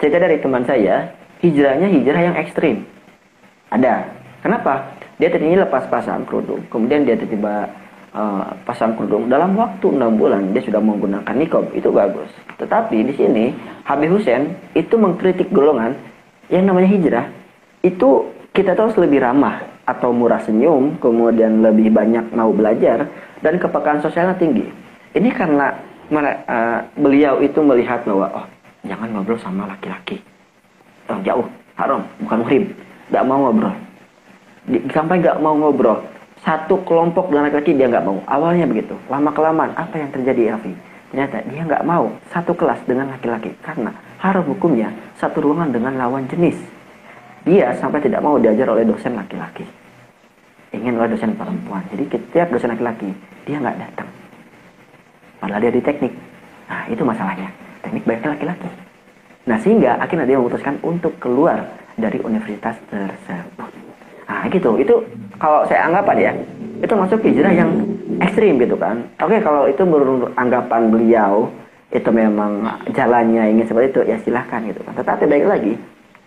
cerita 0.03 0.19
dari 0.19 0.43
teman 0.43 0.67
saya 0.67 1.15
hijrahnya 1.39 1.87
hijrah 1.87 2.23
yang 2.33 2.37
ekstrim. 2.37 2.83
Ada. 3.71 4.11
Kenapa? 4.43 4.99
Dia 5.21 5.31
tadinya 5.31 5.69
lepas 5.69 5.87
pasang 5.87 6.27
kerudung. 6.27 6.65
Kemudian 6.73 7.05
dia 7.07 7.15
tiba-tiba 7.15 7.71
uh, 8.17 8.51
pasang 8.67 8.97
kerudung 8.99 9.31
dalam 9.31 9.55
waktu 9.55 9.87
enam 9.95 10.19
bulan. 10.19 10.51
Dia 10.51 10.65
sudah 10.67 10.83
menggunakan 10.83 11.35
nikob 11.37 11.71
itu 11.77 11.93
bagus. 11.95 12.33
Tetapi 12.59 13.07
di 13.07 13.15
sini 13.15 13.45
Habib 13.87 14.11
Hussein 14.17 14.57
itu 14.75 14.97
mengkritik 14.99 15.53
golongan 15.55 15.95
yang 16.51 16.67
namanya 16.67 16.89
hijrah. 16.91 17.27
Itu 17.85 18.35
kita 18.51 18.75
terus 18.75 18.99
lebih 18.99 19.23
ramah 19.23 19.63
atau 19.91 20.15
murah 20.15 20.39
senyum, 20.43 20.99
kemudian 21.03 21.65
lebih 21.65 21.91
banyak 21.91 22.31
mau 22.31 22.55
belajar 22.55 23.11
dan 23.43 23.55
kepekaan 23.59 23.99
sosialnya 23.99 24.39
tinggi. 24.39 24.67
Ini 25.17 25.31
karena 25.35 25.75
uh, 26.15 26.79
beliau 26.95 27.43
itu 27.43 27.59
melihat 27.61 28.07
bahwa 28.07 28.31
oh 28.31 28.47
jangan 28.87 29.11
ngobrol 29.11 29.39
sama 29.43 29.67
laki-laki, 29.67 30.23
oh, 31.11 31.19
jauh, 31.27 31.47
haram, 31.75 32.07
bukan 32.23 32.39
muhrim, 32.47 32.65
nggak 33.11 33.25
mau 33.27 33.39
ngobrol. 33.51 33.75
Di, 34.71 34.79
sampai 34.95 35.19
nggak 35.19 35.43
mau 35.43 35.55
ngobrol, 35.59 35.99
satu 36.47 36.79
kelompok 36.87 37.35
dengan 37.35 37.51
laki-laki 37.51 37.75
dia 37.75 37.91
nggak 37.91 38.07
mau. 38.07 38.23
Awalnya 38.31 38.71
begitu, 38.71 38.95
lama 39.11 39.35
kelamaan 39.35 39.75
apa 39.75 39.99
yang 39.99 40.15
terjadi 40.15 40.55
Afi? 40.55 40.73
Ternyata 41.11 41.43
dia 41.51 41.67
nggak 41.67 41.83
mau 41.83 42.07
satu 42.31 42.55
kelas 42.55 42.87
dengan 42.87 43.11
laki-laki 43.11 43.51
karena 43.67 43.91
haram 44.23 44.47
hukumnya 44.47 44.95
satu 45.19 45.43
ruangan 45.43 45.73
dengan 45.73 45.97
lawan 45.97 46.29
jenis 46.29 46.55
dia 47.45 47.73
sampai 47.81 48.05
tidak 48.05 48.21
mau 48.21 48.37
diajar 48.37 48.69
oleh 48.69 48.85
dosen 48.85 49.17
laki-laki 49.17 49.65
ingin 50.71 50.99
oleh 50.99 51.11
dosen 51.13 51.35
perempuan. 51.35 51.83
Jadi 51.91 52.05
setiap 52.11 52.49
dosen 52.51 52.71
laki-laki 52.75 53.11
dia 53.47 53.57
nggak 53.59 53.79
datang. 53.79 54.09
Padahal 55.41 55.61
dia 55.63 55.73
di 55.73 55.83
teknik. 55.83 56.13
Nah 56.71 56.83
itu 56.87 57.03
masalahnya. 57.03 57.49
Teknik 57.81 58.05
baiknya 58.07 58.31
laki-laki. 58.37 58.71
Nah 59.49 59.59
sehingga 59.59 59.99
akhirnya 59.99 60.27
dia 60.29 60.37
memutuskan 60.39 60.77
untuk 60.85 61.17
keluar 61.19 61.65
dari 61.97 62.21
universitas 62.23 62.77
tersebut. 62.93 63.71
Nah 64.29 64.47
gitu. 64.47 64.71
Itu 64.79 64.95
kalau 65.41 65.67
saya 65.67 65.91
anggap 65.91 66.07
ya 66.21 66.33
itu 66.81 66.95
masuk 66.97 67.19
hijrah 67.25 67.53
yang 67.53 67.71
ekstrim 68.23 68.61
gitu 68.61 68.77
kan. 68.79 69.03
Oke 69.21 69.43
kalau 69.43 69.67
itu 69.67 69.83
menurut 69.83 70.31
anggapan 70.39 70.93
beliau 70.93 71.51
itu 71.91 72.07
memang 72.15 72.63
jalannya 72.95 73.51
ingin 73.51 73.67
seperti 73.67 73.87
itu 73.91 74.01
ya 74.07 74.17
silahkan 74.23 74.63
gitu 74.63 74.81
kan. 74.87 74.95
Tetapi 74.95 75.27
baik 75.27 75.47
lagi 75.51 75.75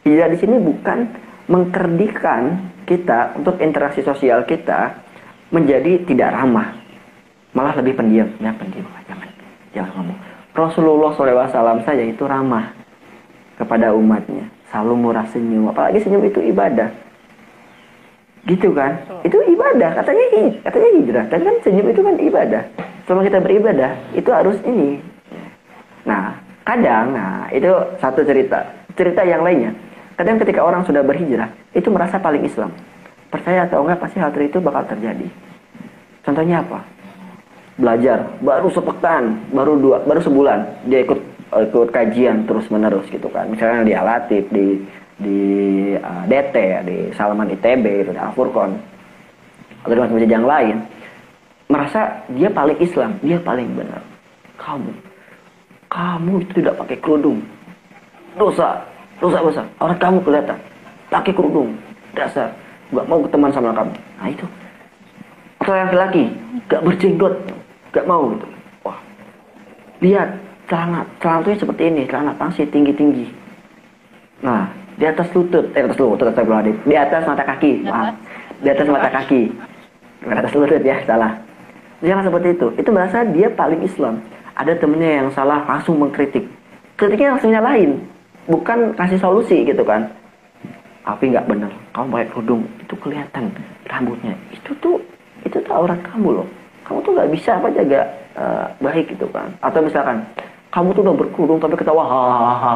Hijrah 0.04 0.28
di 0.28 0.38
sini 0.38 0.60
bukan 0.60 1.08
mengkerdikan 1.48 2.72
kita 2.88 3.36
untuk 3.36 3.60
interaksi 3.60 4.04
sosial 4.04 4.48
kita 4.48 5.04
menjadi 5.52 6.04
tidak 6.08 6.34
ramah, 6.34 6.76
malah 7.52 7.76
lebih 7.80 8.00
pendiam. 8.00 8.30
Ya 8.40 8.52
pendiam, 8.56 8.88
jangan 9.08 9.30
jangan 9.76 9.92
ngomong. 10.00 10.20
Rasulullah 10.54 11.12
SAW 11.18 11.82
saja 11.82 12.04
itu 12.06 12.24
ramah 12.30 12.74
kepada 13.58 13.94
umatnya, 13.94 14.50
selalu 14.70 14.94
murah 14.98 15.26
senyum. 15.34 15.74
Apalagi 15.74 16.02
senyum 16.02 16.22
itu 16.26 16.42
ibadah, 16.42 16.94
gitu 18.46 18.70
kan? 18.76 19.02
Itu 19.26 19.40
ibadah, 19.40 19.98
katanya 19.98 20.26
katanya 20.62 20.90
hijrah. 21.00 21.26
Dan 21.32 21.40
kan 21.42 21.56
senyum 21.64 21.88
itu 21.90 22.02
kan 22.04 22.16
ibadah. 22.20 22.64
Selama 23.04 23.22
kita 23.28 23.40
beribadah, 23.44 23.92
itu 24.16 24.30
harus 24.32 24.58
ini. 24.64 25.02
Nah, 26.08 26.40
kadang, 26.64 27.16
nah 27.16 27.48
itu 27.52 27.72
satu 28.00 28.24
cerita. 28.24 28.64
Cerita 28.94 29.26
yang 29.26 29.42
lainnya, 29.42 29.74
Kadang 30.24 30.40
ketika 30.40 30.64
orang 30.64 30.88
sudah 30.88 31.04
berhijrah, 31.04 31.52
itu 31.76 31.92
merasa 31.92 32.16
paling 32.16 32.48
Islam. 32.48 32.72
Percaya 33.28 33.68
atau 33.68 33.84
enggak, 33.84 34.08
pasti 34.08 34.24
hal 34.24 34.32
itu 34.32 34.56
bakal 34.64 34.88
terjadi. 34.88 35.28
Contohnya 36.24 36.64
apa? 36.64 36.80
Belajar, 37.76 38.32
baru 38.40 38.72
sepekan, 38.72 39.52
baru 39.52 39.76
dua, 39.76 40.00
baru 40.08 40.24
sebulan, 40.24 40.88
dia 40.88 41.04
ikut 41.04 41.20
ikut 41.52 41.92
kajian 41.92 42.48
terus 42.48 42.72
menerus 42.72 43.04
gitu 43.12 43.28
kan. 43.36 43.52
Misalnya 43.52 43.84
di 43.84 43.92
Alatif, 43.92 44.48
di 44.48 44.80
di 45.20 45.40
uh, 46.00 46.24
DT, 46.24 46.56
di 46.88 46.98
Salaman 47.20 47.52
ITB, 47.60 48.08
di 48.08 48.16
Al-Furqan, 48.16 48.72
atau 49.84 49.92
di 49.92 50.00
masjid 50.08 50.32
yang 50.40 50.48
lain, 50.48 50.88
merasa 51.68 52.24
dia 52.32 52.48
paling 52.48 52.80
Islam, 52.80 53.20
dia 53.20 53.44
paling 53.44 53.68
benar. 53.76 54.00
Kamu, 54.56 54.92
kamu 55.92 56.48
itu 56.48 56.64
tidak 56.64 56.80
pakai 56.80 56.96
kerudung, 57.04 57.44
dosa, 58.40 58.93
dosa 59.22 59.40
besar 59.44 59.66
orang 59.82 60.00
kamu 60.00 60.18
kelihatan. 60.24 60.58
Pakai 61.10 61.34
kerudung. 61.36 61.78
Dasar. 62.18 62.50
Nggak 62.90 63.06
mau 63.06 63.22
teman 63.30 63.52
sama 63.54 63.70
kamu. 63.74 63.94
Nah 63.94 64.28
itu. 64.30 64.46
Atau 65.62 65.74
yang 65.78 65.94
laki 65.94 66.24
gak 66.70 66.82
berjenggot. 66.84 67.34
Gak 67.94 68.06
mau 68.10 68.34
gitu. 68.34 68.48
Wah. 68.84 68.98
Lihat 70.02 70.30
celana 70.66 71.06
celana 71.22 71.46
itu 71.46 71.62
seperti 71.62 71.84
ini. 71.90 72.02
Celana 72.10 72.32
pangsi 72.36 72.66
tinggi 72.70 72.94
tinggi 72.94 73.28
nah 74.44 74.68
di 75.00 75.08
atas 75.08 75.32
lutut. 75.32 75.72
Eh 75.72 75.80
atas 75.80 75.96
lutut 75.96 76.28
atas 76.28 76.44
lutut 76.44 76.76
di 76.84 76.96
atas 77.00 77.24
mata 77.24 77.44
kaki. 77.48 77.88
Wah 77.88 78.12
di 78.60 78.68
atas 78.68 78.88
mata 78.92 79.10
kaki. 79.10 79.42
Di 80.20 80.34
atas 80.36 80.52
lutut 80.52 80.84
ya 80.84 81.00
salah. 81.08 81.32
Jangan 82.04 82.28
seperti 82.28 82.48
itu. 82.60 82.68
Itu 82.76 82.90
merasa 82.92 83.24
dia 83.24 83.48
paling 83.48 83.80
Islam. 83.88 84.20
Ada 84.60 84.76
temennya 84.78 85.24
yang 85.24 85.30
salah 85.32 85.64
langsung 85.64 85.98
mengkritik. 85.98 86.46
Kritiknya 87.00 87.40
langsung 87.40 87.56
nyalain 87.56 88.13
bukan 88.48 88.96
kasih 88.96 89.20
solusi 89.20 89.64
gitu 89.64 89.84
kan. 89.84 90.08
Tapi 91.04 91.36
nggak 91.36 91.48
bener. 91.48 91.72
Kamu 91.92 92.16
pakai 92.16 92.28
kerudung 92.32 92.64
itu 92.80 92.96
kelihatan 93.00 93.52
rambutnya. 93.88 94.36
Itu 94.56 94.72
tuh 94.80 94.98
itu 95.44 95.60
tuh 95.60 95.74
aurat 95.76 96.00
kamu 96.00 96.44
loh. 96.44 96.48
Kamu 96.88 97.04
tuh 97.04 97.12
nggak 97.16 97.32
bisa 97.32 97.60
apa 97.60 97.68
jaga 97.76 98.02
uh, 98.40 98.66
baik 98.80 99.12
gitu 99.12 99.28
kan. 99.32 99.52
Atau 99.60 99.84
misalkan 99.84 100.24
kamu 100.72 100.96
tuh 100.96 101.02
udah 101.04 101.16
berkerudung 101.16 101.60
tapi 101.60 101.76
ketawa 101.76 102.04
hahaha 102.08 102.76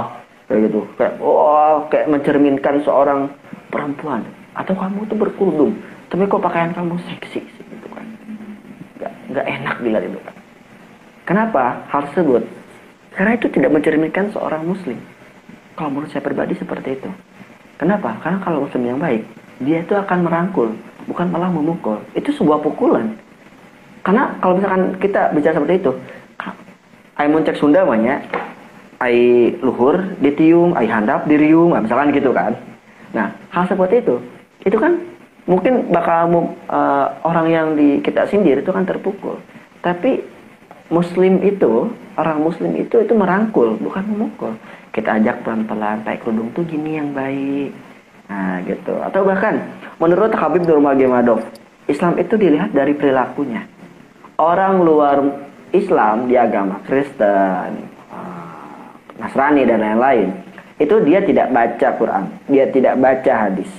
kayak 0.51 0.59
gitu. 0.68 0.80
Kayak 0.99 1.13
wow, 1.24 1.88
kayak 1.88 2.07
mencerminkan 2.11 2.76
seorang 2.84 3.32
perempuan. 3.72 4.24
Atau 4.59 4.76
kamu 4.76 5.07
tuh 5.07 5.18
berkerudung 5.18 5.72
tapi 6.07 6.24
kok 6.28 6.43
pakaian 6.43 6.72
kamu 6.76 6.99
seksi 7.07 7.39
gitu 7.47 7.88
kan. 7.95 8.05
Nggak 8.99 9.13
nggak 9.32 9.45
enak 9.47 9.76
dilihat 9.80 10.03
itu 10.03 10.20
kan. 10.20 10.36
Kenapa? 11.28 11.63
Hal 11.91 12.07
tersebut. 12.11 12.43
Karena 13.15 13.36
itu 13.36 13.47
tidak 13.51 13.72
mencerminkan 13.72 14.32
seorang 14.32 14.63
muslim 14.68 14.99
kalau 15.78 15.93
menurut 15.93 16.09
saya 16.09 16.25
pribadi 16.25 16.57
seperti 16.57 16.97
itu. 16.97 17.09
Kenapa? 17.78 18.17
Karena 18.25 18.41
kalau 18.41 18.65
muslim 18.65 18.84
yang 18.89 18.97
baik, 18.97 19.21
dia 19.61 19.86
itu 19.86 19.93
akan 19.93 20.25
merangkul, 20.25 20.73
bukan 21.05 21.30
malah 21.30 21.53
memukul. 21.53 22.01
Itu 22.17 22.34
sebuah 22.34 22.65
pukulan. 22.65 23.13
Karena 24.01 24.34
kalau 24.41 24.57
misalkan 24.57 24.97
kita 24.97 25.30
bicara 25.38 25.61
seperti 25.61 25.86
itu, 25.86 25.91
ai 27.21 27.30
moncek 27.30 27.61
Sunda 27.61 27.86
banyak, 27.86 28.19
ai 28.97 29.17
luhur 29.61 30.17
ditiung, 30.17 30.73
ai 30.73 30.89
handap 30.89 31.30
diriung, 31.30 31.78
nah, 31.78 31.86
misalkan 31.86 32.09
gitu 32.09 32.34
kan. 32.34 32.57
Nah, 33.13 33.30
hal 33.53 33.69
seperti 33.69 34.01
itu, 34.01 34.17
itu 34.65 34.78
kan 34.82 34.97
mungkin 35.45 35.93
bakal 35.93 36.34
uh, 36.73 37.13
orang 37.21 37.47
yang 37.53 37.67
di 37.78 38.01
kita 38.01 38.25
sindir 38.25 38.65
itu 38.65 38.73
kan 38.73 38.89
terpukul. 38.89 39.38
Tapi 39.86 40.25
muslim 40.89 41.45
itu, 41.45 41.93
orang 42.17 42.41
muslim 42.41 42.73
itu 42.73 43.05
itu 43.05 43.13
merangkul, 43.13 43.78
bukan 43.78 44.03
memukul 44.09 44.57
kita 44.97 45.21
ajak 45.21 45.45
pelan-pelan 45.45 46.01
pakai 46.01 46.17
kerudung 46.25 46.49
tuh 46.57 46.65
gini 46.65 46.97
yang 46.97 47.13
baik. 47.13 47.69
Nah 48.25 48.65
gitu. 48.65 48.97
Atau 49.05 49.21
bahkan 49.29 49.61
menurut 50.01 50.33
Habib 50.33 50.65
Nurmagomedov 50.65 51.45
Islam 51.85 52.17
itu 52.17 52.33
dilihat 52.33 52.73
dari 52.73 52.97
perilakunya. 52.97 53.69
Orang 54.41 54.81
luar 54.81 55.21
Islam 55.69 56.25
di 56.25 56.33
agama 56.33 56.81
Kristen 56.89 57.85
ah, 58.09 58.89
Nasrani 59.21 59.69
dan 59.69 59.85
lain-lain 59.85 60.33
itu 60.77 60.97
dia 61.05 61.21
tidak 61.21 61.49
baca 61.53 61.87
Quran 61.97 62.23
dia 62.49 62.65
tidak 62.73 62.97
baca 62.97 63.33
hadis. 63.49 63.69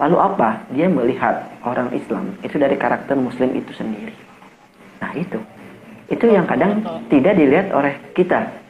Lalu 0.00 0.16
apa? 0.18 0.64
Dia 0.72 0.88
melihat 0.88 1.52
orang 1.62 1.92
Islam 1.92 2.32
itu 2.40 2.56
dari 2.56 2.74
karakter 2.80 3.14
Muslim 3.14 3.52
itu 3.52 3.76
sendiri. 3.76 4.16
Nah 5.04 5.12
itu. 5.14 5.38
Itu 6.08 6.28
yang 6.28 6.48
kadang 6.48 6.80
tidak 7.12 7.38
dilihat 7.38 7.70
oleh 7.72 7.94
kita 8.16 8.61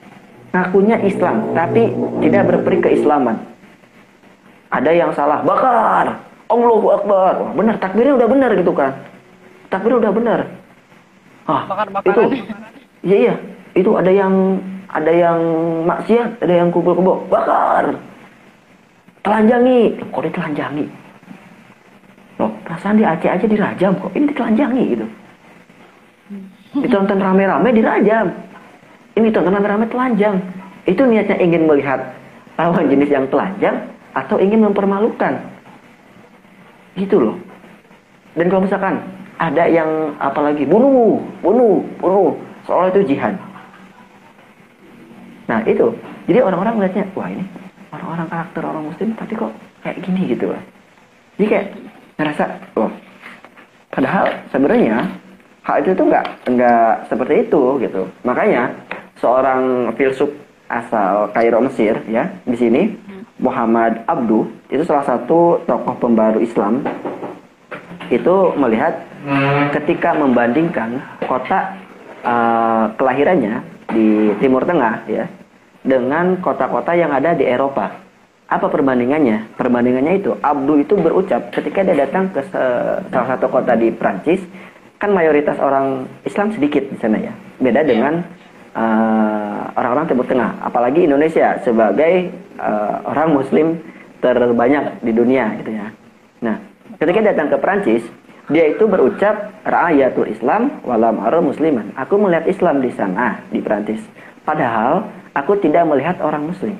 ngakunya 0.52 0.96
Islam 1.00 1.56
tapi 1.56 1.90
tidak 2.20 2.42
berperi 2.52 2.78
keislaman. 2.84 3.36
Ada 4.72 4.90
yang 4.92 5.10
salah, 5.12 5.44
bakar. 5.44 6.20
Allahu 6.48 6.88
Akbar. 6.92 7.56
Benar, 7.56 7.76
takbirnya 7.80 8.16
udah 8.16 8.28
benar 8.28 8.50
gitu 8.56 8.72
kan. 8.72 8.92
Takbirnya 9.72 10.08
udah 10.08 10.12
benar. 10.12 10.40
Ah, 11.48 11.64
bakar 11.68 11.88
itu. 12.04 12.44
Iya 13.02 13.16
iya, 13.18 13.34
itu 13.74 13.90
ada 13.98 14.12
yang 14.12 14.60
ada 14.92 15.12
yang 15.12 15.40
maksiat, 15.88 16.44
ada 16.44 16.54
yang 16.54 16.68
kumpul 16.68 16.94
kebo, 16.94 17.14
bakar. 17.32 17.96
Telanjangi, 19.24 19.96
kok 20.12 20.24
ditelanjangi? 20.28 20.86
Loh, 22.40 22.52
perasaan 22.64 23.00
di 23.00 23.04
Aceh 23.06 23.30
aja 23.30 23.46
dirajam 23.48 23.92
kok, 23.96 24.12
ini 24.12 24.24
ditelanjangi 24.28 24.84
gitu. 24.92 25.06
Ditonton 26.72 27.20
rame-rame 27.20 27.68
dirajam 27.76 28.32
ini 29.16 29.28
tontonan 29.32 29.64
rame 29.64 29.86
telanjang. 29.88 30.40
Itu 30.88 31.06
niatnya 31.06 31.38
ingin 31.38 31.68
melihat 31.68 32.00
lawan 32.58 32.90
jenis 32.90 33.10
yang 33.12 33.26
telanjang 33.28 33.86
atau 34.12 34.36
ingin 34.40 34.64
mempermalukan. 34.64 35.38
gitu 36.92 37.16
loh. 37.16 37.36
Dan 38.36 38.52
kalau 38.52 38.68
misalkan 38.68 39.00
ada 39.40 39.64
yang 39.64 40.12
apalagi 40.20 40.68
bunuh 40.68 41.24
bunuh 41.40 41.80
bunuh 41.96 42.36
soal 42.68 42.92
itu 42.92 43.16
jihad. 43.16 43.32
Nah 45.48 45.64
itu. 45.64 45.88
Jadi 46.28 46.38
orang-orang 46.44 46.78
melihatnya 46.78 47.08
wah 47.16 47.32
ini 47.32 47.42
orang-orang 47.92 48.28
karakter 48.28 48.62
orang 48.62 48.84
muslim 48.88 49.08
tapi 49.16 49.32
kok 49.36 49.52
kayak 49.80 49.98
gini 50.04 50.36
gitu 50.36 50.52
loh. 50.52 50.62
Jadi 51.40 51.46
kayak 51.48 51.66
ngerasa 52.20 52.44
oh 52.76 52.90
padahal 53.92 54.24
sebenarnya 54.52 54.96
hal 55.64 55.76
itu 55.80 55.90
tuh 55.96 56.06
nggak 56.12 56.26
nggak 56.52 56.92
seperti 57.08 57.34
itu 57.48 57.62
gitu. 57.80 58.02
Makanya 58.22 58.68
seorang 59.22 59.94
filsuf 59.94 60.34
asal 60.66 61.30
Kairo 61.30 61.62
Mesir 61.62 62.02
ya 62.10 62.26
di 62.42 62.58
sini 62.58 62.82
Muhammad 63.38 64.02
Abdu 64.10 64.50
itu 64.66 64.82
salah 64.82 65.06
satu 65.06 65.62
tokoh 65.62 65.94
pembaru 66.02 66.42
Islam 66.42 66.82
itu 68.10 68.34
melihat 68.58 68.98
ketika 69.70 70.12
membandingkan 70.18 70.98
kota 71.24 71.78
uh, 72.26 72.90
kelahirannya 72.98 73.62
di 73.94 74.34
Timur 74.42 74.66
Tengah 74.66 75.06
ya 75.06 75.24
dengan 75.82 76.38
kota-kota 76.38 76.94
yang 76.94 77.10
ada 77.10 77.34
di 77.34 77.46
Eropa. 77.46 78.02
Apa 78.52 78.68
perbandingannya? 78.68 79.56
Perbandingannya 79.56 80.20
itu 80.20 80.36
Abdu 80.44 80.82
itu 80.82 80.94
berucap 80.98 81.48
ketika 81.56 81.80
dia 81.86 82.04
datang 82.04 82.28
ke 82.28 82.44
salah 82.52 83.28
satu 83.32 83.48
kota 83.48 83.72
di 83.72 83.88
Prancis, 83.88 84.44
kan 85.00 85.08
mayoritas 85.08 85.56
orang 85.56 86.04
Islam 86.28 86.52
sedikit 86.52 86.84
di 86.84 86.96
sana 87.00 87.16
ya. 87.16 87.32
Beda 87.56 87.80
dengan 87.80 88.20
uh, 88.76 89.72
orang-orang 89.76 90.06
Timur 90.08 90.26
Tengah, 90.28 90.60
apalagi 90.64 91.04
Indonesia 91.06 91.60
sebagai 91.64 92.32
uh, 92.60 93.04
orang 93.08 93.28
Muslim 93.36 93.66
terbanyak 94.22 95.02
di 95.02 95.12
dunia 95.12 95.58
gitu 95.60 95.70
ya. 95.74 95.86
Nah, 96.42 96.56
ketika 96.98 97.20
datang 97.32 97.50
ke 97.50 97.56
Prancis, 97.58 98.02
dia 98.50 98.74
itu 98.74 98.84
berucap 98.90 99.54
ra'ayatul 99.62 100.26
Islam 100.26 100.82
walam 100.82 101.22
musliman. 101.42 101.94
Aku 101.94 102.18
melihat 102.18 102.46
Islam 102.50 102.82
di 102.82 102.90
sana 102.94 103.38
di 103.50 103.62
Prancis. 103.62 104.02
Padahal 104.42 105.06
aku 105.32 105.54
tidak 105.62 105.86
melihat 105.86 106.18
orang 106.18 106.50
muslim. 106.50 106.74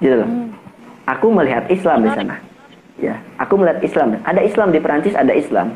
Gitu 0.00 0.16
loh. 0.18 0.28
Hmm. 0.28 0.48
Aku 1.06 1.28
melihat 1.30 1.68
Islam 1.68 2.08
di 2.08 2.10
sana. 2.10 2.36
Ya, 2.98 3.18
aku 3.38 3.58
melihat 3.58 3.82
Islam. 3.82 4.18
Ada 4.22 4.40
Islam 4.46 4.68
di 4.70 4.78
Perancis, 4.78 5.14
ada 5.18 5.34
Islam. 5.34 5.74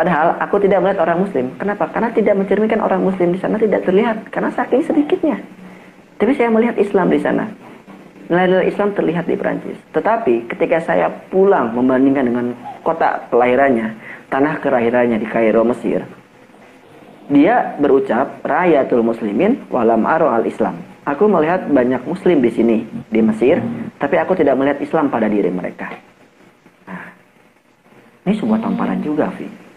Padahal 0.00 0.40
aku 0.40 0.56
tidak 0.64 0.80
melihat 0.80 1.04
orang 1.04 1.28
muslim. 1.28 1.52
Kenapa? 1.60 1.84
Karena 1.92 2.08
tidak 2.08 2.32
mencerminkan 2.40 2.80
orang 2.80 3.04
muslim 3.04 3.36
di 3.36 3.38
sana 3.44 3.60
tidak 3.60 3.84
terlihat 3.84 4.32
karena 4.32 4.48
saking 4.56 4.80
sedikitnya. 4.80 5.36
Tapi 6.16 6.32
saya 6.40 6.48
melihat 6.48 6.80
Islam 6.80 7.12
di 7.12 7.20
sana. 7.20 7.44
Nilai-nilai 8.32 8.72
Islam 8.72 8.96
terlihat 8.96 9.28
di 9.28 9.36
Perancis. 9.36 9.76
Tetapi 9.92 10.48
ketika 10.48 10.80
saya 10.80 11.12
pulang 11.28 11.76
membandingkan 11.76 12.32
dengan 12.32 12.56
kota 12.80 13.28
kelahirannya, 13.28 13.92
tanah 14.32 14.64
kelahirannya 14.64 15.20
di 15.20 15.28
Kairo, 15.28 15.68
Mesir, 15.68 16.08
dia 17.28 17.76
berucap 17.76 18.40
rayatul 18.40 19.04
muslimin 19.04 19.68
walam 19.68 20.08
aro 20.08 20.32
al 20.32 20.48
Islam. 20.48 20.80
Aku 21.04 21.28
melihat 21.28 21.68
banyak 21.68 22.00
muslim 22.08 22.40
di 22.40 22.48
sini 22.48 22.88
di 22.88 23.20
Mesir, 23.20 23.60
tapi 24.00 24.16
aku 24.16 24.32
tidak 24.32 24.56
melihat 24.56 24.80
Islam 24.80 25.12
pada 25.12 25.28
diri 25.28 25.52
mereka. 25.52 25.92
Nah, 26.88 27.04
ini 28.24 28.32
sebuah 28.40 28.64
tamparan 28.64 29.04
juga, 29.04 29.28
Vi. 29.36 29.68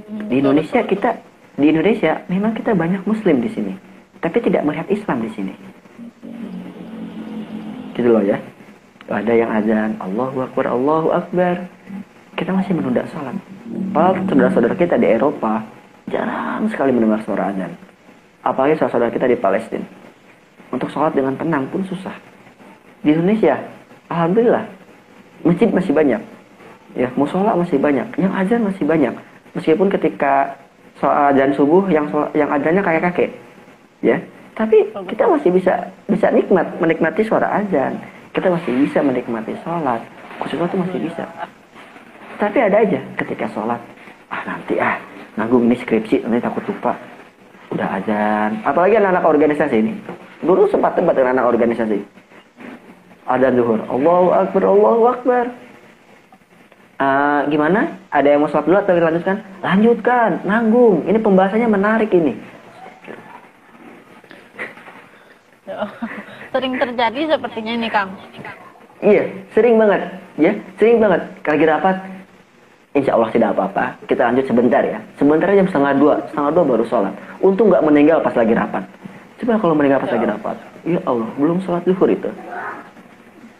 Di 0.00 0.40
Indonesia 0.40 0.80
kita 0.88 1.20
di 1.60 1.68
Indonesia 1.68 2.24
memang 2.32 2.56
kita 2.56 2.72
banyak 2.72 3.04
muslim 3.04 3.44
di 3.44 3.52
sini, 3.52 3.76
tapi 4.24 4.40
tidak 4.40 4.64
melihat 4.64 4.88
Islam 4.88 5.20
di 5.20 5.30
sini. 5.36 5.54
Gitu 7.92 8.08
loh 8.08 8.24
ya. 8.24 8.40
Ada 9.12 9.32
yang 9.36 9.50
azan, 9.52 10.00
Allahu 10.00 10.48
Akbar, 10.48 10.64
Allahu 10.72 11.12
Akbar. 11.12 11.68
Kita 12.32 12.56
masih 12.56 12.72
menunda 12.72 13.04
salat. 13.12 13.36
Padahal 13.92 14.24
saudara-saudara 14.24 14.72
kita 14.80 14.96
di 14.96 15.12
Eropa, 15.12 15.60
jarang 16.08 16.64
sekali 16.72 16.96
mendengar 16.96 17.20
suara 17.28 17.52
azan. 17.52 17.76
Apalagi 18.40 18.80
saudara 18.80 19.12
kita 19.12 19.28
di 19.28 19.36
Palestina. 19.36 19.84
Untuk 20.72 20.88
sholat 20.88 21.12
dengan 21.12 21.36
tenang 21.36 21.68
pun 21.68 21.84
susah. 21.84 22.16
Di 23.04 23.12
Indonesia, 23.12 23.60
Alhamdulillah, 24.08 24.64
masjid 25.44 25.68
masih 25.68 25.92
banyak. 25.92 26.22
Ya, 26.96 27.12
musola 27.12 27.52
masih 27.52 27.76
banyak. 27.76 28.08
Yang 28.16 28.32
azan 28.40 28.60
masih 28.64 28.84
banyak. 28.88 29.12
Meskipun 29.52 29.92
ketika 29.92 30.56
soal 30.96 31.34
azan 31.34 31.52
subuh 31.56 31.84
yang 31.90 32.08
yang 32.32 32.48
azannya 32.48 32.82
kayak 32.84 33.02
kakek. 33.12 33.30
Ya, 34.02 34.18
tapi 34.58 34.90
kita 35.08 35.24
masih 35.30 35.54
bisa 35.54 35.90
bisa 36.10 36.26
nikmat 36.34 36.66
menikmati 36.82 37.22
suara 37.24 37.62
azan. 37.62 37.96
Kita 38.32 38.48
masih 38.48 38.72
bisa 38.84 39.04
menikmati 39.04 39.52
sholat. 39.62 40.00
Khususnya 40.40 40.66
itu 40.66 40.76
masih 40.80 40.98
bisa. 41.04 41.24
Tapi 42.40 42.58
ada 42.58 42.82
aja 42.82 43.00
ketika 43.20 43.46
sholat, 43.52 43.78
ah 44.32 44.42
nanti 44.42 44.80
ah 44.80 44.98
nanggung 45.38 45.68
ini 45.68 45.76
skripsi 45.78 46.24
nanti 46.26 46.42
takut 46.42 46.64
lupa. 46.66 46.96
Udah 47.70 48.02
azan 48.02 48.60
apalagi 48.66 48.98
anak-anak 48.98 49.24
organisasi 49.24 49.76
ini. 49.78 49.94
Dulu 50.42 50.66
sempat 50.68 50.98
tempat 50.98 51.14
dengan 51.14 51.38
anak 51.38 51.54
organisasi. 51.54 52.02
Ada 53.22 53.54
zuhur 53.54 53.78
Allahu 53.86 54.34
Akbar 54.34 54.62
Allahu 54.66 55.02
Akbar 55.06 55.44
uh, 57.02 57.40
gimana 57.50 57.98
ada 58.14 58.28
yang 58.30 58.46
mau 58.46 58.50
sholat 58.50 58.66
dulu 58.70 58.78
atau 58.78 58.94
dilanjutkan 58.94 59.36
lanjutkan 59.58 60.30
nanggung 60.46 61.02
ini 61.10 61.18
pembahasannya 61.18 61.66
menarik 61.66 62.14
ini 62.14 62.38
sering 66.54 66.74
terjadi 66.78 67.20
sepertinya 67.34 67.72
ini 67.74 67.88
Kang 67.90 68.14
iya 69.02 69.26
sering 69.50 69.74
banget 69.82 70.00
ya 70.38 70.52
sering 70.78 71.02
banget 71.02 71.20
lagi 71.42 71.66
rapat 71.66 71.96
Insya 72.92 73.16
Allah 73.16 73.32
tidak 73.32 73.56
apa-apa. 73.56 73.96
Kita 74.04 74.28
lanjut 74.28 74.44
sebentar 74.44 74.84
ya. 74.84 75.00
Sebentar 75.16 75.48
jam 75.48 75.64
setengah 75.64 75.96
dua, 75.96 76.14
setengah 76.28 76.50
dua 76.52 76.64
baru 76.76 76.84
sholat. 76.84 77.14
Untung 77.40 77.72
nggak 77.72 77.80
meninggal 77.88 78.20
pas 78.20 78.36
lagi 78.36 78.52
rapat. 78.52 78.84
Coba 79.40 79.56
kalau 79.56 79.72
meninggal 79.72 80.04
pas 80.04 80.12
ya. 80.12 80.20
lagi 80.20 80.26
rapat, 80.28 80.56
ya 80.84 81.00
Allah, 81.08 81.28
belum 81.40 81.64
sholat 81.64 81.82
zuhur 81.88 82.06
itu. 82.12 82.28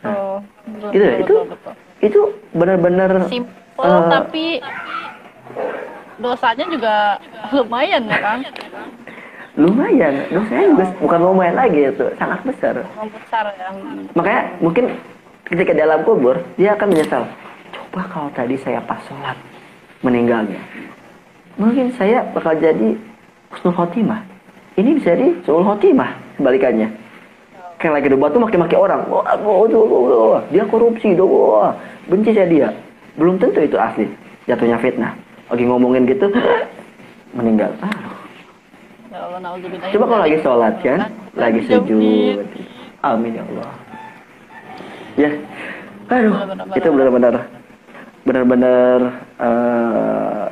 Nah, 0.04 0.12
oh, 0.12 0.38
betul, 0.68 0.88
gitu 0.92 1.04
ya. 1.08 1.16
Itu 1.24 1.34
betul. 1.48 1.74
Itu 2.02 2.20
benar-benar 2.52 3.30
simple 3.30 3.54
uh, 3.78 4.10
tapi 4.10 4.58
dosanya 6.18 6.66
juga 6.68 6.94
lumayan 7.54 8.02
ya 8.10 8.18
kan? 8.18 8.38
lumayan, 9.52 10.12
dosanya 10.32 10.64
juga 10.72 10.84
bukan 10.96 11.20
lumayan 11.20 11.56
lagi 11.60 11.80
itu, 11.92 12.06
sangat 12.16 12.40
besar. 12.40 12.74
Besar 12.88 13.44
ya. 13.52 13.68
Makanya 14.16 14.42
mungkin 14.64 14.96
ketika 15.44 15.72
dalam 15.76 16.00
kubur 16.08 16.40
dia 16.56 16.72
akan 16.72 16.88
menyesal 16.88 17.28
Wah 17.92 18.08
kalau 18.08 18.32
tadi 18.32 18.56
saya 18.56 18.80
pas 18.80 18.96
sholat 19.04 19.36
meninggalnya. 20.00 20.56
Mungkin 21.60 21.92
saya 21.92 22.24
bakal 22.32 22.56
jadi 22.56 22.96
husnul 23.52 23.76
khotimah. 23.76 24.24
Ini 24.80 24.96
bisa 24.96 25.12
jadi 25.12 25.36
suul 25.44 25.60
khotimah 25.60 26.16
sebalikannya. 26.40 26.88
Kayak 27.76 28.00
lagi 28.00 28.08
debat 28.08 28.32
tuh 28.32 28.40
maki-maki 28.40 28.76
orang. 28.80 29.04
Wah, 29.12 29.36
wah, 29.44 29.68
wah, 29.68 30.40
wah, 30.40 30.42
dia 30.48 30.64
korupsi, 30.64 31.12
wah, 31.20 31.76
benci 32.08 32.30
saya 32.34 32.48
dia. 32.48 32.68
Belum 33.18 33.36
tentu 33.36 33.60
itu 33.60 33.76
asli. 33.76 34.06
Jatuhnya 34.48 34.78
fitnah. 34.80 35.12
Lagi 35.52 35.64
ngomongin 35.68 36.08
gitu, 36.08 36.32
meninggal. 37.36 37.70
Ah. 37.84 37.92
Coba 39.92 40.04
kalau 40.08 40.22
lagi 40.24 40.38
sholat 40.40 40.74
kan, 40.80 41.00
lagi 41.36 41.60
sujud. 41.68 42.46
Amin 43.04 43.36
ya 43.36 43.42
Allah. 43.44 43.70
Ya, 45.12 45.30
aduh, 46.08 46.34
itu 46.72 46.88
benar-benar 46.88 47.34
benar-benar 48.22 48.98
uh, 49.42 50.46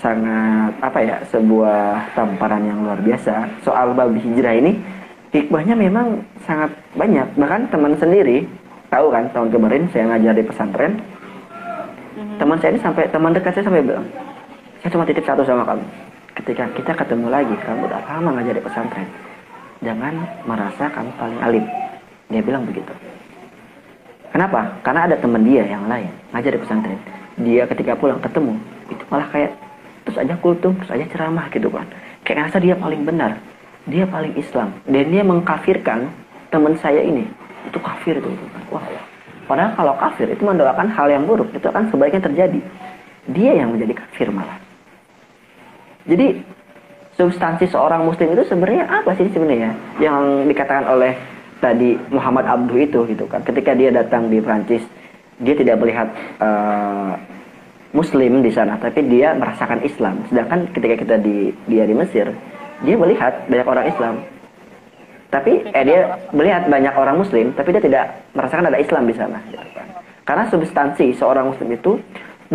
sangat 0.00 0.72
apa 0.80 0.98
ya 1.04 1.16
sebuah 1.28 2.12
tamparan 2.16 2.64
yang 2.64 2.80
luar 2.84 3.00
biasa 3.00 3.48
soal 3.60 3.92
babi 3.92 4.20
hijrah 4.20 4.56
ini 4.56 4.80
hikmahnya 5.32 5.76
memang 5.76 6.24
sangat 6.48 6.72
banyak 6.96 7.28
bahkan 7.36 7.68
teman 7.68 7.94
sendiri 8.00 8.48
tahu 8.94 9.06
kan 9.10 9.24
tahun 9.34 9.48
kemarin 9.50 9.82
saya 9.90 10.04
ngajar 10.14 10.32
di 10.38 10.44
pesantren 10.46 10.92
mm-hmm. 10.94 12.38
teman 12.38 12.56
saya 12.62 12.70
ini 12.78 12.80
sampai 12.80 13.10
teman 13.10 13.34
dekat 13.34 13.52
saya 13.58 13.66
sampai 13.66 13.82
bilang 13.82 14.06
saya 14.78 14.90
cuma 14.94 15.02
titip 15.02 15.26
satu 15.26 15.42
sama 15.42 15.66
kamu 15.66 15.84
ketika 16.38 16.64
kita 16.78 16.92
ketemu 16.94 17.26
lagi 17.26 17.54
kamu 17.66 17.90
udah 17.90 18.00
lama 18.06 18.30
ngajar 18.38 18.54
di 18.54 18.62
pesantren 18.62 19.08
jangan 19.82 20.14
merasa 20.46 20.84
kamu 20.94 21.10
paling 21.18 21.40
alim 21.42 21.64
dia 22.30 22.42
bilang 22.42 22.62
begitu 22.62 22.94
Kenapa? 24.34 24.66
Karena 24.82 25.06
ada 25.06 25.14
teman 25.14 25.46
dia 25.46 25.62
yang 25.62 25.86
lain 25.86 26.10
ngajar 26.34 26.58
di 26.58 26.60
pesantren. 26.66 26.98
Dia 27.38 27.70
ketika 27.70 27.94
pulang 27.94 28.18
ketemu 28.18 28.58
itu 28.90 29.06
malah 29.06 29.30
kayak 29.30 29.54
terus 30.02 30.18
aja 30.18 30.34
kultum, 30.42 30.74
terus 30.82 30.90
aja 30.90 31.06
ceramah 31.06 31.46
gitu 31.54 31.70
kan. 31.70 31.86
Kayak 32.26 32.50
ngerasa 32.50 32.58
dia 32.58 32.74
paling 32.74 33.06
benar, 33.06 33.38
dia 33.86 34.02
paling 34.10 34.34
Islam 34.34 34.74
dan 34.90 35.04
dia 35.06 35.22
mengkafirkan 35.22 36.10
teman 36.50 36.74
saya 36.82 37.06
ini 37.06 37.30
itu 37.74 37.80
kafir 37.82 38.22
itu. 38.22 38.30
Wah, 38.70 38.78
wah. 38.78 39.04
Padahal 39.50 39.74
kalau 39.74 39.94
kafir 39.98 40.30
itu 40.30 40.42
mendoakan 40.46 40.88
hal 40.94 41.10
yang 41.10 41.26
buruk 41.26 41.50
itu 41.50 41.66
akan 41.66 41.90
sebaiknya 41.90 42.22
terjadi. 42.22 42.60
Dia 43.34 43.52
yang 43.58 43.74
menjadi 43.74 43.98
kafir 43.98 44.30
malah. 44.30 44.62
Jadi 46.06 46.38
substansi 47.18 47.66
seorang 47.66 48.06
muslim 48.06 48.38
itu 48.38 48.46
sebenarnya 48.46 48.86
apa 48.86 49.12
sih 49.18 49.26
sebenarnya 49.34 49.74
yang 49.98 50.46
dikatakan 50.46 50.86
oleh 50.86 51.18
tadi 51.58 51.98
Muhammad 52.10 52.44
Abdu 52.46 52.74
itu 52.76 53.06
gitu 53.08 53.24
kan 53.30 53.40
ketika 53.46 53.72
dia 53.72 53.88
datang 53.94 54.28
di 54.28 54.42
Prancis 54.42 54.82
dia 55.40 55.54
tidak 55.56 55.80
melihat 55.80 56.10
uh, 56.42 57.14
Muslim 57.94 58.42
di 58.42 58.50
sana, 58.50 58.74
tapi 58.74 59.06
dia 59.06 59.38
merasakan 59.38 59.86
Islam. 59.86 60.26
Sedangkan 60.26 60.66
ketika 60.74 60.94
kita 60.98 61.16
di 61.22 61.54
dia 61.70 61.86
di 61.86 61.94
Mesir, 61.94 62.26
dia 62.82 62.96
melihat 62.98 63.46
banyak 63.46 63.66
orang 63.70 63.86
Islam. 63.86 64.14
Tapi 65.34 65.66
eh, 65.66 65.82
dia 65.82 66.14
melihat 66.30 66.70
banyak 66.70 66.94
orang 66.94 67.18
Muslim, 67.18 67.50
tapi 67.58 67.74
dia 67.74 67.82
tidak 67.82 68.04
merasakan 68.38 68.70
ada 68.70 68.78
Islam 68.78 69.02
di 69.10 69.14
sana. 69.18 69.42
Karena 70.22 70.46
substansi 70.46 71.10
seorang 71.18 71.50
Muslim 71.50 71.74
itu 71.74 71.98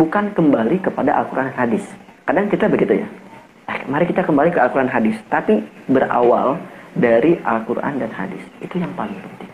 bukan 0.00 0.32
kembali 0.32 0.80
kepada 0.80 1.20
Al-Quran 1.20 1.52
Hadis. 1.52 1.84
Kadang 2.24 2.48
kita 2.48 2.72
begitu 2.72 3.04
ya. 3.04 3.08
Eh, 3.68 3.84
mari 3.84 4.08
kita 4.08 4.24
kembali 4.24 4.56
ke 4.56 4.64
Al-Quran 4.64 4.88
Hadis, 4.88 5.20
tapi 5.28 5.60
berawal 5.92 6.56
dari 6.96 7.36
Al-Quran 7.44 8.00
dan 8.00 8.10
Hadis. 8.16 8.40
Itu 8.64 8.80
yang 8.80 8.96
paling 8.96 9.14
penting. 9.20 9.50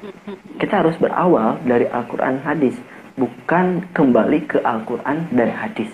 Kita 0.62 0.86
harus 0.86 0.94
berawal 1.02 1.58
dari 1.66 1.90
Al-Quran 1.90 2.38
Hadis 2.46 2.78
bukan 3.16 3.82
kembali 3.96 4.38
ke 4.46 4.62
Al-Quran 4.62 5.26
dan 5.32 5.48
hadis. 5.50 5.88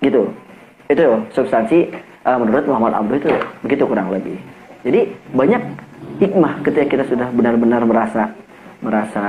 Gitu. 0.00 0.32
Itu 0.88 1.04
substansi 1.32 1.92
uh, 2.24 2.38
menurut 2.40 2.64
Muhammad 2.66 2.96
Abdul 2.96 3.20
itu 3.20 3.30
begitu 3.62 3.84
kurang 3.84 4.08
lebih. 4.10 4.36
Jadi 4.82 5.12
banyak 5.34 5.62
hikmah 6.20 6.64
ketika 6.64 6.86
kita 6.86 7.04
sudah 7.08 7.28
benar-benar 7.32 7.82
merasa 7.84 8.32
merasa 8.80 9.24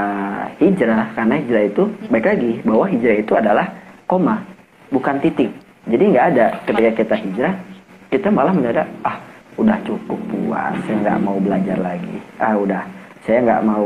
hijrah 0.60 1.16
karena 1.16 1.40
hijrah 1.40 1.64
itu 1.68 1.84
baik 2.12 2.26
lagi 2.28 2.52
bahwa 2.68 2.86
hijrah 2.92 3.18
itu 3.20 3.34
adalah 3.36 3.68
koma 4.06 4.44
bukan 4.92 5.20
titik. 5.24 5.52
Jadi 5.88 6.04
nggak 6.12 6.26
ada 6.36 6.46
ketika 6.68 6.92
kita 7.04 7.16
hijrah 7.16 7.54
kita 8.12 8.28
malah 8.32 8.52
mendadak 8.52 8.88
ah 9.04 9.20
udah 9.56 9.78
cukup 9.84 10.20
puas 10.32 10.76
saya 10.86 10.96
nggak 11.04 11.20
mau 11.24 11.38
belajar 11.40 11.78
lagi. 11.80 12.16
Ah 12.40 12.56
udah 12.60 12.84
saya 13.24 13.40
nggak 13.44 13.64
mau 13.64 13.86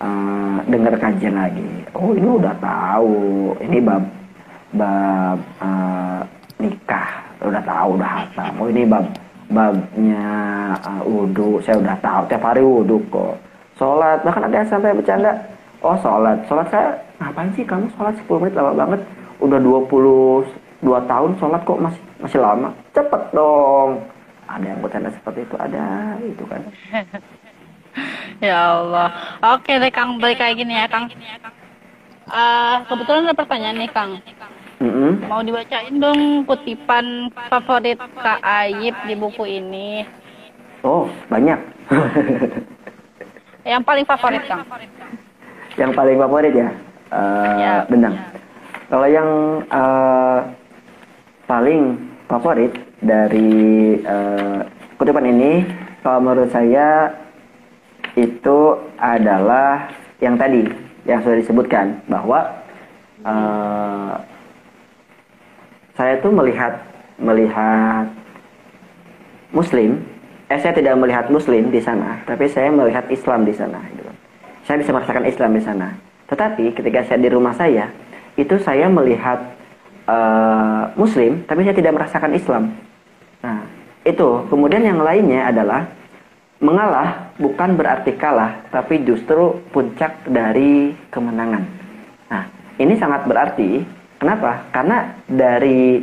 uh, 0.00 0.58
dengar 0.68 0.94
kajian 1.00 1.36
lagi. 1.36 1.68
Oh 1.96 2.12
ini 2.12 2.28
udah 2.28 2.54
tahu 2.60 3.16
ini 3.64 3.78
bab 3.80 4.04
bab 4.76 5.38
uh, 5.64 6.20
nikah 6.60 7.28
udah 7.40 7.62
tahu 7.62 7.88
udah 7.96 8.10
hafal 8.10 8.50
oh 8.58 8.68
ini 8.68 8.82
bab 8.84 9.06
babnya 9.48 10.24
uh, 10.84 11.02
wudhu. 11.04 11.60
Saya 11.64 11.80
udah 11.80 11.96
tahu 12.00 12.22
tiap 12.28 12.44
hari 12.44 12.62
wudhu 12.62 13.00
kok. 13.08 13.34
Sholat. 13.80 14.22
Bahkan 14.24 14.48
ada 14.48 14.56
yang 14.60 14.68
sampai 14.68 14.96
bercanda 14.96 15.32
oh 15.84 15.96
sholat. 16.00 16.38
Sholat 16.46 16.66
saya 16.68 16.88
ngapain 17.20 17.50
sih 17.56 17.64
kamu 17.64 17.88
sholat? 17.96 18.14
10 18.24 18.40
menit 18.40 18.54
lama 18.56 18.72
banget. 18.76 19.00
Udah 19.38 19.58
22 19.60 20.48
tahun 20.84 21.30
sholat 21.40 21.60
kok 21.64 21.80
masih 21.80 22.02
masih 22.20 22.40
lama. 22.40 22.68
Cepet 22.92 23.22
dong. 23.32 24.04
Ada 24.48 24.64
yang 24.64 24.80
bercanda 24.80 25.10
seperti 25.12 25.44
itu. 25.44 25.54
Ada 25.56 25.84
itu 26.24 26.44
kan. 26.48 26.60
Ya 28.38 28.78
Allah. 28.78 29.10
Oke 29.58 29.74
deh 29.82 29.90
Kang, 29.90 30.22
balik 30.22 30.38
kayak 30.38 30.54
gini 30.54 30.78
ya 30.78 30.86
Kang. 30.86 31.10
Uh, 32.28 32.84
kebetulan 32.86 33.26
ada 33.26 33.34
pertanyaan 33.34 33.76
nih 33.80 33.90
Kang. 33.90 34.22
Mm-hmm. 34.78 35.26
Mau 35.26 35.42
dibacain 35.42 35.94
dong 35.98 36.46
kutipan 36.46 37.34
favorit 37.50 37.98
Kak 37.98 38.38
Ayib 38.46 38.94
di 39.10 39.14
buku 39.18 39.42
ini. 39.58 40.06
Oh, 40.86 41.10
banyak. 41.26 41.58
yang 43.66 43.82
paling 43.82 44.06
favorit 44.06 44.42
Kang. 44.46 44.62
Yang 45.74 45.92
paling 45.98 46.16
favorit 46.22 46.54
ya? 46.54 46.68
Uh, 47.10 47.58
ya. 47.58 47.74
Benang. 47.90 48.14
Kalau 48.86 49.08
yang 49.10 49.28
uh, 49.66 50.46
paling 51.50 51.98
favorit 52.30 52.70
dari 53.02 53.98
uh, 54.06 54.62
kutipan 54.94 55.26
ini, 55.26 55.66
kalau 56.06 56.22
menurut 56.22 56.54
saya 56.54 57.10
itu 58.14 58.78
adalah 59.02 59.90
yang 60.22 60.38
tadi 60.38 60.70
yang 61.02 61.18
sudah 61.26 61.38
disebutkan 61.42 61.98
bahwa 62.06 62.62
uh, 63.26 64.18
saya 65.98 66.22
itu 66.22 66.30
melihat 66.30 66.78
melihat 67.18 68.06
Muslim, 69.50 69.98
eh 70.46 70.60
saya 70.62 70.70
tidak 70.70 70.94
melihat 70.94 71.26
Muslim 71.26 71.74
di 71.74 71.82
sana, 71.82 72.22
tapi 72.22 72.46
saya 72.46 72.70
melihat 72.70 73.10
Islam 73.10 73.42
di 73.42 73.50
sana. 73.50 73.82
Gitu. 73.90 74.06
Saya 74.62 74.78
bisa 74.78 74.94
merasakan 74.94 75.26
Islam 75.26 75.50
di 75.58 75.62
sana. 75.66 75.88
Tetapi 76.30 76.78
ketika 76.78 77.02
saya 77.02 77.18
di 77.18 77.30
rumah 77.34 77.56
saya, 77.58 77.90
itu 78.38 78.54
saya 78.62 78.86
melihat 78.86 79.42
uh, 80.06 80.94
Muslim, 80.94 81.42
tapi 81.50 81.66
saya 81.66 81.74
tidak 81.74 81.98
merasakan 81.98 82.30
Islam. 82.38 82.70
Nah, 83.42 83.66
itu. 84.06 84.46
Kemudian 84.46 84.84
yang 84.86 85.02
lainnya 85.02 85.50
adalah 85.50 85.88
Mengalah 86.58 87.38
bukan 87.38 87.78
berarti 87.78 88.18
kalah, 88.18 88.66
tapi 88.74 89.06
justru 89.06 89.62
puncak 89.70 90.26
dari 90.26 90.90
kemenangan. 91.06 91.62
Nah, 92.26 92.50
ini 92.82 92.98
sangat 92.98 93.30
berarti. 93.30 93.86
Kenapa? 94.18 94.66
Karena 94.74 95.14
dari 95.30 96.02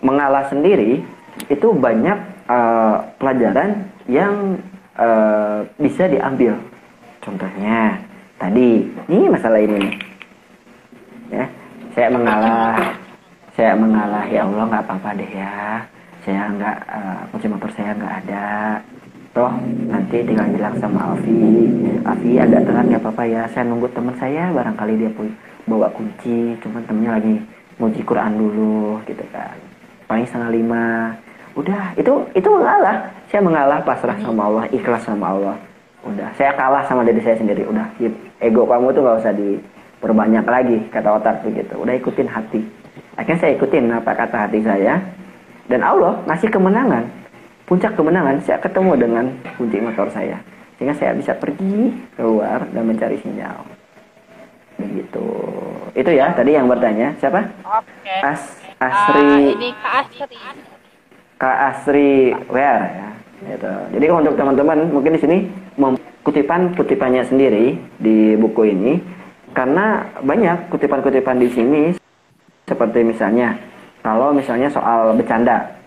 mengalah 0.00 0.48
sendiri 0.48 1.04
itu 1.52 1.68
banyak 1.76 2.18
uh, 2.48 3.04
pelajaran 3.20 3.84
yang 4.08 4.56
uh, 4.96 5.64
bisa 5.76 6.08
diambil. 6.08 6.56
Contohnya 7.20 8.00
tadi, 8.40 8.88
ini 9.12 9.28
masalah 9.28 9.60
ini. 9.60 9.92
Ya, 11.30 11.44
saya 11.92 12.08
mengalah, 12.10 12.96
saya 13.54 13.72
mengalah 13.76 14.24
ya 14.26 14.48
Allah 14.48 14.64
nggak 14.66 14.84
apa-apa 14.88 15.10
deh 15.20 15.30
ya. 15.30 15.84
Saya 16.24 16.42
nggak, 16.52 16.76
uh, 16.88 17.48
motor 17.48 17.70
saya 17.76 17.92
nggak 17.96 18.14
ada 18.24 18.48
toh 19.30 19.52
nanti 19.86 20.26
tinggal 20.26 20.42
bilang 20.50 20.74
sama 20.82 21.14
Alfi 21.14 21.38
Alfi 22.02 22.34
agak 22.34 22.66
telat 22.66 22.84
nggak 22.90 23.02
apa-apa 23.06 23.24
ya 23.30 23.42
saya 23.54 23.62
nunggu 23.70 23.86
teman 23.94 24.14
saya 24.18 24.50
barangkali 24.50 24.94
dia 24.98 25.10
bawa 25.70 25.86
kunci 25.94 26.58
cuman 26.58 26.82
temennya 26.82 27.12
lagi 27.22 27.34
nguji 27.80 28.02
Quran 28.04 28.36
dulu 28.36 29.00
gitu 29.06 29.24
kan. 29.30 29.56
Paling 30.10 30.26
setengah 30.26 30.50
lima. 30.52 31.14
Udah 31.54 31.96
itu 31.96 32.12
itu 32.36 32.48
mengalah. 32.50 33.08
Saya 33.30 33.40
mengalah 33.46 33.78
pasrah 33.86 34.18
sama 34.20 34.50
Allah 34.50 34.64
ikhlas 34.74 35.06
sama 35.06 35.32
Allah. 35.32 35.56
Udah 36.02 36.28
saya 36.34 36.52
kalah 36.58 36.84
sama 36.90 37.06
diri 37.06 37.24
saya 37.24 37.40
sendiri. 37.40 37.64
Udah 37.64 37.88
ego 38.42 38.68
kamu 38.68 38.92
tuh 38.92 39.00
nggak 39.00 39.18
usah 39.24 39.32
diperbanyak 39.32 40.44
lagi 40.44 40.76
kata 40.92 41.08
otak 41.16 41.46
begitu. 41.46 41.74
Udah 41.78 41.94
ikutin 41.96 42.28
hati. 42.28 42.60
Akhirnya 43.16 43.38
saya 43.40 43.52
ikutin 43.56 43.88
apa 43.94 44.12
kata 44.12 44.36
hati 44.50 44.60
saya. 44.60 45.00
Dan 45.70 45.86
Allah 45.86 46.18
ngasih 46.26 46.50
kemenangan. 46.50 47.06
Puncak 47.64 47.94
kemenangan 47.94 48.42
saya 48.42 48.58
ketemu 48.58 48.92
dengan 48.98 49.24
kunci 49.54 49.78
motor 49.78 50.10
saya. 50.10 50.36
Sehingga 50.74 50.96
saya 50.98 51.14
bisa 51.14 51.32
pergi 51.38 51.94
keluar 52.18 52.66
dan 52.74 52.82
mencari 52.82 53.14
sinyal 53.22 53.79
begitu 54.80 55.26
itu 55.92 56.10
ya 56.10 56.32
tadi 56.32 56.56
yang 56.56 56.66
bertanya 56.66 57.12
siapa 57.20 57.44
Oke. 57.64 58.16
As 58.24 58.42
Asri 58.80 59.20
uh, 59.20 59.54
ini 59.54 59.70
Kak 59.76 59.92
Asri 60.08 60.38
Kak 61.36 61.56
Asri 61.72 62.12
Where 62.48 62.84
ya 62.88 63.08
gitu. 63.56 63.72
jadi 63.96 64.06
untuk 64.12 64.34
teman-teman 64.36 64.78
mungkin 64.92 65.16
di 65.16 65.20
sini 65.20 65.36
kutipan 66.24 66.76
kutipannya 66.76 67.24
sendiri 67.24 67.76
di 68.00 68.36
buku 68.36 68.68
ini 68.68 69.00
karena 69.56 70.08
banyak 70.20 70.68
kutipan-kutipan 70.72 71.40
di 71.40 71.48
sini 71.52 71.82
seperti 72.68 73.00
misalnya 73.04 73.56
kalau 74.00 74.32
misalnya 74.32 74.68
soal 74.72 75.12
bercanda 75.16 75.80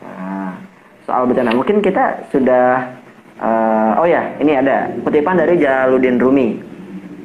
soal 1.08 1.28
bencana. 1.28 1.52
Mungkin 1.56 1.84
kita 1.84 2.28
sudah 2.32 2.96
uh, 3.39 4.00
oh 4.00 4.08
ya, 4.08 4.24
ini 4.39 4.58
ada 4.58 4.91
kutipan 5.04 5.39
dari 5.39 5.60
Jalaluddin 5.60 6.20
Rumi. 6.20 6.60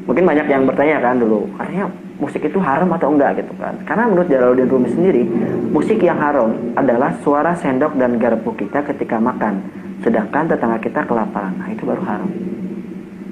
Mungkin 0.09 0.25
banyak 0.25 0.49
yang 0.49 0.65
bertanya 0.65 1.05
kan 1.05 1.21
dulu, 1.21 1.45
katanya 1.61 1.85
musik 2.17 2.41
itu 2.41 2.57
haram 2.57 2.89
atau 2.97 3.13
enggak 3.13 3.45
gitu 3.45 3.53
kan. 3.61 3.77
Karena 3.85 4.09
menurut 4.09 4.33
Jalaluddin 4.33 4.73
Rumi 4.73 4.89
sendiri, 4.89 5.23
musik 5.69 6.01
yang 6.01 6.17
haram 6.17 6.57
adalah 6.81 7.13
suara 7.21 7.53
sendok 7.53 7.93
dan 8.01 8.17
garpu 8.17 8.57
kita 8.57 8.81
ketika 8.89 9.21
makan. 9.21 9.61
Sedangkan 10.01 10.49
tetangga 10.49 10.81
kita 10.81 11.05
kelaparan. 11.05 11.53
Nah, 11.61 11.69
itu 11.69 11.85
baru 11.85 12.01
haram. 12.09 12.31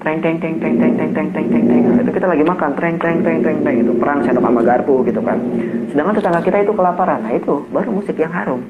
Treng 0.04 0.20
teng 0.20 0.36
teng 0.36 0.60
teng 0.60 0.76
teng 0.76 0.92
teng 1.00 1.10
teng 1.16 1.28
teng 1.32 1.46
teng 1.48 1.64
teng. 1.64 1.82
Itu 1.96 2.12
kita 2.12 2.26
lagi 2.28 2.44
makan 2.44 2.70
treng 2.76 2.94
treng 3.00 3.18
teng 3.24 3.38
teng 3.40 3.58
teng 3.64 3.76
itu 3.80 3.92
perang 3.96 4.20
sendok 4.20 4.44
sama 4.44 4.60
garpu 4.60 5.00
gitu 5.08 5.20
kan. 5.24 5.40
Sedangkan 5.88 6.12
tetangga 6.12 6.40
kita 6.44 6.58
itu 6.60 6.72
kelaparan. 6.76 7.24
Nah, 7.24 7.32
itu 7.32 7.64
baru 7.72 7.88
musik 7.88 8.20
yang 8.20 8.36
haram. 8.36 8.60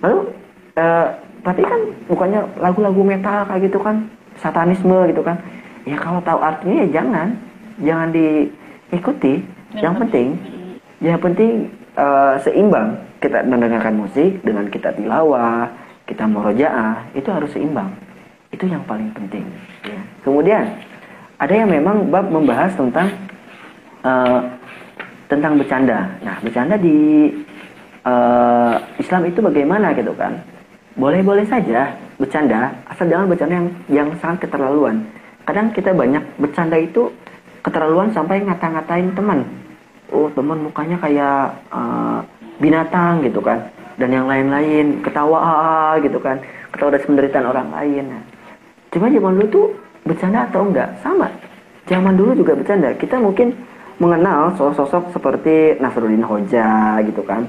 Lalu 0.00 0.32
uh, 0.80 1.06
tapi 1.44 1.60
kan 1.60 1.80
bukannya 2.08 2.40
lagu-lagu 2.56 3.02
metal 3.04 3.44
kayak 3.52 3.68
gitu 3.68 3.78
kan 3.84 4.08
satanisme 4.38 4.96
gitu 5.10 5.22
kan 5.22 5.36
ya 5.88 5.96
kalau 5.96 6.20
tahu 6.20 6.38
artinya 6.44 6.84
ya 6.84 6.88
jangan. 7.00 7.28
Jangan 7.80 8.08
diikuti. 8.12 9.34
Yang 9.78 9.94
penting. 10.04 10.28
yang 10.98 11.18
penting 11.22 11.70
uh, 11.94 12.36
seimbang. 12.42 12.98
Kita 13.18 13.42
mendengarkan 13.46 13.98
musik 13.98 14.42
dengan 14.42 14.66
kita 14.70 14.94
tilawah 14.94 15.70
kita 16.08 16.24
murojaah 16.24 17.12
itu 17.12 17.28
harus 17.28 17.52
seimbang. 17.52 17.92
Itu 18.48 18.64
yang 18.64 18.80
paling 18.88 19.12
penting. 19.12 19.44
Ya. 19.84 20.00
kemudian 20.24 20.64
ada 21.36 21.52
yang 21.54 21.68
memang 21.68 22.08
bab 22.08 22.32
membahas 22.32 22.72
tentang 22.72 23.12
uh, 24.02 24.40
tentang 25.28 25.60
bercanda. 25.60 26.08
Nah 26.24 26.40
bercanda 26.40 26.80
di 26.80 27.28
uh, 28.08 28.80
Islam 28.96 29.28
itu 29.28 29.44
bagaimana 29.44 29.92
gitu 29.92 30.16
kan? 30.16 30.40
Boleh-boleh 30.96 31.46
saja 31.46 31.94
bercanda, 32.18 32.74
asal 32.90 33.06
jangan 33.06 33.30
bercanda 33.30 33.54
yang 33.54 33.68
yang 33.92 34.08
sangat 34.18 34.48
keterlaluan. 34.48 35.04
Kadang 35.48 35.72
kita 35.72 35.96
banyak 35.96 36.36
bercanda 36.36 36.76
itu 36.76 37.08
keterlaluan 37.64 38.12
sampai 38.12 38.44
ngata-ngatain 38.44 39.16
teman. 39.16 39.48
oh 40.12 40.28
teman 40.32 40.60
mukanya 40.60 41.00
kayak 41.00 41.56
uh, 41.72 42.20
binatang 42.60 43.24
gitu 43.24 43.40
kan. 43.40 43.72
Dan 43.96 44.12
yang 44.12 44.28
lain-lain 44.28 45.00
ketawa 45.00 45.96
gitu 46.04 46.20
kan. 46.20 46.36
Ketawa 46.68 46.92
dari 46.92 47.08
penderitaan 47.08 47.48
orang 47.48 47.68
lain. 47.72 48.04
Nah, 48.12 48.22
cuma 48.92 49.08
zaman 49.08 49.40
dulu 49.40 49.46
tuh 49.48 49.66
bercanda 50.04 50.44
atau 50.44 50.68
enggak? 50.68 51.00
Sama. 51.00 51.32
Zaman 51.88 52.12
dulu 52.12 52.44
juga 52.44 52.52
bercanda. 52.52 52.92
Kita 52.92 53.16
mungkin 53.16 53.56
mengenal 53.96 54.52
sosok-sosok 54.52 55.16
seperti 55.16 55.80
Nasruddin 55.80 56.28
Hoja 56.28 57.00
gitu 57.08 57.24
kan. 57.24 57.48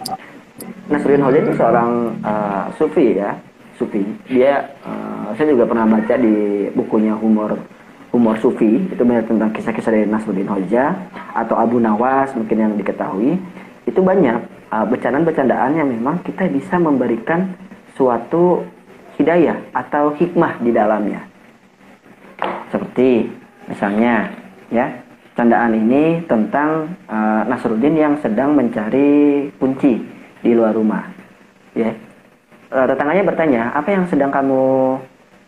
Nasruddin 0.87 1.27
Hoja 1.27 1.39
itu 1.43 1.51
seorang 1.51 2.15
uh, 2.23 2.71
sufi 2.79 3.19
ya 3.19 3.35
sufi. 3.75 4.07
Dia 4.31 4.71
uh, 4.87 5.35
saya 5.35 5.51
juga 5.51 5.67
pernah 5.67 5.83
baca 5.83 6.15
di 6.15 6.67
bukunya 6.71 7.11
humor 7.15 7.59
humor 8.09 8.37
sufi 8.41 8.89
itu 8.89 9.01
banyak 9.01 9.29
tentang 9.29 9.49
kisah-kisah 9.53 9.91
dari 9.93 10.05
Nasruddin 10.09 10.49
Hoja 10.49 10.97
atau 11.33 11.55
Abu 11.57 11.77
Nawas 11.77 12.33
mungkin 12.33 12.57
yang 12.57 12.73
diketahui. 12.75 13.37
Itu 13.85 14.01
banyak 14.01 14.69
uh, 14.73 14.85
bercandaan-bercandaan 14.89 15.77
yang 15.77 15.87
memang 15.89 16.21
kita 16.25 16.49
bisa 16.49 16.77
memberikan 16.81 17.53
suatu 17.93 18.65
hidayah 19.17 19.59
atau 19.75 20.15
hikmah 20.15 20.61
di 20.61 20.71
dalamnya. 20.73 21.25
Seperti 22.69 23.29
misalnya 23.69 24.33
ya 24.73 24.89
candaan 25.37 25.73
ini 25.77 26.25
tentang 26.25 26.97
uh, 27.09 27.45
Nasruddin 27.45 27.97
yang 27.97 28.13
sedang 28.21 28.57
mencari 28.57 29.49
kunci 29.57 30.01
di 30.41 30.51
luar 30.55 30.73
rumah 30.73 31.05
ya. 31.77 31.93
Uh, 32.69 32.85
tetangganya 32.85 33.25
bertanya 33.25 33.61
apa 33.73 33.89
yang 33.89 34.05
sedang 34.05 34.29
kamu 34.29 34.97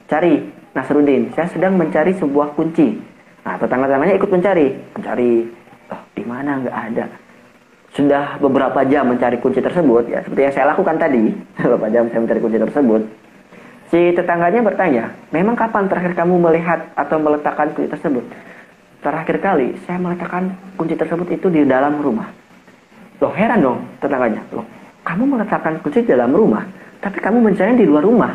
cari 0.09 0.60
Nasruddin, 0.71 1.35
saya 1.35 1.51
sedang 1.51 1.75
mencari 1.75 2.15
sebuah 2.15 2.55
kunci. 2.55 2.95
Nah, 3.43 3.59
tetangga-tetangganya 3.59 4.15
ikut 4.15 4.31
mencari, 4.31 4.67
mencari, 4.95 5.31
oh, 5.91 6.01
di 6.15 6.23
mana 6.23 6.63
nggak 6.63 6.77
ada. 6.91 7.05
Sudah 7.91 8.39
beberapa 8.39 8.79
jam 8.87 9.11
mencari 9.11 9.35
kunci 9.43 9.59
tersebut, 9.59 10.07
ya 10.07 10.23
seperti 10.23 10.41
yang 10.47 10.53
saya 10.55 10.65
lakukan 10.71 10.95
tadi, 10.95 11.35
beberapa 11.59 11.91
jam 11.91 12.07
saya 12.07 12.19
mencari 12.23 12.39
kunci 12.39 12.57
tersebut. 12.61 13.01
Si 13.91 13.99
tetangganya 14.15 14.63
bertanya, 14.63 15.03
memang 15.35 15.59
kapan 15.59 15.91
terakhir 15.91 16.15
kamu 16.15 16.39
melihat 16.39 16.87
atau 16.95 17.19
meletakkan 17.19 17.75
kunci 17.75 17.91
tersebut? 17.91 18.23
Terakhir 19.03 19.43
kali 19.43 19.75
saya 19.83 19.99
meletakkan 19.99 20.55
kunci 20.79 20.95
tersebut 20.95 21.27
itu 21.35 21.51
di 21.51 21.67
dalam 21.67 21.99
rumah. 21.99 22.31
Loh 23.19 23.33
heran 23.35 23.59
dong 23.59 23.83
tetangganya, 23.99 24.39
loh 24.55 24.63
kamu 25.03 25.35
meletakkan 25.35 25.83
kunci 25.83 26.07
di 26.07 26.15
dalam 26.15 26.31
rumah, 26.31 26.63
tapi 27.03 27.19
kamu 27.19 27.43
mencari 27.43 27.75
di 27.75 27.83
luar 27.83 28.07
rumah. 28.07 28.31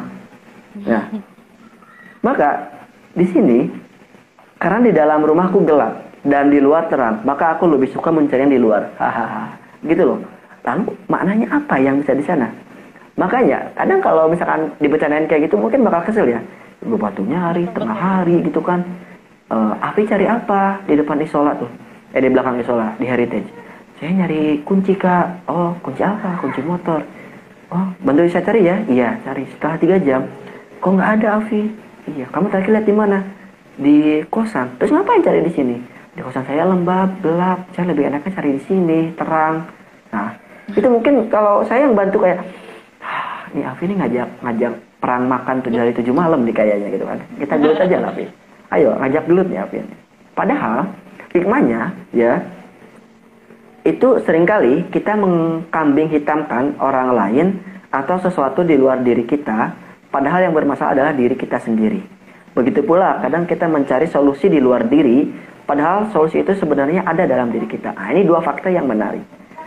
Nah, 0.84 1.04
maka 2.26 2.50
di 3.14 3.22
sini 3.30 3.70
karena 4.58 4.82
di 4.82 4.90
dalam 4.90 5.22
rumahku 5.22 5.62
gelap 5.62 5.94
dan 6.26 6.50
di 6.50 6.58
luar 6.58 6.90
terang, 6.90 7.22
maka 7.22 7.54
aku 7.54 7.70
lebih 7.70 7.86
suka 7.94 8.10
mencari 8.10 8.42
yang 8.42 8.52
di 8.52 8.58
luar. 8.58 8.90
Hahaha. 8.98 9.54
gitu 9.86 10.02
loh. 10.02 10.18
Lalu 10.66 10.90
maknanya 11.06 11.62
apa 11.62 11.78
yang 11.78 12.02
bisa 12.02 12.18
di 12.18 12.26
sana? 12.26 12.50
Makanya 13.14 13.70
kadang 13.78 14.02
kalau 14.02 14.26
misalkan 14.26 14.74
dibicarain 14.82 15.30
kayak 15.30 15.46
gitu 15.46 15.54
mungkin 15.54 15.86
bakal 15.86 16.02
kesel 16.10 16.26
ya. 16.26 16.42
Ibu 16.82 16.98
batunya 16.98 17.38
hari, 17.38 17.70
tengah 17.70 17.94
hari 17.94 18.42
gitu 18.42 18.58
kan. 18.58 18.82
Uh, 19.46 19.78
Api 19.78 20.10
cari 20.10 20.26
apa 20.26 20.82
di 20.90 20.98
depan 20.98 21.22
isola 21.22 21.54
tuh? 21.54 21.70
Eh 22.10 22.18
di 22.18 22.26
belakang 22.26 22.58
isola 22.58 22.98
di 22.98 23.06
Heritage. 23.06 23.46
Saya 24.02 24.10
nyari 24.10 24.66
kunci 24.66 24.98
kak. 24.98 25.46
Oh 25.46 25.78
kunci 25.78 26.02
apa? 26.02 26.42
Kunci 26.42 26.60
motor. 26.66 27.06
Oh 27.70 27.86
bantu 28.02 28.26
saya 28.26 28.42
cari 28.42 28.66
ya? 28.66 28.76
Iya 28.90 29.22
cari. 29.22 29.46
Setelah 29.54 29.76
tiga 29.78 29.96
jam. 30.02 30.26
Kok 30.82 30.90
nggak 30.98 31.10
ada 31.22 31.28
Afi? 31.38 31.85
Iya, 32.06 32.26
kamu 32.30 32.46
tadi 32.54 32.70
lihat 32.70 32.86
di 32.86 32.94
mana? 32.94 33.18
Di 33.76 34.22
kosan. 34.30 34.78
Terus 34.78 34.94
ngapain 34.94 35.26
cari 35.26 35.42
di 35.42 35.52
sini? 35.52 35.76
Di 36.14 36.22
kosan 36.22 36.46
saya 36.46 36.62
lembab, 36.62 37.18
gelap. 37.18 37.66
Saya 37.74 37.90
lebih 37.90 38.06
enaknya 38.06 38.30
cari 38.30 38.50
di 38.54 38.62
sini, 38.62 39.10
terang. 39.18 39.66
Nah, 40.14 40.30
itu 40.70 40.86
mungkin 40.86 41.26
kalau 41.26 41.66
saya 41.66 41.90
yang 41.90 41.98
bantu 41.98 42.22
kayak, 42.22 42.46
ah, 43.02 43.50
ini 43.50 43.66
Afi 43.66 43.90
ini 43.90 43.94
ngajak 43.98 44.28
ngajak 44.38 44.72
perang 45.02 45.22
makan 45.26 45.56
tujuh 45.66 45.78
hari 45.82 45.92
tujuh 45.92 46.14
malam 46.14 46.46
nih 46.46 46.54
kayaknya 46.54 46.88
gitu 46.94 47.04
kan. 47.04 47.18
Kita 47.42 47.54
gelut 47.58 47.78
aja 47.82 47.96
lah, 47.98 48.10
Afi. 48.14 48.24
Ayo, 48.70 48.90
ngajak 49.02 49.22
gelut 49.26 49.46
nih 49.50 49.60
Afi. 49.66 49.78
Padahal 50.38 50.78
hikmahnya 51.34 51.92
ya 52.16 52.40
itu 53.86 54.18
sering 54.26 54.42
kali 54.42 54.82
kita 54.90 55.14
mengkambing 55.14 56.10
hitamkan 56.10 56.74
orang 56.82 57.14
lain 57.14 57.46
atau 57.94 58.18
sesuatu 58.18 58.66
di 58.66 58.74
luar 58.74 59.00
diri 59.06 59.22
kita 59.22 59.85
Padahal 60.10 60.48
yang 60.48 60.54
bermasalah 60.54 60.96
adalah 60.96 61.12
diri 61.12 61.34
kita 61.34 61.58
sendiri. 61.60 62.00
Begitu 62.56 62.80
pula 62.80 63.20
kadang 63.20 63.44
kita 63.44 63.68
mencari 63.68 64.08
solusi 64.08 64.48
di 64.48 64.56
luar 64.56 64.88
diri, 64.88 65.28
padahal 65.68 66.08
solusi 66.08 66.40
itu 66.40 66.56
sebenarnya 66.56 67.04
ada 67.04 67.28
dalam 67.28 67.52
diri 67.52 67.68
kita. 67.68 67.92
Nah, 67.92 68.08
ini 68.16 68.24
dua 68.24 68.40
fakta 68.40 68.72
yang 68.72 68.88
menarik. 68.88 69.20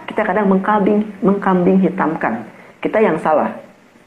Kita 0.09 0.25
kadang 0.25 0.49
mengkambing, 0.49 1.05
mengkambing 1.21 1.77
hitamkan. 1.85 2.49
Kita 2.81 2.97
yang 2.97 3.21
salah. 3.21 3.53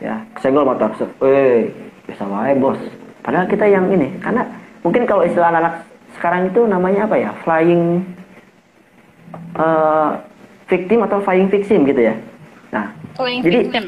Ya, 0.02 0.18
senggol 0.42 0.66
motor. 0.66 0.90
Eh, 1.22 1.70
bisa 2.10 2.26
wae 2.26 2.58
bos. 2.58 2.80
Padahal 3.22 3.46
kita 3.46 3.70
yang 3.70 3.86
ini, 3.94 4.18
karena 4.18 4.42
mungkin 4.82 5.06
kalau 5.06 5.22
istilah 5.22 5.54
anak-anak 5.54 5.86
sekarang 6.18 6.50
itu 6.50 6.60
namanya 6.66 7.06
apa 7.06 7.16
ya? 7.22 7.30
Flying 7.46 8.02
uh, 9.54 10.18
victim 10.66 11.06
atau 11.06 11.22
flying 11.22 11.46
victim 11.46 11.86
gitu 11.86 12.02
ya. 12.10 12.14
Nah, 12.74 12.90
flying 13.14 13.46
jadi, 13.46 13.58
victim. 13.62 13.84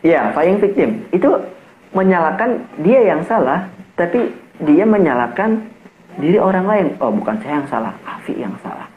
Iya, 0.00 0.32
flying 0.32 0.56
victim. 0.56 0.88
Itu 1.12 1.36
menyalahkan 1.92 2.64
dia 2.80 3.00
yang 3.04 3.20
salah, 3.28 3.68
tapi 3.96 4.32
dia 4.64 4.84
menyalahkan 4.84 5.60
diri 6.20 6.36
orang 6.40 6.66
lain. 6.68 6.86
Oh, 7.00 7.12
bukan 7.12 7.36
saya 7.40 7.60
yang 7.60 7.68
salah, 7.68 7.94
Afi 8.04 8.36
yang 8.36 8.52
salah. 8.60 8.88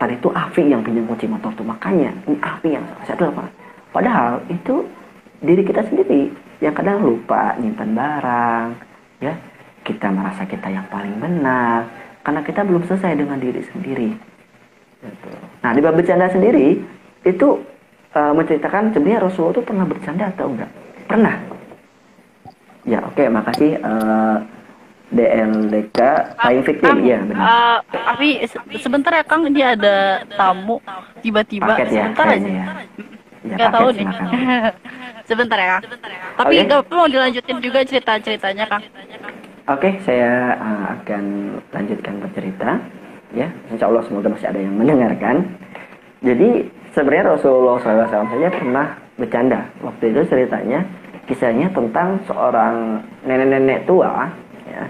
Tadi 0.00 0.14
itu 0.16 0.28
Afi 0.32 0.62
yang 0.68 0.84
pinjam 0.84 1.08
kunci 1.08 1.24
motor 1.28 1.52
tuh, 1.56 1.64
makanya 1.64 2.12
ini 2.28 2.36
Afi 2.40 2.68
yang 2.72 2.84
salah. 2.88 3.04
Saya 3.08 3.28
apa? 3.28 3.44
Padahal 3.92 4.32
itu 4.52 4.84
diri 5.40 5.62
kita 5.64 5.84
sendiri 5.84 6.32
yang 6.60 6.72
kadang 6.76 7.04
lupa 7.04 7.56
nyimpan 7.60 7.90
barang, 7.92 8.66
ya. 9.20 9.34
Kita 9.84 10.08
merasa 10.08 10.48
kita 10.48 10.72
yang 10.72 10.88
paling 10.88 11.20
benar 11.20 11.84
karena 12.24 12.40
kita 12.40 12.64
belum 12.64 12.88
selesai 12.88 13.20
dengan 13.20 13.36
diri 13.36 13.60
sendiri. 13.68 14.16
Gitu. 15.04 15.30
Nah, 15.60 15.76
di 15.76 15.84
bab 15.84 15.92
bercanda 15.92 16.32
sendiri 16.32 16.80
itu 17.20 17.48
uh, 18.16 18.32
menceritakan 18.32 18.96
sebenarnya 18.96 19.28
Rasulullah 19.28 19.60
itu 19.60 19.64
pernah 19.68 19.84
bercanda 19.84 20.32
atau 20.32 20.48
enggak? 20.48 20.72
Pernah 21.04 21.36
Ya, 22.84 23.00
oke, 23.00 23.16
okay, 23.16 23.26
makasih 23.32 23.80
uh, 23.80 24.44
DLDK 25.08 25.98
Flying 26.36 26.64
Victim. 26.68 26.94
Iya, 27.00 27.18
benar. 27.24 27.44
Uh, 27.44 27.78
Afi, 28.12 28.30
sebentar 28.76 29.12
ya 29.16 29.24
Kang, 29.24 29.48
dia 29.52 29.72
ada 29.72 30.20
tamu 30.36 30.84
tiba-tiba. 31.24 31.80
Ya, 31.80 32.12
sebentar 32.12 32.26
aja. 32.28 32.44
Ya. 32.44 32.66
Ya, 33.44 33.56
gak 33.60 33.72
tahu 33.76 33.88
nih. 33.92 34.08
sebentar 35.28 35.58
ya. 35.60 35.76
Tapi 36.36 36.54
okay. 36.60 36.68
gak 36.68 36.88
mau 36.92 37.08
dilanjutin 37.08 37.58
juga 37.60 37.80
cerita-ceritanya 37.84 38.64
Kang. 38.68 38.84
Oke, 39.64 39.80
okay, 39.80 39.92
saya 40.04 40.60
uh, 40.60 40.84
akan 41.00 41.24
lanjutkan 41.72 42.14
bercerita. 42.20 42.80
Ya, 43.32 43.48
insya 43.72 43.88
Allah 43.88 44.04
semoga 44.04 44.28
masih 44.28 44.48
ada 44.48 44.60
yang 44.60 44.76
mendengarkan. 44.76 45.56
Jadi 46.20 46.68
sebenarnya 46.92 47.36
Rasulullah 47.36 47.80
SAW 47.80 48.08
saja 48.08 48.48
pernah 48.52 48.86
bercanda. 49.16 49.60
Waktu 49.80 50.12
itu 50.12 50.20
ceritanya 50.28 50.84
kisahnya 51.24 51.72
tentang 51.72 52.20
seorang 52.28 53.00
nenek-nenek 53.24 53.88
tua 53.88 54.28
ya, 54.68 54.84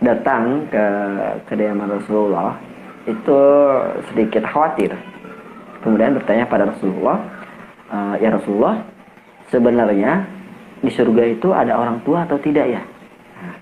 datang 0.00 0.66
ke 0.70 0.84
kediaman 1.50 2.00
Rasulullah 2.00 2.56
itu 3.08 3.40
sedikit 4.12 4.46
khawatir. 4.46 4.94
Kemudian 5.80 6.12
bertanya 6.16 6.44
pada 6.44 6.68
Rasulullah 6.68 7.18
e, 7.88 7.98
ya 8.20 8.28
Rasulullah 8.36 8.84
sebenarnya 9.48 10.28
di 10.80 10.90
surga 10.92 11.22
itu 11.26 11.48
ada 11.52 11.76
orang 11.76 12.00
tua 12.04 12.28
atau 12.28 12.36
tidak 12.38 12.68
ya? 12.68 12.82
Nah, 13.40 13.56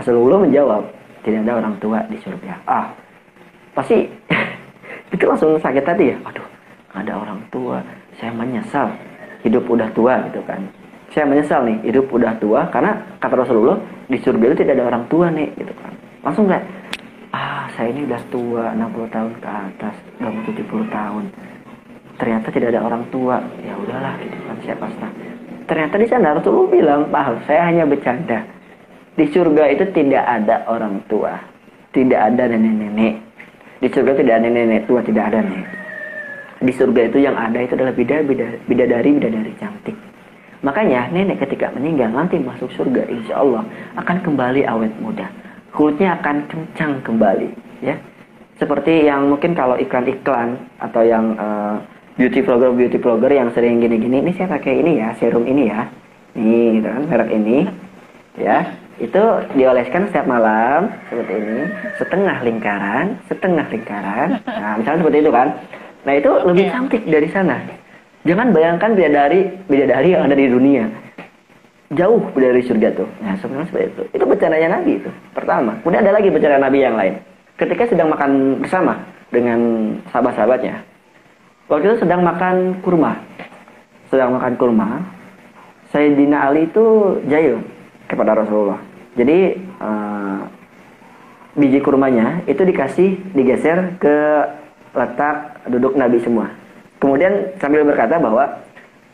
Rasulullah 0.00 0.44
menjawab 0.44 0.82
tidak 1.24 1.40
ada 1.48 1.52
orang 1.58 1.74
tua 1.82 1.98
di 2.06 2.16
surga. 2.20 2.52
Ah 2.68 2.92
pasti 3.76 4.08
itu 5.14 5.24
langsung 5.24 5.56
sakit 5.58 5.84
hati 5.84 6.12
ya. 6.12 6.16
Aduh 6.28 6.46
ada 6.96 7.12
orang 7.16 7.40
tua 7.52 7.84
saya 8.16 8.32
menyesal 8.32 8.88
hidup 9.46 9.64
udah 9.70 9.88
tua 9.94 10.18
gitu 10.26 10.42
kan. 10.42 10.66
Saya 11.14 11.24
menyesal 11.30 11.62
nih 11.62 11.78
hidup 11.86 12.10
udah 12.10 12.34
tua 12.42 12.66
karena 12.74 12.98
kata 13.22 13.46
Rasulullah 13.46 13.78
di 14.10 14.18
surga 14.18 14.52
itu 14.52 14.56
tidak 14.66 14.82
ada 14.82 14.84
orang 14.90 15.04
tua 15.06 15.30
nih 15.30 15.54
gitu 15.54 15.70
kan. 15.78 15.94
Langsung 16.26 16.50
kayak 16.50 16.66
ah 17.30 17.70
saya 17.78 17.94
ini 17.94 18.02
udah 18.10 18.22
tua 18.34 18.74
60 18.74 19.14
tahun 19.14 19.32
ke 19.38 19.48
atas 19.48 19.94
udah 20.18 20.30
mau 20.34 20.42
70 20.42 20.66
tahun. 20.90 21.24
Ternyata 22.16 22.46
tidak 22.50 22.68
ada 22.74 22.80
orang 22.82 23.04
tua. 23.14 23.36
Ya 23.62 23.74
udahlah 23.78 24.14
gitu 24.18 24.36
kan 24.42 24.56
saya 24.66 24.76
pasrah. 24.82 25.12
Ternyata 25.66 25.94
di 25.98 26.06
sana 26.10 26.34
Rasulullah 26.34 26.70
bilang 26.74 27.00
paham 27.14 27.36
saya 27.46 27.70
hanya 27.70 27.86
bercanda. 27.86 28.42
Di 29.16 29.24
surga 29.32 29.72
itu 29.72 29.84
tidak 29.94 30.24
ada 30.26 30.66
orang 30.68 31.00
tua 31.08 31.38
tidak 31.96 32.20
ada 32.20 32.52
nenek-nenek. 32.52 33.14
Di 33.80 33.88
surga 33.88 34.12
tidak 34.20 34.34
ada 34.44 34.48
nenek 34.52 34.84
tua 34.84 35.00
tidak 35.00 35.32
ada 35.32 35.40
nenek 35.40 35.75
di 36.66 36.72
surga 36.74 37.00
itu 37.06 37.22
yang 37.22 37.38
ada 37.38 37.62
itu 37.62 37.78
adalah 37.78 37.94
bidadari 37.94 38.58
bidadari 38.66 39.10
bidadari 39.14 39.52
cantik. 39.62 39.94
Makanya 40.66 41.14
nenek 41.14 41.38
ketika 41.46 41.70
meninggal 41.70 42.10
nanti 42.10 42.42
masuk 42.42 42.66
surga 42.74 43.06
insya 43.06 43.38
Allah 43.38 43.62
akan 43.94 44.16
kembali 44.26 44.66
awet 44.66 44.90
muda. 44.98 45.30
Kulitnya 45.70 46.18
akan 46.18 46.50
kencang 46.50 47.06
kembali 47.06 47.48
ya. 47.86 47.94
Seperti 48.58 49.06
yang 49.06 49.30
mungkin 49.30 49.52
kalau 49.54 49.78
iklan-iklan 49.78 50.56
atau 50.80 51.04
yang 51.06 51.36
uh, 51.38 51.76
beauty 52.16 52.40
vlogger 52.40 52.72
beauty 52.72 52.98
vlogger 52.98 53.30
yang 53.30 53.52
sering 53.52 53.78
gini-gini 53.78 54.24
ini 54.24 54.32
saya 54.32 54.48
pakai 54.56 54.80
ini 54.80 54.98
ya 54.98 55.14
serum 55.20 55.46
ini 55.46 55.70
ya. 55.70 55.86
Ini 56.34 56.80
gitu 56.80 56.88
kan 56.90 57.02
merek 57.06 57.30
ini 57.30 57.58
ya. 58.40 58.58
Itu 58.96 59.22
dioleskan 59.52 60.08
setiap 60.08 60.24
malam 60.24 60.88
seperti 61.12 61.32
ini. 61.36 61.62
Setengah 62.00 62.36
lingkaran 62.42 63.06
setengah 63.28 63.66
lingkaran. 63.68 64.28
Nah 64.42 64.72
misalnya 64.80 64.98
seperti 65.04 65.18
itu 65.20 65.30
kan 65.30 65.48
nah 66.06 66.12
itu 66.14 66.30
lebih 66.46 66.70
cantik 66.70 67.02
dari 67.04 67.28
sana. 67.34 67.58
Jangan 68.22 68.54
bayangkan 68.54 68.94
bidadari 68.94 69.50
bidadari 69.66 70.14
yang 70.14 70.30
ada 70.30 70.36
di 70.38 70.46
dunia. 70.46 70.86
Jauh 71.94 72.22
dari 72.34 72.62
surga 72.62 72.88
tuh. 72.94 73.08
Nah 73.22 73.34
sebenarnya 73.38 73.66
seperti 73.70 73.86
itu. 73.90 74.02
Itu 74.14 74.24
bercandanya 74.26 74.68
nabi 74.78 75.02
itu 75.02 75.10
pertama. 75.34 75.78
Kemudian 75.82 76.02
ada 76.06 76.14
lagi 76.14 76.28
bercanda 76.30 76.58
nabi 76.62 76.78
yang 76.82 76.94
lain. 76.94 77.14
Ketika 77.58 77.90
sedang 77.90 78.10
makan 78.10 78.62
bersama 78.62 79.02
dengan 79.34 79.58
sahabat-sahabatnya. 80.10 80.82
Waktu 81.66 81.84
itu 81.90 81.96
sedang 82.06 82.22
makan 82.22 82.78
kurma. 82.82 83.18
Sedang 84.06 84.38
makan 84.38 84.54
kurma 84.54 85.02
Sayyidina 85.94 86.50
Ali 86.50 86.66
itu 86.66 87.18
jahil 87.30 87.62
kepada 88.10 88.34
Rasulullah. 88.34 88.82
Jadi 89.16 89.56
uh, 89.80 90.44
biji 91.56 91.80
kurmanya 91.80 92.44
itu 92.44 92.60
dikasih 92.60 93.32
digeser 93.32 93.96
ke 93.96 94.16
letak 94.92 95.55
duduk 95.68 95.98
Nabi 95.98 96.18
semua. 96.22 96.50
Kemudian 96.96 97.56
sambil 97.60 97.84
berkata 97.84 98.16
bahwa 98.16 98.44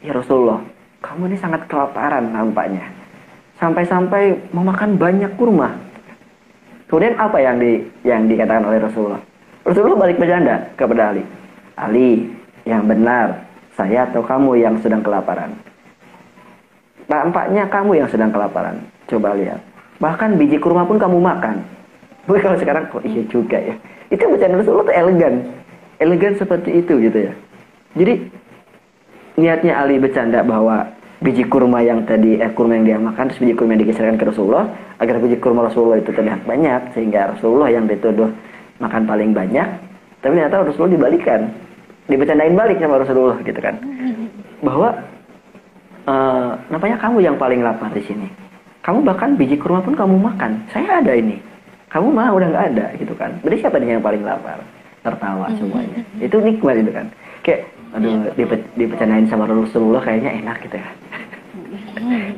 ya 0.01 0.13
Rasulullah, 0.15 0.63
kamu 1.03 1.35
ini 1.35 1.37
sangat 1.41 1.67
kelaparan 1.67 2.31
nampaknya. 2.31 2.87
Sampai-sampai 3.59 4.55
mau 4.55 4.67
makan 4.67 4.99
banyak 4.99 5.35
kurma. 5.39 5.75
Kemudian 6.87 7.17
apa 7.17 7.39
yang 7.41 7.57
di 7.57 7.83
yang 8.05 8.29
dikatakan 8.29 8.69
oleh 8.69 8.79
Rasulullah? 8.83 9.23
Rasulullah 9.63 9.99
balik 9.99 10.19
bercanda 10.19 10.69
kepada 10.75 11.15
Ali. 11.15 11.25
Ali, 11.79 12.11
yang 12.69 12.85
benar, 12.85 13.47
saya 13.79 14.05
atau 14.11 14.21
kamu 14.21 14.61
yang 14.61 14.75
sedang 14.83 15.01
kelaparan? 15.01 15.55
Tampaknya 17.07 17.67
kamu 17.71 18.03
yang 18.05 18.09
sedang 18.11 18.31
kelaparan. 18.31 18.83
Coba 19.09 19.35
lihat. 19.35 19.61
Bahkan 19.99 20.37
biji 20.37 20.59
kurma 20.59 20.83
pun 20.85 20.99
kamu 20.99 21.19
makan. 21.19 21.63
Tapi 22.27 22.39
kalau 22.45 22.57
sekarang 22.59 22.91
kok 22.91 23.03
iya 23.07 23.23
juga 23.31 23.59
ya. 23.59 23.75
Itu 24.13 24.29
bercanda 24.29 24.61
Rasulullah 24.61 24.87
tuh 24.91 24.97
elegan. 24.97 25.35
Elegan 26.03 26.35
seperti 26.35 26.83
itu 26.83 26.99
gitu 26.99 27.19
ya. 27.31 27.33
Jadi 27.95 28.15
niatnya 29.39 29.79
Ali 29.79 30.03
bercanda 30.03 30.43
bahwa 30.43 30.91
biji 31.23 31.47
kurma 31.47 31.79
yang 31.87 32.03
tadi 32.03 32.43
eh 32.43 32.51
kurma 32.51 32.75
yang 32.75 32.85
dia 32.85 32.99
makan 32.99 33.31
terus 33.31 33.39
biji 33.39 33.55
kurma 33.55 33.79
yang 33.79 33.87
digeserkan 33.87 34.19
ke 34.19 34.27
Rasulullah 34.27 34.67
agar 34.99 35.23
biji 35.23 35.39
kurma 35.39 35.71
Rasulullah 35.71 36.03
itu 36.03 36.11
terlihat 36.11 36.43
banyak 36.43 36.99
sehingga 36.99 37.39
Rasulullah 37.39 37.71
yang 37.71 37.87
dituduh 37.87 38.27
makan 38.83 39.07
paling 39.07 39.31
banyak 39.31 39.69
tapi 40.19 40.35
ternyata 40.35 40.67
Rasulullah 40.67 40.99
dibalikan 40.99 41.41
dibercandain 42.11 42.59
balik 42.59 42.83
sama 42.83 42.99
Rasulullah 42.99 43.39
gitu 43.47 43.61
kan 43.63 43.79
bahwa 44.63 44.99
uh, 46.07 46.59
nampaknya 46.71 46.99
kamu 46.99 47.19
yang 47.23 47.37
paling 47.39 47.61
lapar 47.63 47.91
di 47.95 48.03
sini. 48.07 48.29
Kamu 48.83 49.07
bahkan 49.07 49.39
biji 49.39 49.55
kurma 49.59 49.79
pun 49.83 49.95
kamu 49.95 50.19
makan. 50.19 50.67
Saya 50.75 50.99
ada 50.99 51.15
ini. 51.15 51.39
Kamu 51.87 52.11
mah 52.11 52.35
udah 52.35 52.49
nggak 52.51 52.67
ada 52.75 52.87
gitu 52.99 53.15
kan. 53.15 53.31
Berarti 53.45 53.63
siapa 53.63 53.79
nih 53.79 53.99
yang 53.99 54.03
paling 54.03 54.23
lapar? 54.27 54.59
Tertawa 55.03 55.47
hmm. 55.51 55.59
semuanya. 55.59 56.01
Itu 56.23 56.39
nikmat 56.39 56.79
itu 56.79 56.93
kan. 56.95 57.07
Kayak 57.43 57.61
aduh 57.93 58.09
iya. 58.09 58.31
dipe, 58.39 58.57
dipecandain 58.79 59.29
sama 59.29 59.45
Rasulullah 59.45 60.01
kayaknya 60.01 60.31
enak 60.41 60.57
gitu 60.65 60.77
ya. 60.81 60.91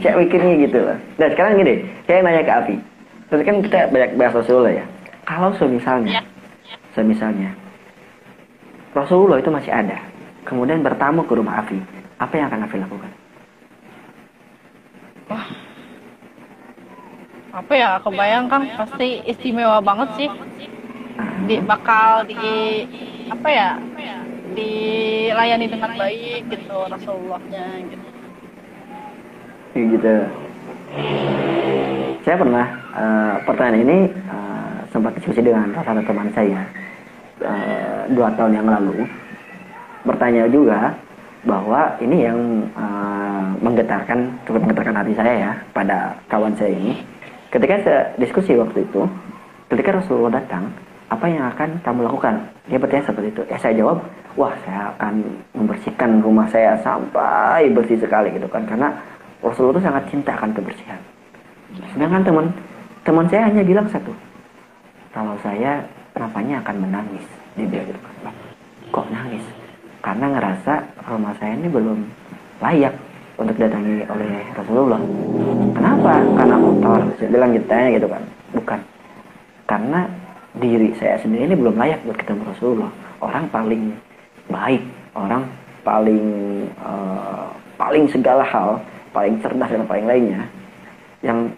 saya 0.03 0.15
mikirnya 0.19 0.55
gitu 0.67 0.79
loh. 0.83 0.99
Nah 1.17 1.29
sekarang 1.31 1.61
gini, 1.63 1.75
saya 2.05 2.25
nanya 2.25 2.43
ke 2.43 2.53
Api. 2.53 2.77
Terus 3.31 3.43
kan 3.47 3.57
kita 3.63 3.79
banyak 3.89 4.11
bahas 4.19 4.35
Rasulullah 4.37 4.75
ya. 4.75 4.85
Kalau 5.25 5.55
semisalnya, 5.57 6.21
semisalnya 6.93 7.51
Rasulullah 8.93 9.41
itu 9.41 9.49
masih 9.49 9.73
ada, 9.73 9.97
kemudian 10.45 10.85
bertamu 10.85 11.25
ke 11.25 11.33
rumah 11.33 11.65
Afi, 11.65 11.81
apa 12.21 12.33
yang 12.37 12.47
akan 12.53 12.61
Afi 12.69 12.77
lakukan? 12.77 13.13
wah 15.29 15.47
apa 17.55 17.73
ya 17.73 17.89
aku 18.03 18.11
bayangkan 18.11 18.67
pasti 18.75 19.23
istimewa 19.31 19.79
banget 19.79 20.09
sih 20.19 20.29
di 21.47 21.57
bakal 21.63 22.27
di 22.27 22.43
apa 23.31 23.49
ya 23.49 23.71
dilayani 24.55 25.67
dengan 25.67 25.91
baik 25.99 26.43
gitu 26.51 26.77
Rasulullahnya 26.87 27.67
gitu. 27.91 28.07
Gitu. 29.75 30.17
Saya 32.23 32.37
pernah 32.39 32.67
uh, 32.95 33.35
pertanyaan 33.43 33.83
ini 33.83 33.99
uh, 34.31 34.79
sempat 34.95 35.19
diskusi 35.19 35.43
dengan 35.43 35.75
salah 35.75 35.99
satu 35.99 36.07
teman 36.07 36.31
saya 36.31 36.63
uh, 37.43 38.01
dua 38.15 38.31
tahun 38.39 38.63
yang 38.63 38.69
lalu. 38.71 39.03
Bertanya 40.07 40.47
juga 40.47 40.95
bahwa 41.45 41.99
ini 42.01 42.25
yang 42.25 42.39
uh, 42.79 43.59
menggetarkan 43.61 44.33
cukup 44.47 44.65
menggetarkan 44.65 44.97
hati 45.03 45.13
saya 45.19 45.35
ya 45.51 45.53
pada 45.75 46.15
kawan 46.31 46.55
saya 46.55 46.73
ini. 46.73 47.03
Ketika 47.51 47.75
saya 47.83 48.01
diskusi 48.19 48.55
waktu 48.55 48.87
itu 48.87 49.03
ketika 49.69 49.99
Rasulullah 49.99 50.39
datang 50.39 50.71
apa 51.15 51.27
yang 51.31 51.45
akan 51.55 51.71
kamu 51.87 52.01
lakukan 52.11 52.35
dia 52.67 52.79
bertanya 52.79 53.05
seperti 53.07 53.29
itu 53.31 53.43
ya 53.47 53.57
saya 53.63 53.75
jawab 53.79 53.99
wah 54.35 54.55
saya 54.67 54.91
akan 54.99 55.15
membersihkan 55.55 56.11
rumah 56.21 56.47
saya 56.51 56.75
sampai 56.83 57.71
bersih 57.71 57.99
sekali 58.03 58.35
gitu 58.35 58.51
kan 58.51 58.67
karena 58.67 58.91
Rasulullah 59.41 59.79
itu 59.79 59.87
sangat 59.87 60.05
cinta 60.11 60.31
akan 60.35 60.51
kebersihan 60.51 61.01
sedangkan 61.95 62.23
teman 62.27 62.47
teman 63.07 63.27
saya 63.31 63.47
hanya 63.47 63.63
bilang 63.63 63.87
satu 63.87 64.11
kalau 65.15 65.39
saya 65.47 65.81
kenapanya 66.11 66.59
akan 66.67 66.77
menangis 66.83 67.27
dia 67.55 67.67
bilang 67.71 67.87
gitu 67.89 68.01
kan 68.03 68.35
kok 68.91 69.07
nangis 69.15 69.45
karena 70.03 70.27
ngerasa 70.37 70.75
rumah 71.07 71.33
saya 71.39 71.55
ini 71.57 71.69
belum 71.71 71.99
layak 72.61 72.95
untuk 73.35 73.57
datangi 73.59 74.07
oleh 74.07 74.33
Rasulullah. 74.55 75.01
Kenapa? 75.75 76.13
Karena 76.39 76.55
kotor. 76.55 77.01
Saya 77.19 77.29
bilang 77.35 77.51
gitu, 77.57 77.67
gitu 77.99 78.07
kan. 78.07 78.23
Bukan. 78.55 78.81
Karena 79.65 80.01
diri 80.65 80.89
saya 80.97 81.21
sendiri 81.21 81.53
ini 81.53 81.57
belum 81.59 81.77
layak 81.77 82.01
buat 82.09 82.17
ketemu 82.17 82.43
Rasulullah. 82.49 82.91
Orang 83.21 83.45
paling 83.53 83.83
baik, 84.49 84.83
orang 85.13 85.43
paling 85.85 86.25
uh, 86.81 87.49
paling 87.77 88.05
segala 88.09 88.45
hal, 88.49 88.81
paling 89.13 89.37
cerdas 89.45 89.69
dan 89.69 89.85
paling 89.85 90.07
lainnya. 90.09 90.43
Yang 91.21 91.53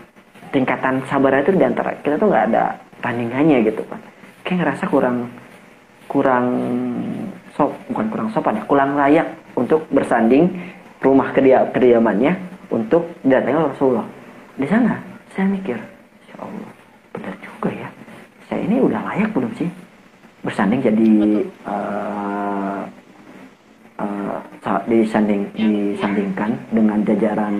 tingkatan 0.50 1.02
sabar 1.07 1.42
itu 1.42 1.54
di 1.54 1.66
antara 1.66 1.94
kita 2.02 2.18
tuh 2.18 2.30
nggak 2.30 2.44
ada 2.52 2.74
tandingannya 3.02 3.66
gitu 3.66 3.82
kan. 3.86 4.00
Kayak 4.46 4.59
ngerasa 4.62 4.84
kurang 4.86 5.26
kurang 6.07 6.46
sop 7.52 7.74
bukan 7.90 8.07
kurang 8.09 8.28
sopan 8.32 8.57
ya 8.57 8.64
kurang 8.64 8.90
layak 8.96 9.26
untuk 9.59 9.84
bersanding 9.92 10.48
rumah 11.02 11.28
kedia 11.34 11.66
kediamannya 11.74 12.32
untuk 12.72 13.04
datangnya 13.26 13.68
Rasulullah 13.68 14.07
di 14.57 14.64
sana 14.64 14.96
saya 15.36 15.44
mikir 15.50 15.76
ya 16.30 16.36
Allah 16.40 16.70
benar 17.12 17.34
juga 17.42 17.68
ya 17.68 17.75
saya 18.47 18.61
ini 18.62 18.76
udah 18.78 19.01
layak 19.03 19.30
belum 19.34 19.53
sih? 19.59 19.68
Bersanding 20.47 20.80
jadi 20.82 21.11
uh, 21.66 22.82
uh, 23.99 24.38
disanding 24.86 25.51
disandingkan 25.59 26.55
dengan 26.70 27.03
jajaran 27.03 27.55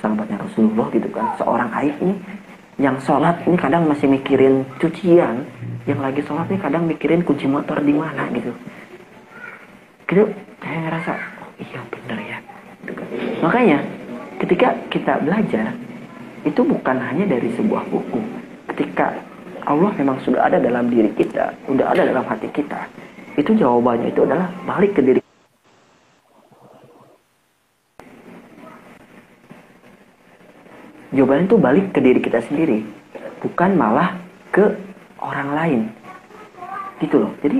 sahabatnya 0.00 0.40
Rasulullah 0.40 0.88
gitu 0.92 1.08
kan. 1.12 1.26
Seorang 1.36 1.68
aib 1.84 1.96
ini 2.00 2.14
yang 2.80 2.96
sholat 3.04 3.36
ini 3.44 3.56
kadang 3.60 3.84
masih 3.84 4.08
mikirin 4.08 4.64
cucian. 4.80 5.44
Yang 5.84 6.00
lagi 6.00 6.20
sholat 6.24 6.46
ini 6.48 6.58
kadang 6.62 6.82
mikirin 6.88 7.20
kunci 7.20 7.44
motor 7.44 7.76
di 7.84 7.92
mana 7.92 8.28
gitu. 8.32 8.52
Gitu 10.08 10.24
saya 10.62 10.78
ngerasa 10.88 11.12
oh 11.42 11.50
iya 11.60 11.80
bener 11.92 12.18
ya. 12.24 12.38
Makanya 13.44 13.78
ketika 14.40 14.72
kita 14.88 15.20
belajar 15.20 15.74
itu 16.42 16.60
bukan 16.64 16.96
hanya 16.98 17.28
dari 17.28 17.52
sebuah 17.54 17.84
buku. 17.92 18.20
Ketika 18.72 19.12
Allah 19.62 19.90
memang 19.94 20.18
sudah 20.26 20.42
ada 20.42 20.58
dalam 20.58 20.90
diri 20.90 21.10
kita 21.14 21.54
sudah 21.66 21.86
ada 21.94 22.02
dalam 22.02 22.26
hati 22.26 22.50
kita. 22.50 22.86
Itu 23.38 23.56
jawabannya 23.56 24.12
itu 24.12 24.26
adalah 24.26 24.50
balik 24.66 24.98
ke 24.98 25.00
diri. 25.00 25.20
Jawabannya 31.12 31.44
itu 31.46 31.56
balik 31.60 31.86
ke 31.94 32.00
diri 32.00 32.20
kita 32.20 32.40
sendiri 32.44 32.84
bukan 33.40 33.70
malah 33.78 34.18
ke 34.50 34.64
orang 35.22 35.50
lain. 35.54 35.80
Gitu 36.98 37.16
loh. 37.22 37.32
Jadi 37.40 37.58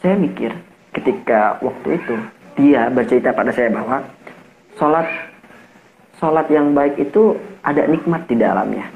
saya 0.00 0.14
mikir 0.16 0.50
ketika 0.96 1.60
waktu 1.60 2.00
itu 2.00 2.14
dia 2.56 2.88
bercerita 2.88 3.36
pada 3.36 3.52
saya 3.52 3.68
bahwa 3.68 4.00
sholat 4.80 5.06
sholat 6.16 6.46
yang 6.48 6.72
baik 6.72 6.96
itu 6.96 7.36
ada 7.60 7.84
nikmat 7.84 8.24
di 8.24 8.36
dalamnya 8.40 8.95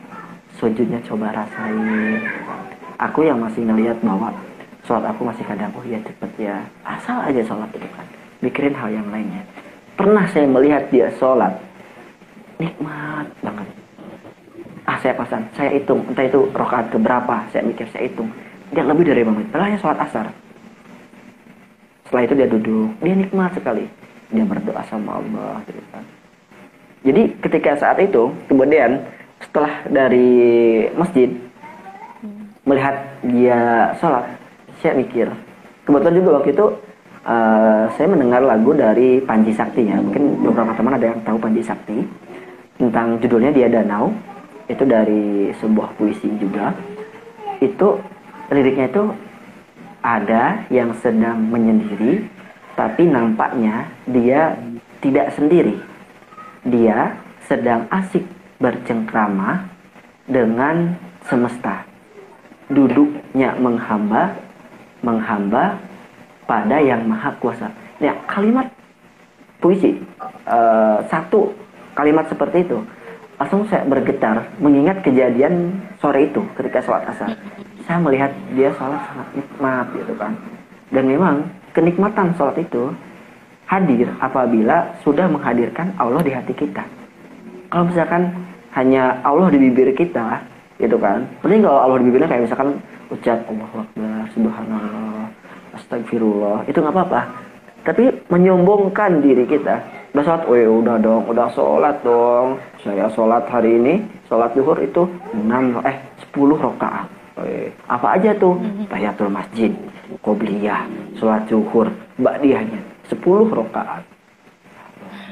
sujudnya 0.61 1.01
coba 1.09 1.33
rasain. 1.33 2.21
Aku 3.01 3.25
yang 3.25 3.41
masih 3.41 3.65
ngelihat 3.65 3.97
bahwa 4.05 4.29
sholat 4.85 5.09
aku 5.09 5.25
masih 5.25 5.45
kadang 5.49 5.73
oh 5.73 5.85
ya 5.89 5.97
cepet 6.05 6.31
ya. 6.37 6.57
Asal 6.85 7.17
aja 7.25 7.41
sholat 7.49 7.73
itu 7.73 7.89
kan. 7.97 8.07
Mikirin 8.45 8.77
hal 8.77 8.93
yang 8.93 9.09
lainnya. 9.09 9.41
Pernah 9.97 10.29
saya 10.29 10.45
melihat 10.45 10.85
dia 10.93 11.09
sholat 11.17 11.57
nikmat 12.61 13.27
banget. 13.41 13.69
Ah 14.85 15.01
saya 15.01 15.17
pasan 15.17 15.49
saya 15.57 15.81
hitung 15.81 16.05
entah 16.13 16.29
itu 16.29 16.45
rokaat 16.53 16.93
keberapa 16.93 17.41
saya 17.49 17.65
mikir 17.65 17.89
saya 17.89 18.05
hitung. 18.05 18.29
Dia 18.71 18.85
lebih 18.85 19.09
dari 19.09 19.25
lima 19.25 19.33
menit 19.33 19.49
hanya 19.57 19.81
sholat 19.81 19.99
asar. 20.05 20.29
Setelah 22.05 22.23
itu 22.29 22.35
dia 22.37 22.49
duduk 22.53 22.93
dia 23.01 23.17
nikmat 23.17 23.57
sekali. 23.57 23.89
Dia 24.31 24.45
berdoa 24.45 24.85
sama 24.93 25.25
Allah 25.25 25.65
gitu 25.65 25.81
kan. 25.89 26.05
Jadi 27.01 27.23
ketika 27.41 27.81
saat 27.81 27.97
itu 27.97 28.29
kemudian 28.45 29.01
setelah 29.41 29.73
dari 29.89 30.31
masjid 30.95 31.29
melihat 32.65 32.97
dia 33.25 33.93
sholat 33.99 34.29
saya 34.81 34.95
mikir 34.95 35.29
kebetulan 35.85 36.17
juga 36.21 36.31
waktu 36.39 36.51
itu 36.55 36.67
uh, 37.25 37.85
saya 37.97 38.07
mendengar 38.09 38.41
lagu 38.45 38.73
dari 38.73 39.21
Panji 39.25 39.53
Sakti 39.53 39.89
ya. 39.89 39.99
Mungkin 39.99 40.45
beberapa 40.45 40.73
teman 40.77 40.97
ada 40.97 41.07
yang 41.11 41.21
tahu 41.25 41.37
Panji 41.41 41.63
Sakti. 41.65 41.99
Tentang 42.81 43.21
judulnya 43.21 43.53
dia 43.53 43.69
Danau. 43.69 44.15
Itu 44.71 44.87
dari 44.87 45.51
sebuah 45.59 45.99
puisi 45.99 46.31
juga. 46.39 46.73
Itu 47.59 48.01
liriknya 48.55 48.89
itu 48.89 49.05
ada 50.01 50.65
yang 50.73 50.97
sedang 51.05 51.51
menyendiri 51.53 52.25
tapi 52.73 53.05
nampaknya 53.05 53.91
dia 54.09 54.57
tidak 55.05 55.35
sendiri. 55.37 55.77
Dia 56.65 57.19
sedang 57.45 57.91
asik 57.93 58.25
bercengkrama 58.61 59.67
dengan 60.29 60.95
semesta. 61.27 61.83
Duduknya 62.71 63.59
menghamba 63.59 64.37
menghamba 65.03 65.81
pada 66.47 66.79
yang 66.79 67.09
maha 67.09 67.35
kuasa. 67.41 67.67
Ya 67.99 68.15
kalimat 68.31 68.71
puisi 69.59 69.99
uh, 70.47 71.03
satu 71.11 71.51
kalimat 71.97 72.29
seperti 72.31 72.63
itu. 72.69 72.79
Langsung 73.41 73.65
saya 73.73 73.89
bergetar 73.89 74.53
mengingat 74.61 75.01
kejadian 75.01 75.81
sore 75.99 76.29
itu 76.29 76.45
ketika 76.61 76.85
sholat 76.85 77.09
asar. 77.09 77.33
Saya 77.89 77.99
melihat 77.99 78.31
dia 78.53 78.71
sholat 78.77 79.01
sangat 79.09 79.29
nikmat 79.35 79.87
gitu 79.97 80.13
kan. 80.21 80.37
Dan 80.93 81.09
memang 81.09 81.49
kenikmatan 81.73 82.37
sholat 82.37 82.61
itu 82.61 82.93
hadir 83.65 84.11
apabila 84.21 84.93
sudah 85.01 85.31
menghadirkan 85.31 85.95
Allah 85.97 86.21
di 86.21 86.33
hati 86.35 86.53
kita. 86.53 86.85
Kalau 87.71 87.87
misalkan 87.87 88.35
hanya 88.75 89.19
Allah 89.27 89.49
di 89.51 89.59
bibir 89.59 89.91
kita 89.95 90.43
gitu 90.81 90.97
kan 90.97 91.27
mending 91.45 91.67
kalau 91.67 91.81
Allah 91.85 91.99
di 92.01 92.07
bibirnya 92.09 92.29
kayak 92.31 92.45
misalkan 92.49 92.79
ucap 93.11 93.39
Allah 93.47 93.71
Akbar 93.85 94.23
Subhanallah 94.33 95.25
Astagfirullah 95.77 96.59
itu 96.67 96.79
nggak 96.81 96.95
apa-apa 96.95 97.21
tapi 97.81 98.13
menyombongkan 98.29 99.25
diri 99.25 99.49
kita 99.49 99.81
udah 100.11 100.25
sholat, 100.27 100.43
oh 100.51 100.83
udah 100.83 100.97
dong, 100.99 101.23
udah 101.31 101.49
sholat 101.55 101.97
dong. 102.03 102.59
Saya 102.83 103.07
sholat 103.15 103.47
hari 103.47 103.79
ini, 103.79 104.03
sholat 104.27 104.51
zuhur 104.59 104.75
itu 104.83 105.07
6, 105.33 105.87
eh 105.87 105.97
10 106.35 106.59
rakaat. 106.59 107.07
apa 107.89 108.21
aja 108.21 108.37
tuh? 108.37 108.59
Mm-hmm. 108.59 108.87
Tahiyatul 108.93 109.33
masjid, 109.33 109.73
qobliyah, 110.21 110.85
sholat 111.17 111.47
zuhur, 111.49 111.89
ba'diyahnya 112.21 112.83
10 113.09 113.23
rakaat. 113.49 114.03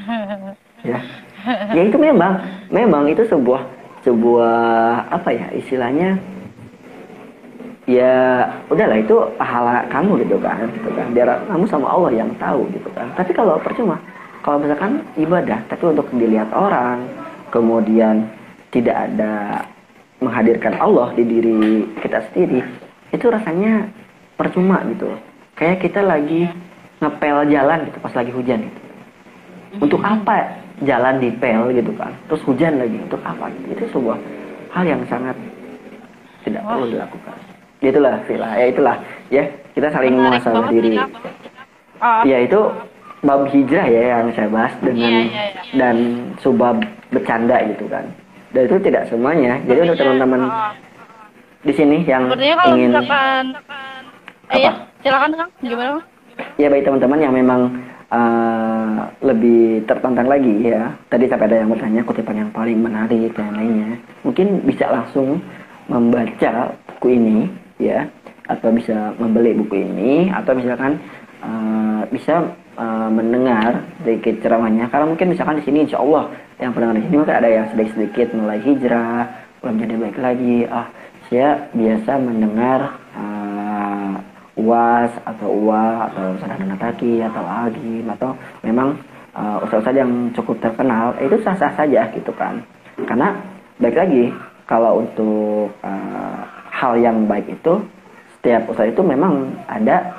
ya. 0.89 1.03
Ya 1.77 1.83
itu 1.85 1.97
memang, 1.97 2.41
memang 2.69 3.09
itu 3.09 3.25
sebuah 3.25 3.63
sebuah 4.05 4.59
apa 5.11 5.29
ya 5.33 5.47
istilahnya? 5.57 6.21
Ya 7.89 8.45
udahlah 8.69 9.01
itu 9.01 9.17
pahala 9.41 9.89
kamu 9.89 10.21
gitu 10.29 10.37
kan 10.45 10.69
gitu 10.77 10.93
kan. 10.93 11.09
Biar 11.17 11.41
kamu 11.49 11.65
sama 11.73 11.89
Allah 11.89 12.13
yang 12.13 12.31
tahu 12.37 12.69
gitu 12.77 12.93
kan. 12.93 13.09
Tapi 13.17 13.33
kalau 13.33 13.57
percuma 13.65 13.97
kalau 14.45 14.61
misalkan 14.61 15.03
ibadah 15.17 15.65
tapi 15.73 15.89
untuk 15.89 16.07
dilihat 16.13 16.53
orang 16.53 17.09
kemudian 17.49 18.29
tidak 18.69 19.09
ada 19.09 19.65
menghadirkan 20.21 20.77
Allah 20.77 21.17
di 21.17 21.25
diri 21.25 21.89
kita 22.05 22.29
sendiri 22.29 22.61
itu 23.09 23.25
rasanya 23.25 23.89
percuma 24.37 24.85
gitu. 24.93 25.09
Kayak 25.57 25.81
kita 25.89 26.05
lagi 26.05 26.45
ngepel 27.01 27.49
jalan 27.49 27.89
gitu 27.89 27.99
pas 28.05 28.15
lagi 28.15 28.33
hujan 28.37 28.69
gitu. 28.69 28.81
Untuk 29.81 30.05
apa 30.05 30.68
jalan 30.87 31.15
di 31.19 31.31
pel 31.39 31.71
gitu 31.75 31.93
kan 31.97 32.13
terus 32.31 32.43
hujan 32.47 32.79
lagi 32.79 32.99
untuk 32.99 33.21
apa 33.25 33.51
gitu. 33.51 33.67
itu 33.75 33.85
sebuah 33.95 34.19
hal 34.75 34.85
yang 34.87 35.03
sangat 35.11 35.35
tidak 36.47 36.63
perlu 36.63 36.87
dilakukan 36.87 37.37
itulah 37.79 38.15
villa 38.27 38.49
ya 38.59 38.67
itulah 38.71 38.97
ya 39.31 39.45
kita 39.75 39.89
saling 39.95 40.13
menguasai 40.19 40.63
diri 40.71 40.99
ya 42.27 42.39
itu 42.43 42.61
bab 43.23 43.51
hijrah 43.51 43.87
ya 43.91 44.03
yang 44.15 44.31
saya 44.35 44.49
bahas 44.51 44.75
dengan 44.79 45.27
iya, 45.27 45.27
iya, 45.27 45.45
iya. 45.51 45.63
dan 45.75 45.97
subab 46.39 46.79
bercanda 47.11 47.59
gitu 47.67 47.91
kan. 47.91 48.05
Dan 48.55 48.63
itu 48.71 48.77
tidak 48.81 49.11
semuanya. 49.11 49.61
Jadi 49.67 49.79
untuk 49.85 49.99
teman-teman 49.99 50.41
uh, 50.49 50.73
di 51.67 51.73
sini 51.75 52.07
yang 52.07 52.31
kalau 52.31 52.75
ingin 52.79 52.91
misalkan, 52.95 53.45
eh, 54.49 54.55
apa? 54.55 54.61
Ya, 54.63 54.73
silakan 55.05 55.31
Kang, 55.35 55.51
gimana? 55.61 56.01
Ya 56.59 56.67
baik 56.67 56.91
teman-teman 56.91 57.23
yang 57.23 57.35
memang 57.39 57.71
uh, 58.11 59.07
lebih 59.23 59.87
tertantang 59.87 60.27
lagi 60.27 60.67
ya. 60.67 60.91
Tadi 61.07 61.31
sampai 61.31 61.47
ada 61.47 61.63
yang 61.63 61.71
bertanya 61.71 62.03
kutipan 62.03 62.35
yang 62.35 62.51
paling 62.51 62.83
menarik 62.83 63.31
dan 63.39 63.55
lainnya. 63.55 63.95
Mungkin 64.27 64.67
bisa 64.67 64.91
langsung 64.91 65.39
membaca 65.87 66.75
buku 66.91 67.15
ini 67.15 67.47
ya 67.79 68.11
atau 68.51 68.75
bisa 68.75 69.15
membeli 69.23 69.55
buku 69.55 69.87
ini 69.87 70.35
atau 70.35 70.51
misalkan 70.59 70.99
uh, 71.47 72.03
bisa 72.11 72.43
uh, 72.75 73.07
mendengar 73.07 73.87
sedikit 74.03 74.43
ceramahnya 74.43 74.91
karena 74.91 75.07
mungkin 75.15 75.31
misalkan 75.31 75.63
di 75.63 75.65
sini 75.65 75.87
insya 75.87 76.03
Allah 76.03 76.27
yang 76.59 76.75
pendengar 76.75 76.99
di 76.99 77.07
sini 77.07 77.17
mungkin 77.23 77.39
ada 77.39 77.49
yang 77.49 77.67
sedikit 77.71 77.93
sedikit 77.95 78.29
mulai 78.35 78.59
hijrah 78.67 79.31
belum 79.63 79.75
jadi 79.79 79.95
baik 79.95 80.19
lagi 80.19 80.57
ah 80.67 80.87
saya 81.29 81.69
biasa 81.77 82.11
mendengar 82.19 82.99
uas 84.59 85.13
atau 85.23 85.49
uwa 85.49 86.11
atau 86.11 86.35
sadana 86.43 86.75
nataki 86.75 87.23
atau 87.23 87.43
agim 87.47 88.05
atau 88.11 88.35
memang 88.67 88.99
uh, 89.39 89.63
ustaz-ustaz 89.63 89.95
yang 89.95 90.35
cukup 90.35 90.59
terkenal 90.59 91.15
itu 91.23 91.39
sah-sah 91.47 91.71
saja 91.79 92.11
gitu 92.11 92.35
kan. 92.35 92.59
Karena 93.07 93.39
baik 93.79 93.95
lagi 93.95 94.35
kalau 94.67 95.07
untuk 95.07 95.71
uh, 95.87 96.43
hal 96.75 96.99
yang 96.99 97.25
baik 97.31 97.47
itu 97.47 97.79
setiap 98.39 98.67
ustaz 98.67 98.91
itu 98.91 99.03
memang 99.03 99.55
ada 99.71 100.11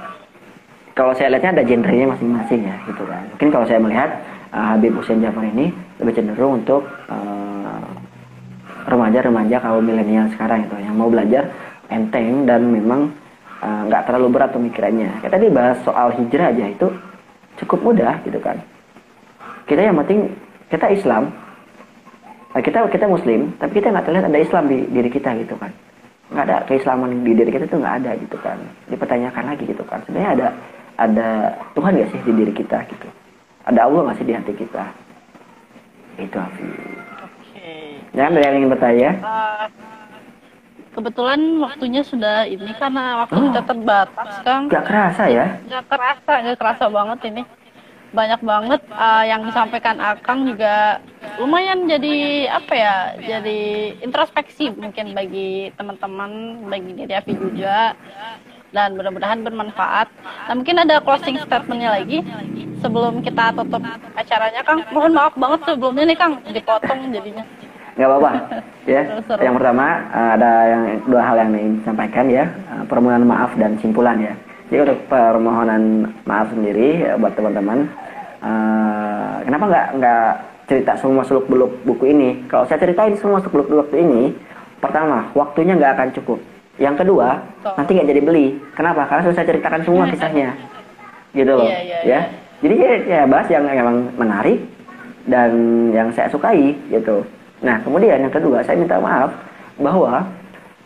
kalau 0.95 1.15
saya 1.15 1.31
lihatnya 1.31 1.59
ada 1.59 1.63
genrenya 1.63 2.07
masing-masing 2.11 2.63
ya 2.63 2.75
gitu 2.87 3.03
kan. 3.07 3.23
Mungkin 3.35 3.49
kalau 3.51 3.65
saya 3.67 3.79
melihat 3.79 4.09
uh, 4.55 4.75
Habib 4.75 4.95
Hussein 4.95 5.19
Jafar 5.19 5.43
ini 5.43 5.71
lebih 5.99 6.15
cenderung 6.15 6.63
untuk 6.63 6.87
uh, 7.11 7.87
remaja-remaja 8.87 9.59
kaum 9.61 9.83
milenial 9.83 10.31
sekarang 10.33 10.65
itu 10.65 10.75
yang 10.81 10.95
mau 10.95 11.11
belajar 11.11 11.51
enteng 11.91 12.47
dan 12.47 12.67
memang 12.71 13.11
nggak 13.59 14.01
uh, 14.01 14.05
terlalu 14.07 14.27
berat 14.31 14.51
pemikirannya. 14.55 15.23
Kita 15.23 15.35
tadi 15.35 15.47
bahas 15.51 15.77
soal 15.83 16.15
hijrah 16.15 16.55
aja 16.55 16.65
itu 16.71 16.87
cukup 17.63 17.91
mudah 17.91 18.23
gitu 18.23 18.39
kan. 18.39 18.57
Kita 19.67 19.81
yang 19.83 19.99
penting 19.99 20.31
kita 20.71 20.87
Islam. 20.91 21.31
Kita 22.49 22.89
kita 22.89 23.05
Muslim 23.05 23.53
tapi 23.61 23.77
kita 23.77 23.93
nggak 23.93 24.05
terlihat 24.09 24.25
ada 24.25 24.39
Islam 24.41 24.63
di 24.71 24.77
diri 24.89 25.09
kita 25.11 25.35
gitu 25.43 25.53
kan. 25.59 25.69
Nggak 26.29 26.45
ada 26.45 26.57
keislaman 26.65 27.25
di 27.25 27.33
diri 27.33 27.49
kita 27.49 27.65
itu 27.69 27.77
nggak 27.77 27.95
ada 28.03 28.11
gitu 28.17 28.37
kan. 28.41 28.57
Dipertanyakan 28.89 29.43
lagi 29.53 29.63
gitu 29.69 29.83
kan. 29.85 30.01
Sebenarnya 30.05 30.31
ada 30.33 30.47
ada 30.99 31.55
Tuhan 31.73 31.95
gak 31.95 32.11
sih 32.11 32.19
di 32.27 32.31
diri 32.35 32.51
kita 32.51 32.83
gitu? 32.91 33.07
Ada 33.63 33.87
Allah 33.87 34.11
gak 34.11 34.17
sih 34.19 34.27
di 34.27 34.35
hati 34.35 34.53
kita? 34.53 34.83
Itu 36.19 36.35
Afi 36.35 36.67
Oke. 37.23 37.71
Ya, 38.11 38.27
ada 38.27 38.39
yang 38.43 38.55
ingin 38.59 38.69
bertanya. 38.75 39.09
Uh, 39.23 39.65
kebetulan 40.93 41.39
waktunya 41.61 42.01
sudah 42.01 42.49
ini 42.49 42.71
karena 42.77 43.25
waktu 43.25 43.37
oh, 43.37 43.43
kita 43.51 43.61
terbatas 43.65 44.31
Kang 44.41 44.67
gak 44.67 44.85
kerasa 44.85 45.23
ya 45.29 45.45
gak 45.69 45.85
kerasa 45.87 46.33
gak 46.43 46.57
kerasa 46.57 46.85
banget 46.89 47.19
ini 47.29 47.43
banyak 48.09 48.41
banget 48.41 48.81
uh, 48.89 49.21
yang 49.21 49.45
disampaikan 49.45 50.01
Akang 50.01 50.49
juga 50.49 50.97
lumayan 51.37 51.85
jadi 51.85 52.49
apa 52.49 52.73
ya 52.73 52.95
jadi 53.21 53.61
introspeksi 54.01 54.73
mungkin 54.73 55.13
bagi 55.13 55.69
teman-teman 55.77 56.65
bagi 56.65 56.97
diri 56.97 57.13
Afi 57.13 57.37
juga 57.37 57.93
dan 58.69 58.93
mudah-mudahan 58.93 59.41
bermanfaat. 59.41 60.07
Nah 60.45 60.53
mungkin 60.53 60.77
ada 60.77 61.01
closing 61.01 61.41
statementnya 61.41 61.89
lagi 61.89 62.21
sebelum 62.81 63.25
kita 63.25 63.53
tutup 63.57 63.81
acaranya 64.13 64.61
Kang. 64.61 64.85
Mohon 64.93 65.13
maaf 65.17 65.33
banget 65.33 65.59
sebelumnya 65.65 66.03
nih 66.05 66.17
Kang 66.17 66.33
dipotong 66.45 67.09
jadinya. 67.09 67.43
Nggak 67.97 68.09
apa-apa 68.09 68.31
ya. 68.85 69.01
Yang 69.39 69.53
pertama 69.57 69.85
eh, 70.11 70.29
ada 70.37 70.51
yang 70.67 70.83
dua 71.07 71.21
hal 71.25 71.35
yang 71.41 71.49
ingin 71.55 71.73
disampaikan 71.81 72.25
ya 72.29 72.45
eh, 72.45 72.83
permohonan 72.85 73.25
maaf 73.25 73.51
dan 73.55 73.71
simpulan 73.81 74.17
ya. 74.21 74.33
Jadi 74.69 74.79
untuk 74.85 74.99
permohonan 75.09 76.13
maaf 76.29 76.53
sendiri 76.53 77.01
ya, 77.01 77.17
buat 77.17 77.33
teman-teman, 77.33 77.89
uh, 78.45 79.41
kenapa 79.41 79.65
nggak 79.65 79.87
nggak 79.97 80.29
cerita 80.69 80.93
semua 81.01 81.25
seluk 81.25 81.49
beluk 81.49 81.73
buku 81.89 82.13
ini? 82.13 82.45
Kalau 82.45 82.69
saya 82.69 82.77
ceritain 82.77 83.17
semua 83.17 83.41
seluk 83.41 83.65
beluk 83.65 83.89
buku 83.89 83.97
ini, 83.97 84.29
pertama 84.77 85.25
waktunya 85.33 85.73
nggak 85.73 85.93
akan 85.97 86.09
cukup 86.21 86.37
yang 86.79 86.95
kedua, 86.95 87.43
Betul. 87.59 87.75
nanti 87.75 87.91
nggak 87.91 88.09
jadi 88.15 88.21
beli. 88.23 88.47
Kenapa? 88.71 89.03
Karena 89.11 89.21
sudah 89.27 89.35
saya 89.35 89.47
ceritakan 89.51 89.81
semua 89.83 90.07
kisahnya. 90.07 90.55
Gitu 91.35 91.51
loh. 91.51 91.67
Iya, 91.67 91.79
iya, 91.83 91.97
ya. 91.99 92.01
Iya. 92.07 92.19
Jadi 92.59 92.75
ya, 92.79 92.91
ya 93.03 93.21
bahas 93.27 93.47
yang 93.51 93.63
memang 93.67 93.97
menarik 94.15 94.59
dan 95.27 95.51
yang 95.91 96.07
saya 96.15 96.31
sukai 96.31 96.75
gitu. 96.87 97.27
Nah, 97.59 97.77
kemudian 97.83 98.23
yang 98.23 98.31
kedua, 98.31 98.63
saya 98.63 98.79
minta 98.79 98.95
maaf 98.99 99.35
bahwa 99.75 100.23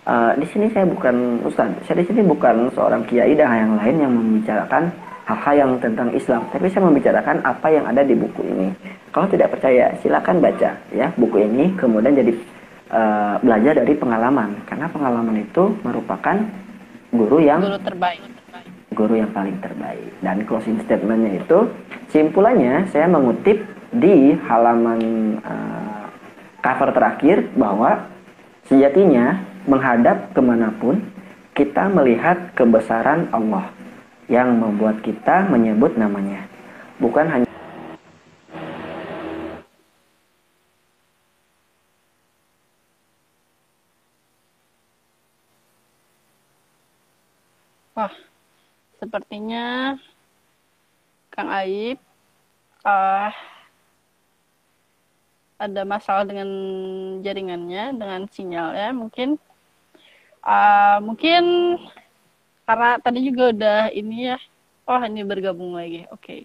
uh, 0.10 0.34
di 0.38 0.46
sini 0.50 0.70
saya 0.74 0.90
bukan 0.90 1.46
ustaz, 1.46 1.70
saya 1.86 2.02
di 2.02 2.06
sini 2.10 2.22
bukan 2.26 2.74
seorang 2.74 3.06
kiai 3.06 3.38
dan 3.38 3.54
yang 3.54 3.74
lain 3.78 3.96
yang 4.02 4.12
membicarakan 4.14 4.90
hal-hal 5.24 5.56
yang 5.56 5.72
tentang 5.80 6.12
Islam, 6.12 6.44
tapi 6.52 6.68
saya 6.68 6.84
membicarakan 6.84 7.40
apa 7.48 7.68
yang 7.72 7.86
ada 7.88 8.04
di 8.04 8.12
buku 8.18 8.44
ini. 8.44 8.68
Kalau 9.14 9.30
tidak 9.30 9.56
percaya, 9.56 9.94
silakan 10.04 10.44
baca 10.44 10.76
ya 10.92 11.08
buku 11.16 11.48
ini, 11.48 11.72
kemudian 11.80 12.18
jadi 12.18 12.34
uh, 12.92 13.36
belajar 13.40 13.74
dari 13.86 13.94
pengalaman, 13.96 14.50
karena 14.68 14.90
pengalaman 14.92 15.38
itu 15.40 15.78
merupakan 15.86 16.38
guru 17.14 17.38
yang 17.40 17.62
guru 17.62 17.80
terbaik. 17.80 18.22
Guru 18.94 19.14
yang 19.18 19.32
paling 19.34 19.58
terbaik. 19.58 20.12
Dan 20.22 20.46
closing 20.46 20.78
statementnya 20.86 21.42
itu 21.42 21.66
simpulannya 22.14 22.86
saya 22.94 23.10
mengutip 23.10 23.58
di 23.94 24.38
halaman 24.50 25.02
uh, 25.42 25.93
cover 26.64 26.96
terakhir 26.96 27.52
bahwa 27.60 28.08
sejatinya 28.72 29.44
menghadap 29.68 30.32
ke 30.32 30.40
mana 30.40 30.72
pun 30.80 31.04
kita 31.52 31.92
melihat 31.92 32.56
kebesaran 32.56 33.28
Allah 33.36 33.70
yang 34.32 34.56
membuat 34.56 35.04
kita 35.04 35.46
menyebut 35.52 36.00
namanya. 36.00 36.48
Bukan 36.98 37.28
hanya 37.28 37.52
Wah, 47.94 48.10
sepertinya 48.98 49.94
Kang 51.30 51.46
Aib 51.54 52.02
uh, 52.82 53.30
ada 55.64 55.82
masalah 55.88 56.28
dengan 56.28 56.50
jaringannya, 57.24 57.96
dengan 57.96 58.22
sinyalnya 58.28 58.92
mungkin. 58.92 59.40
Uh, 60.44 61.00
mungkin 61.00 61.44
karena 62.68 63.00
tadi 63.00 63.20
juga 63.24 63.56
udah 63.56 63.80
ini 63.96 64.36
ya. 64.36 64.38
Oh, 64.84 65.00
ini 65.00 65.24
bergabung 65.24 65.80
lagi. 65.80 66.04
Oke. 66.12 66.20
Okay. 66.20 66.42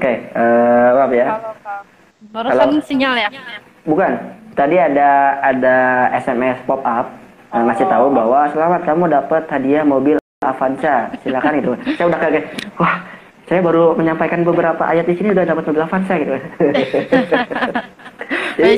Oke, 0.00 0.08
okay, 0.16 0.16
uh, 0.32 0.40
eh, 0.40 0.88
maaf 0.96 1.12
ya. 1.12 1.26
Halo, 1.28 1.52
Kak. 1.60 1.82
Barusan 2.32 2.72
Halo. 2.72 2.80
sinyal 2.84 3.14
ya? 3.20 3.28
Bukan. 3.84 4.12
Tadi 4.56 4.76
ada 4.76 5.40
ada 5.44 5.76
SMS 6.16 6.56
pop 6.64 6.80
up 6.84 7.12
oh. 7.52 7.62
ngasih 7.66 7.86
tahu 7.86 8.06
bahwa 8.14 8.40
selamat 8.50 8.80
kamu 8.86 9.04
dapat 9.10 9.42
hadiah 9.50 9.84
mobil 9.84 10.16
Avanza. 10.40 11.12
Silakan 11.20 11.60
itu. 11.60 11.72
saya 12.00 12.06
udah 12.08 12.20
kaget. 12.20 12.44
Wah, 12.80 12.96
saya 13.44 13.60
baru 13.60 13.92
menyampaikan 13.92 14.40
beberapa 14.40 14.82
ayat 14.88 15.04
di 15.04 15.14
sini 15.18 15.36
udah 15.36 15.44
dapat 15.44 15.68
mobil 15.68 15.84
Avanza 15.84 16.14
gitu. 16.16 16.32
Jadi, 18.60 18.74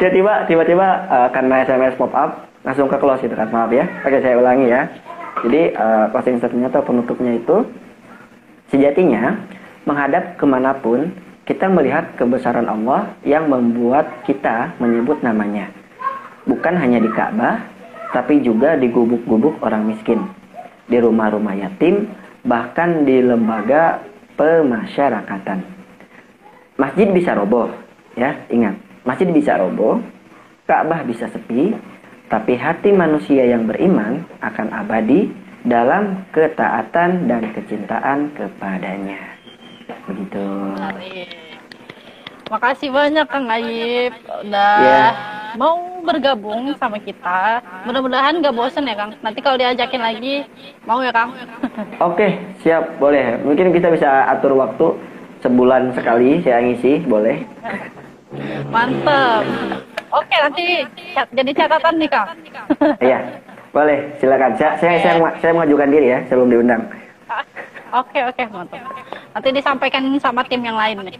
tiba-tiba 0.00 0.32
tiba-tiba 0.48 0.86
uh, 1.08 1.28
karena 1.32 1.60
SMS 1.64 1.96
pop 1.96 2.12
up 2.12 2.48
langsung 2.64 2.88
ke 2.88 2.96
close 3.00 3.24
itu 3.24 3.32
kan. 3.32 3.48
Maaf 3.48 3.72
ya. 3.72 3.84
Oke, 4.04 4.20
saya 4.20 4.36
ulangi 4.36 4.68
ya. 4.68 4.84
Jadi 5.40 5.72
uh, 5.72 6.10
closing 6.10 6.36
statementnya 6.42 6.70
atau 6.74 6.82
penutupnya 6.82 7.32
itu 7.38 7.56
sejatinya 8.68 9.38
menghadap 9.88 10.36
ke 10.36 10.44
mana 10.44 10.76
pun, 10.76 11.14
kita 11.48 11.64
melihat 11.72 12.12
kebesaran 12.20 12.68
Allah 12.68 13.08
yang 13.24 13.48
membuat 13.48 14.26
kita 14.28 14.76
menyebut 14.76 15.24
namanya. 15.24 15.72
Bukan 16.48 16.74
hanya 16.80 16.98
di 16.98 17.12
Ka'bah, 17.12 17.60
tapi 18.16 18.40
juga 18.40 18.74
di 18.80 18.88
gubuk-gubuk 18.88 19.60
orang 19.60 19.84
miskin, 19.84 20.24
di 20.88 20.96
rumah-rumah 20.96 21.52
yatim, 21.60 22.08
bahkan 22.48 23.04
di 23.04 23.20
lembaga 23.20 24.00
pemasyarakatan. 24.40 25.60
Masjid 26.80 27.10
bisa 27.12 27.36
roboh, 27.36 27.68
ya 28.16 28.48
ingat, 28.48 28.80
masjid 29.04 29.28
bisa 29.28 29.60
roboh, 29.60 30.00
Ka'bah 30.64 31.04
bisa 31.04 31.28
sepi, 31.28 31.76
tapi 32.32 32.56
hati 32.56 32.92
manusia 32.92 33.44
yang 33.44 33.68
beriman 33.68 34.24
akan 34.44 34.68
abadi 34.72 35.32
dalam 35.64 36.28
ketaatan 36.32 37.28
dan 37.28 37.42
kecintaan 37.56 38.32
kepadanya. 38.36 39.20
Begitu. 40.08 40.44
Makasih 42.48 42.88
banyak 42.92 43.26
Kang 43.28 43.48
Ayib 43.48 44.12
udah 44.44 44.76
yeah. 44.80 45.12
mau 45.56 45.87
bergabung 46.08 46.72
sama 46.80 46.96
kita. 46.96 47.60
Mudah-mudahan 47.84 48.40
gak 48.40 48.56
bosen 48.56 48.88
ya 48.88 48.96
Kang. 48.96 49.12
Nanti 49.20 49.44
kalau 49.44 49.60
diajakin 49.60 50.00
lagi 50.00 50.48
mau 50.88 51.04
ya 51.04 51.12
Kang? 51.12 51.36
Oke 51.36 51.76
okay, 52.00 52.30
siap. 52.64 52.96
Boleh. 52.96 53.36
Mungkin 53.44 53.76
kita 53.76 53.92
bisa 53.92 54.24
atur 54.32 54.56
waktu 54.56 54.96
sebulan 55.44 55.92
sekali 55.92 56.40
saya 56.40 56.64
ngisi. 56.64 57.04
Boleh. 57.04 57.44
Mantep. 58.74 59.44
Oke 60.08 60.36
nanti 60.40 60.64
jadi 61.36 61.50
catatan 61.52 61.94
nih 62.00 62.08
Kang. 62.08 62.28
Iya. 63.04 63.20
Boleh. 63.76 64.16
Silakan. 64.16 64.56
Saya 64.56 64.80
saya, 64.80 64.96
saya, 65.04 65.14
saya 65.44 65.52
mengajukan 65.52 65.92
diri 65.92 66.16
ya 66.16 66.18
sebelum 66.32 66.48
diundang. 66.48 66.88
Oke 67.92 68.24
oke. 68.24 68.42
Mantap. 68.48 68.80
Nanti 69.36 69.48
disampaikan 69.52 70.02
sama 70.16 70.40
tim 70.48 70.64
yang 70.64 70.80
lain 70.80 71.04
nih. 71.04 71.16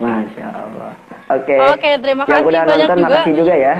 Masya 0.00 0.48
Allah. 0.48 0.92
Oke. 1.30 1.54
Oke 1.76 1.90
terima 2.02 2.24
kasih 2.26 2.42
banyak 2.42 2.64
nonton, 2.66 2.96
juga. 2.98 3.06
Makasih 3.06 3.34
juga 3.36 3.54
ya. 3.54 3.74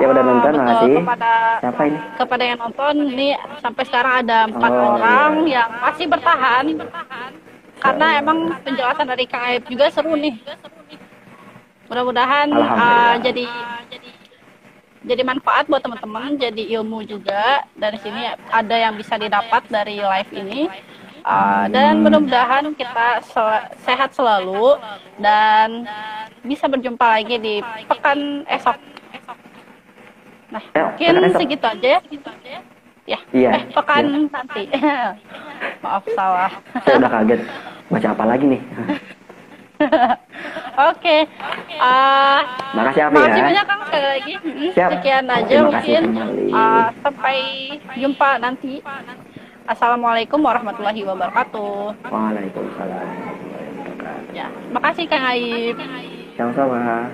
Yang 0.00 0.08
udah 0.16 0.24
nonton 0.24 0.52
betul, 0.52 0.62
makasih. 0.64 0.94
Kepada 1.04 1.32
Siapa 1.60 1.82
ini? 1.84 1.98
Kepada 2.16 2.42
yang 2.48 2.58
nonton 2.64 2.94
ini 3.12 3.28
sampai 3.60 3.82
sekarang 3.84 4.14
ada 4.24 4.38
empat 4.48 4.72
oh, 4.72 4.88
orang 4.96 5.32
iya. 5.44 5.52
yang 5.52 5.68
masih 5.84 6.06
bertahan. 6.08 6.64
Karena 7.82 8.06
emang 8.16 8.38
penjelasan 8.62 9.06
dari 9.10 9.24
KAIP 9.28 9.62
juga 9.68 9.90
seru 9.92 10.14
nih. 10.16 10.38
Mudah-mudahan 11.90 12.48
uh, 12.56 13.14
jadi 13.20 13.44
jadi 15.02 15.22
manfaat 15.26 15.66
buat 15.66 15.82
teman-teman, 15.82 16.38
jadi 16.38 16.62
ilmu 16.78 17.02
juga 17.04 17.66
dari 17.74 17.98
sini 17.98 18.22
ada 18.54 18.76
yang 18.78 18.94
bisa 18.94 19.18
didapat 19.18 19.66
dari 19.66 19.98
live 19.98 20.30
ini 20.30 20.70
uh, 21.26 21.66
dan 21.68 22.02
mudah-mudahan 22.06 22.70
kita 22.78 23.22
sel 23.26 23.66
sehat 23.82 24.14
selalu 24.14 24.78
dan 25.18 25.86
bisa 26.46 26.70
berjumpa 26.70 27.02
lagi 27.02 27.36
di 27.42 27.54
pekan 27.90 28.46
esok. 28.46 28.91
Nah, 30.52 30.62
ya, 30.76 30.84
mungkin 31.16 31.32
segitu 31.32 31.64
aja 31.64 31.88
ya. 31.96 32.00
Ya, 33.02 33.18
iya, 33.34 33.50
eh, 33.58 33.62
pekan 33.74 34.04
iya. 34.04 34.30
nanti. 34.30 34.62
Maaf 35.82 36.04
salah. 36.14 36.52
Saya 36.86 37.02
udah 37.02 37.10
kaget. 37.10 37.40
Baca 37.90 38.08
apa 38.14 38.24
lagi 38.30 38.44
nih? 38.46 38.62
Oke. 39.82 40.14
Okay. 41.02 41.20
Uh, 41.82 42.40
makasih 42.78 43.02
Afi 43.10 43.14
makasih 43.18 43.40
ya. 43.42 43.46
banyak 43.50 43.64
Kang 43.66 43.82
sekali 43.90 44.06
lagi. 44.06 44.32
Siap. 44.76 44.90
Sekian 44.94 45.26
aja 45.26 45.56
mungkin. 45.66 46.02
Uh, 46.54 46.86
sampai 47.02 47.38
jumpa 47.98 48.30
nanti. 48.38 48.74
Assalamualaikum 49.66 50.38
warahmatullahi 50.38 51.02
wabarakatuh. 51.02 52.06
Waalaikumsalam. 52.06 53.06
Ya, 54.30 54.46
makasih 54.70 55.10
Kang 55.10 55.26
Aib. 55.26 55.74
Sama-sama. 56.38 57.10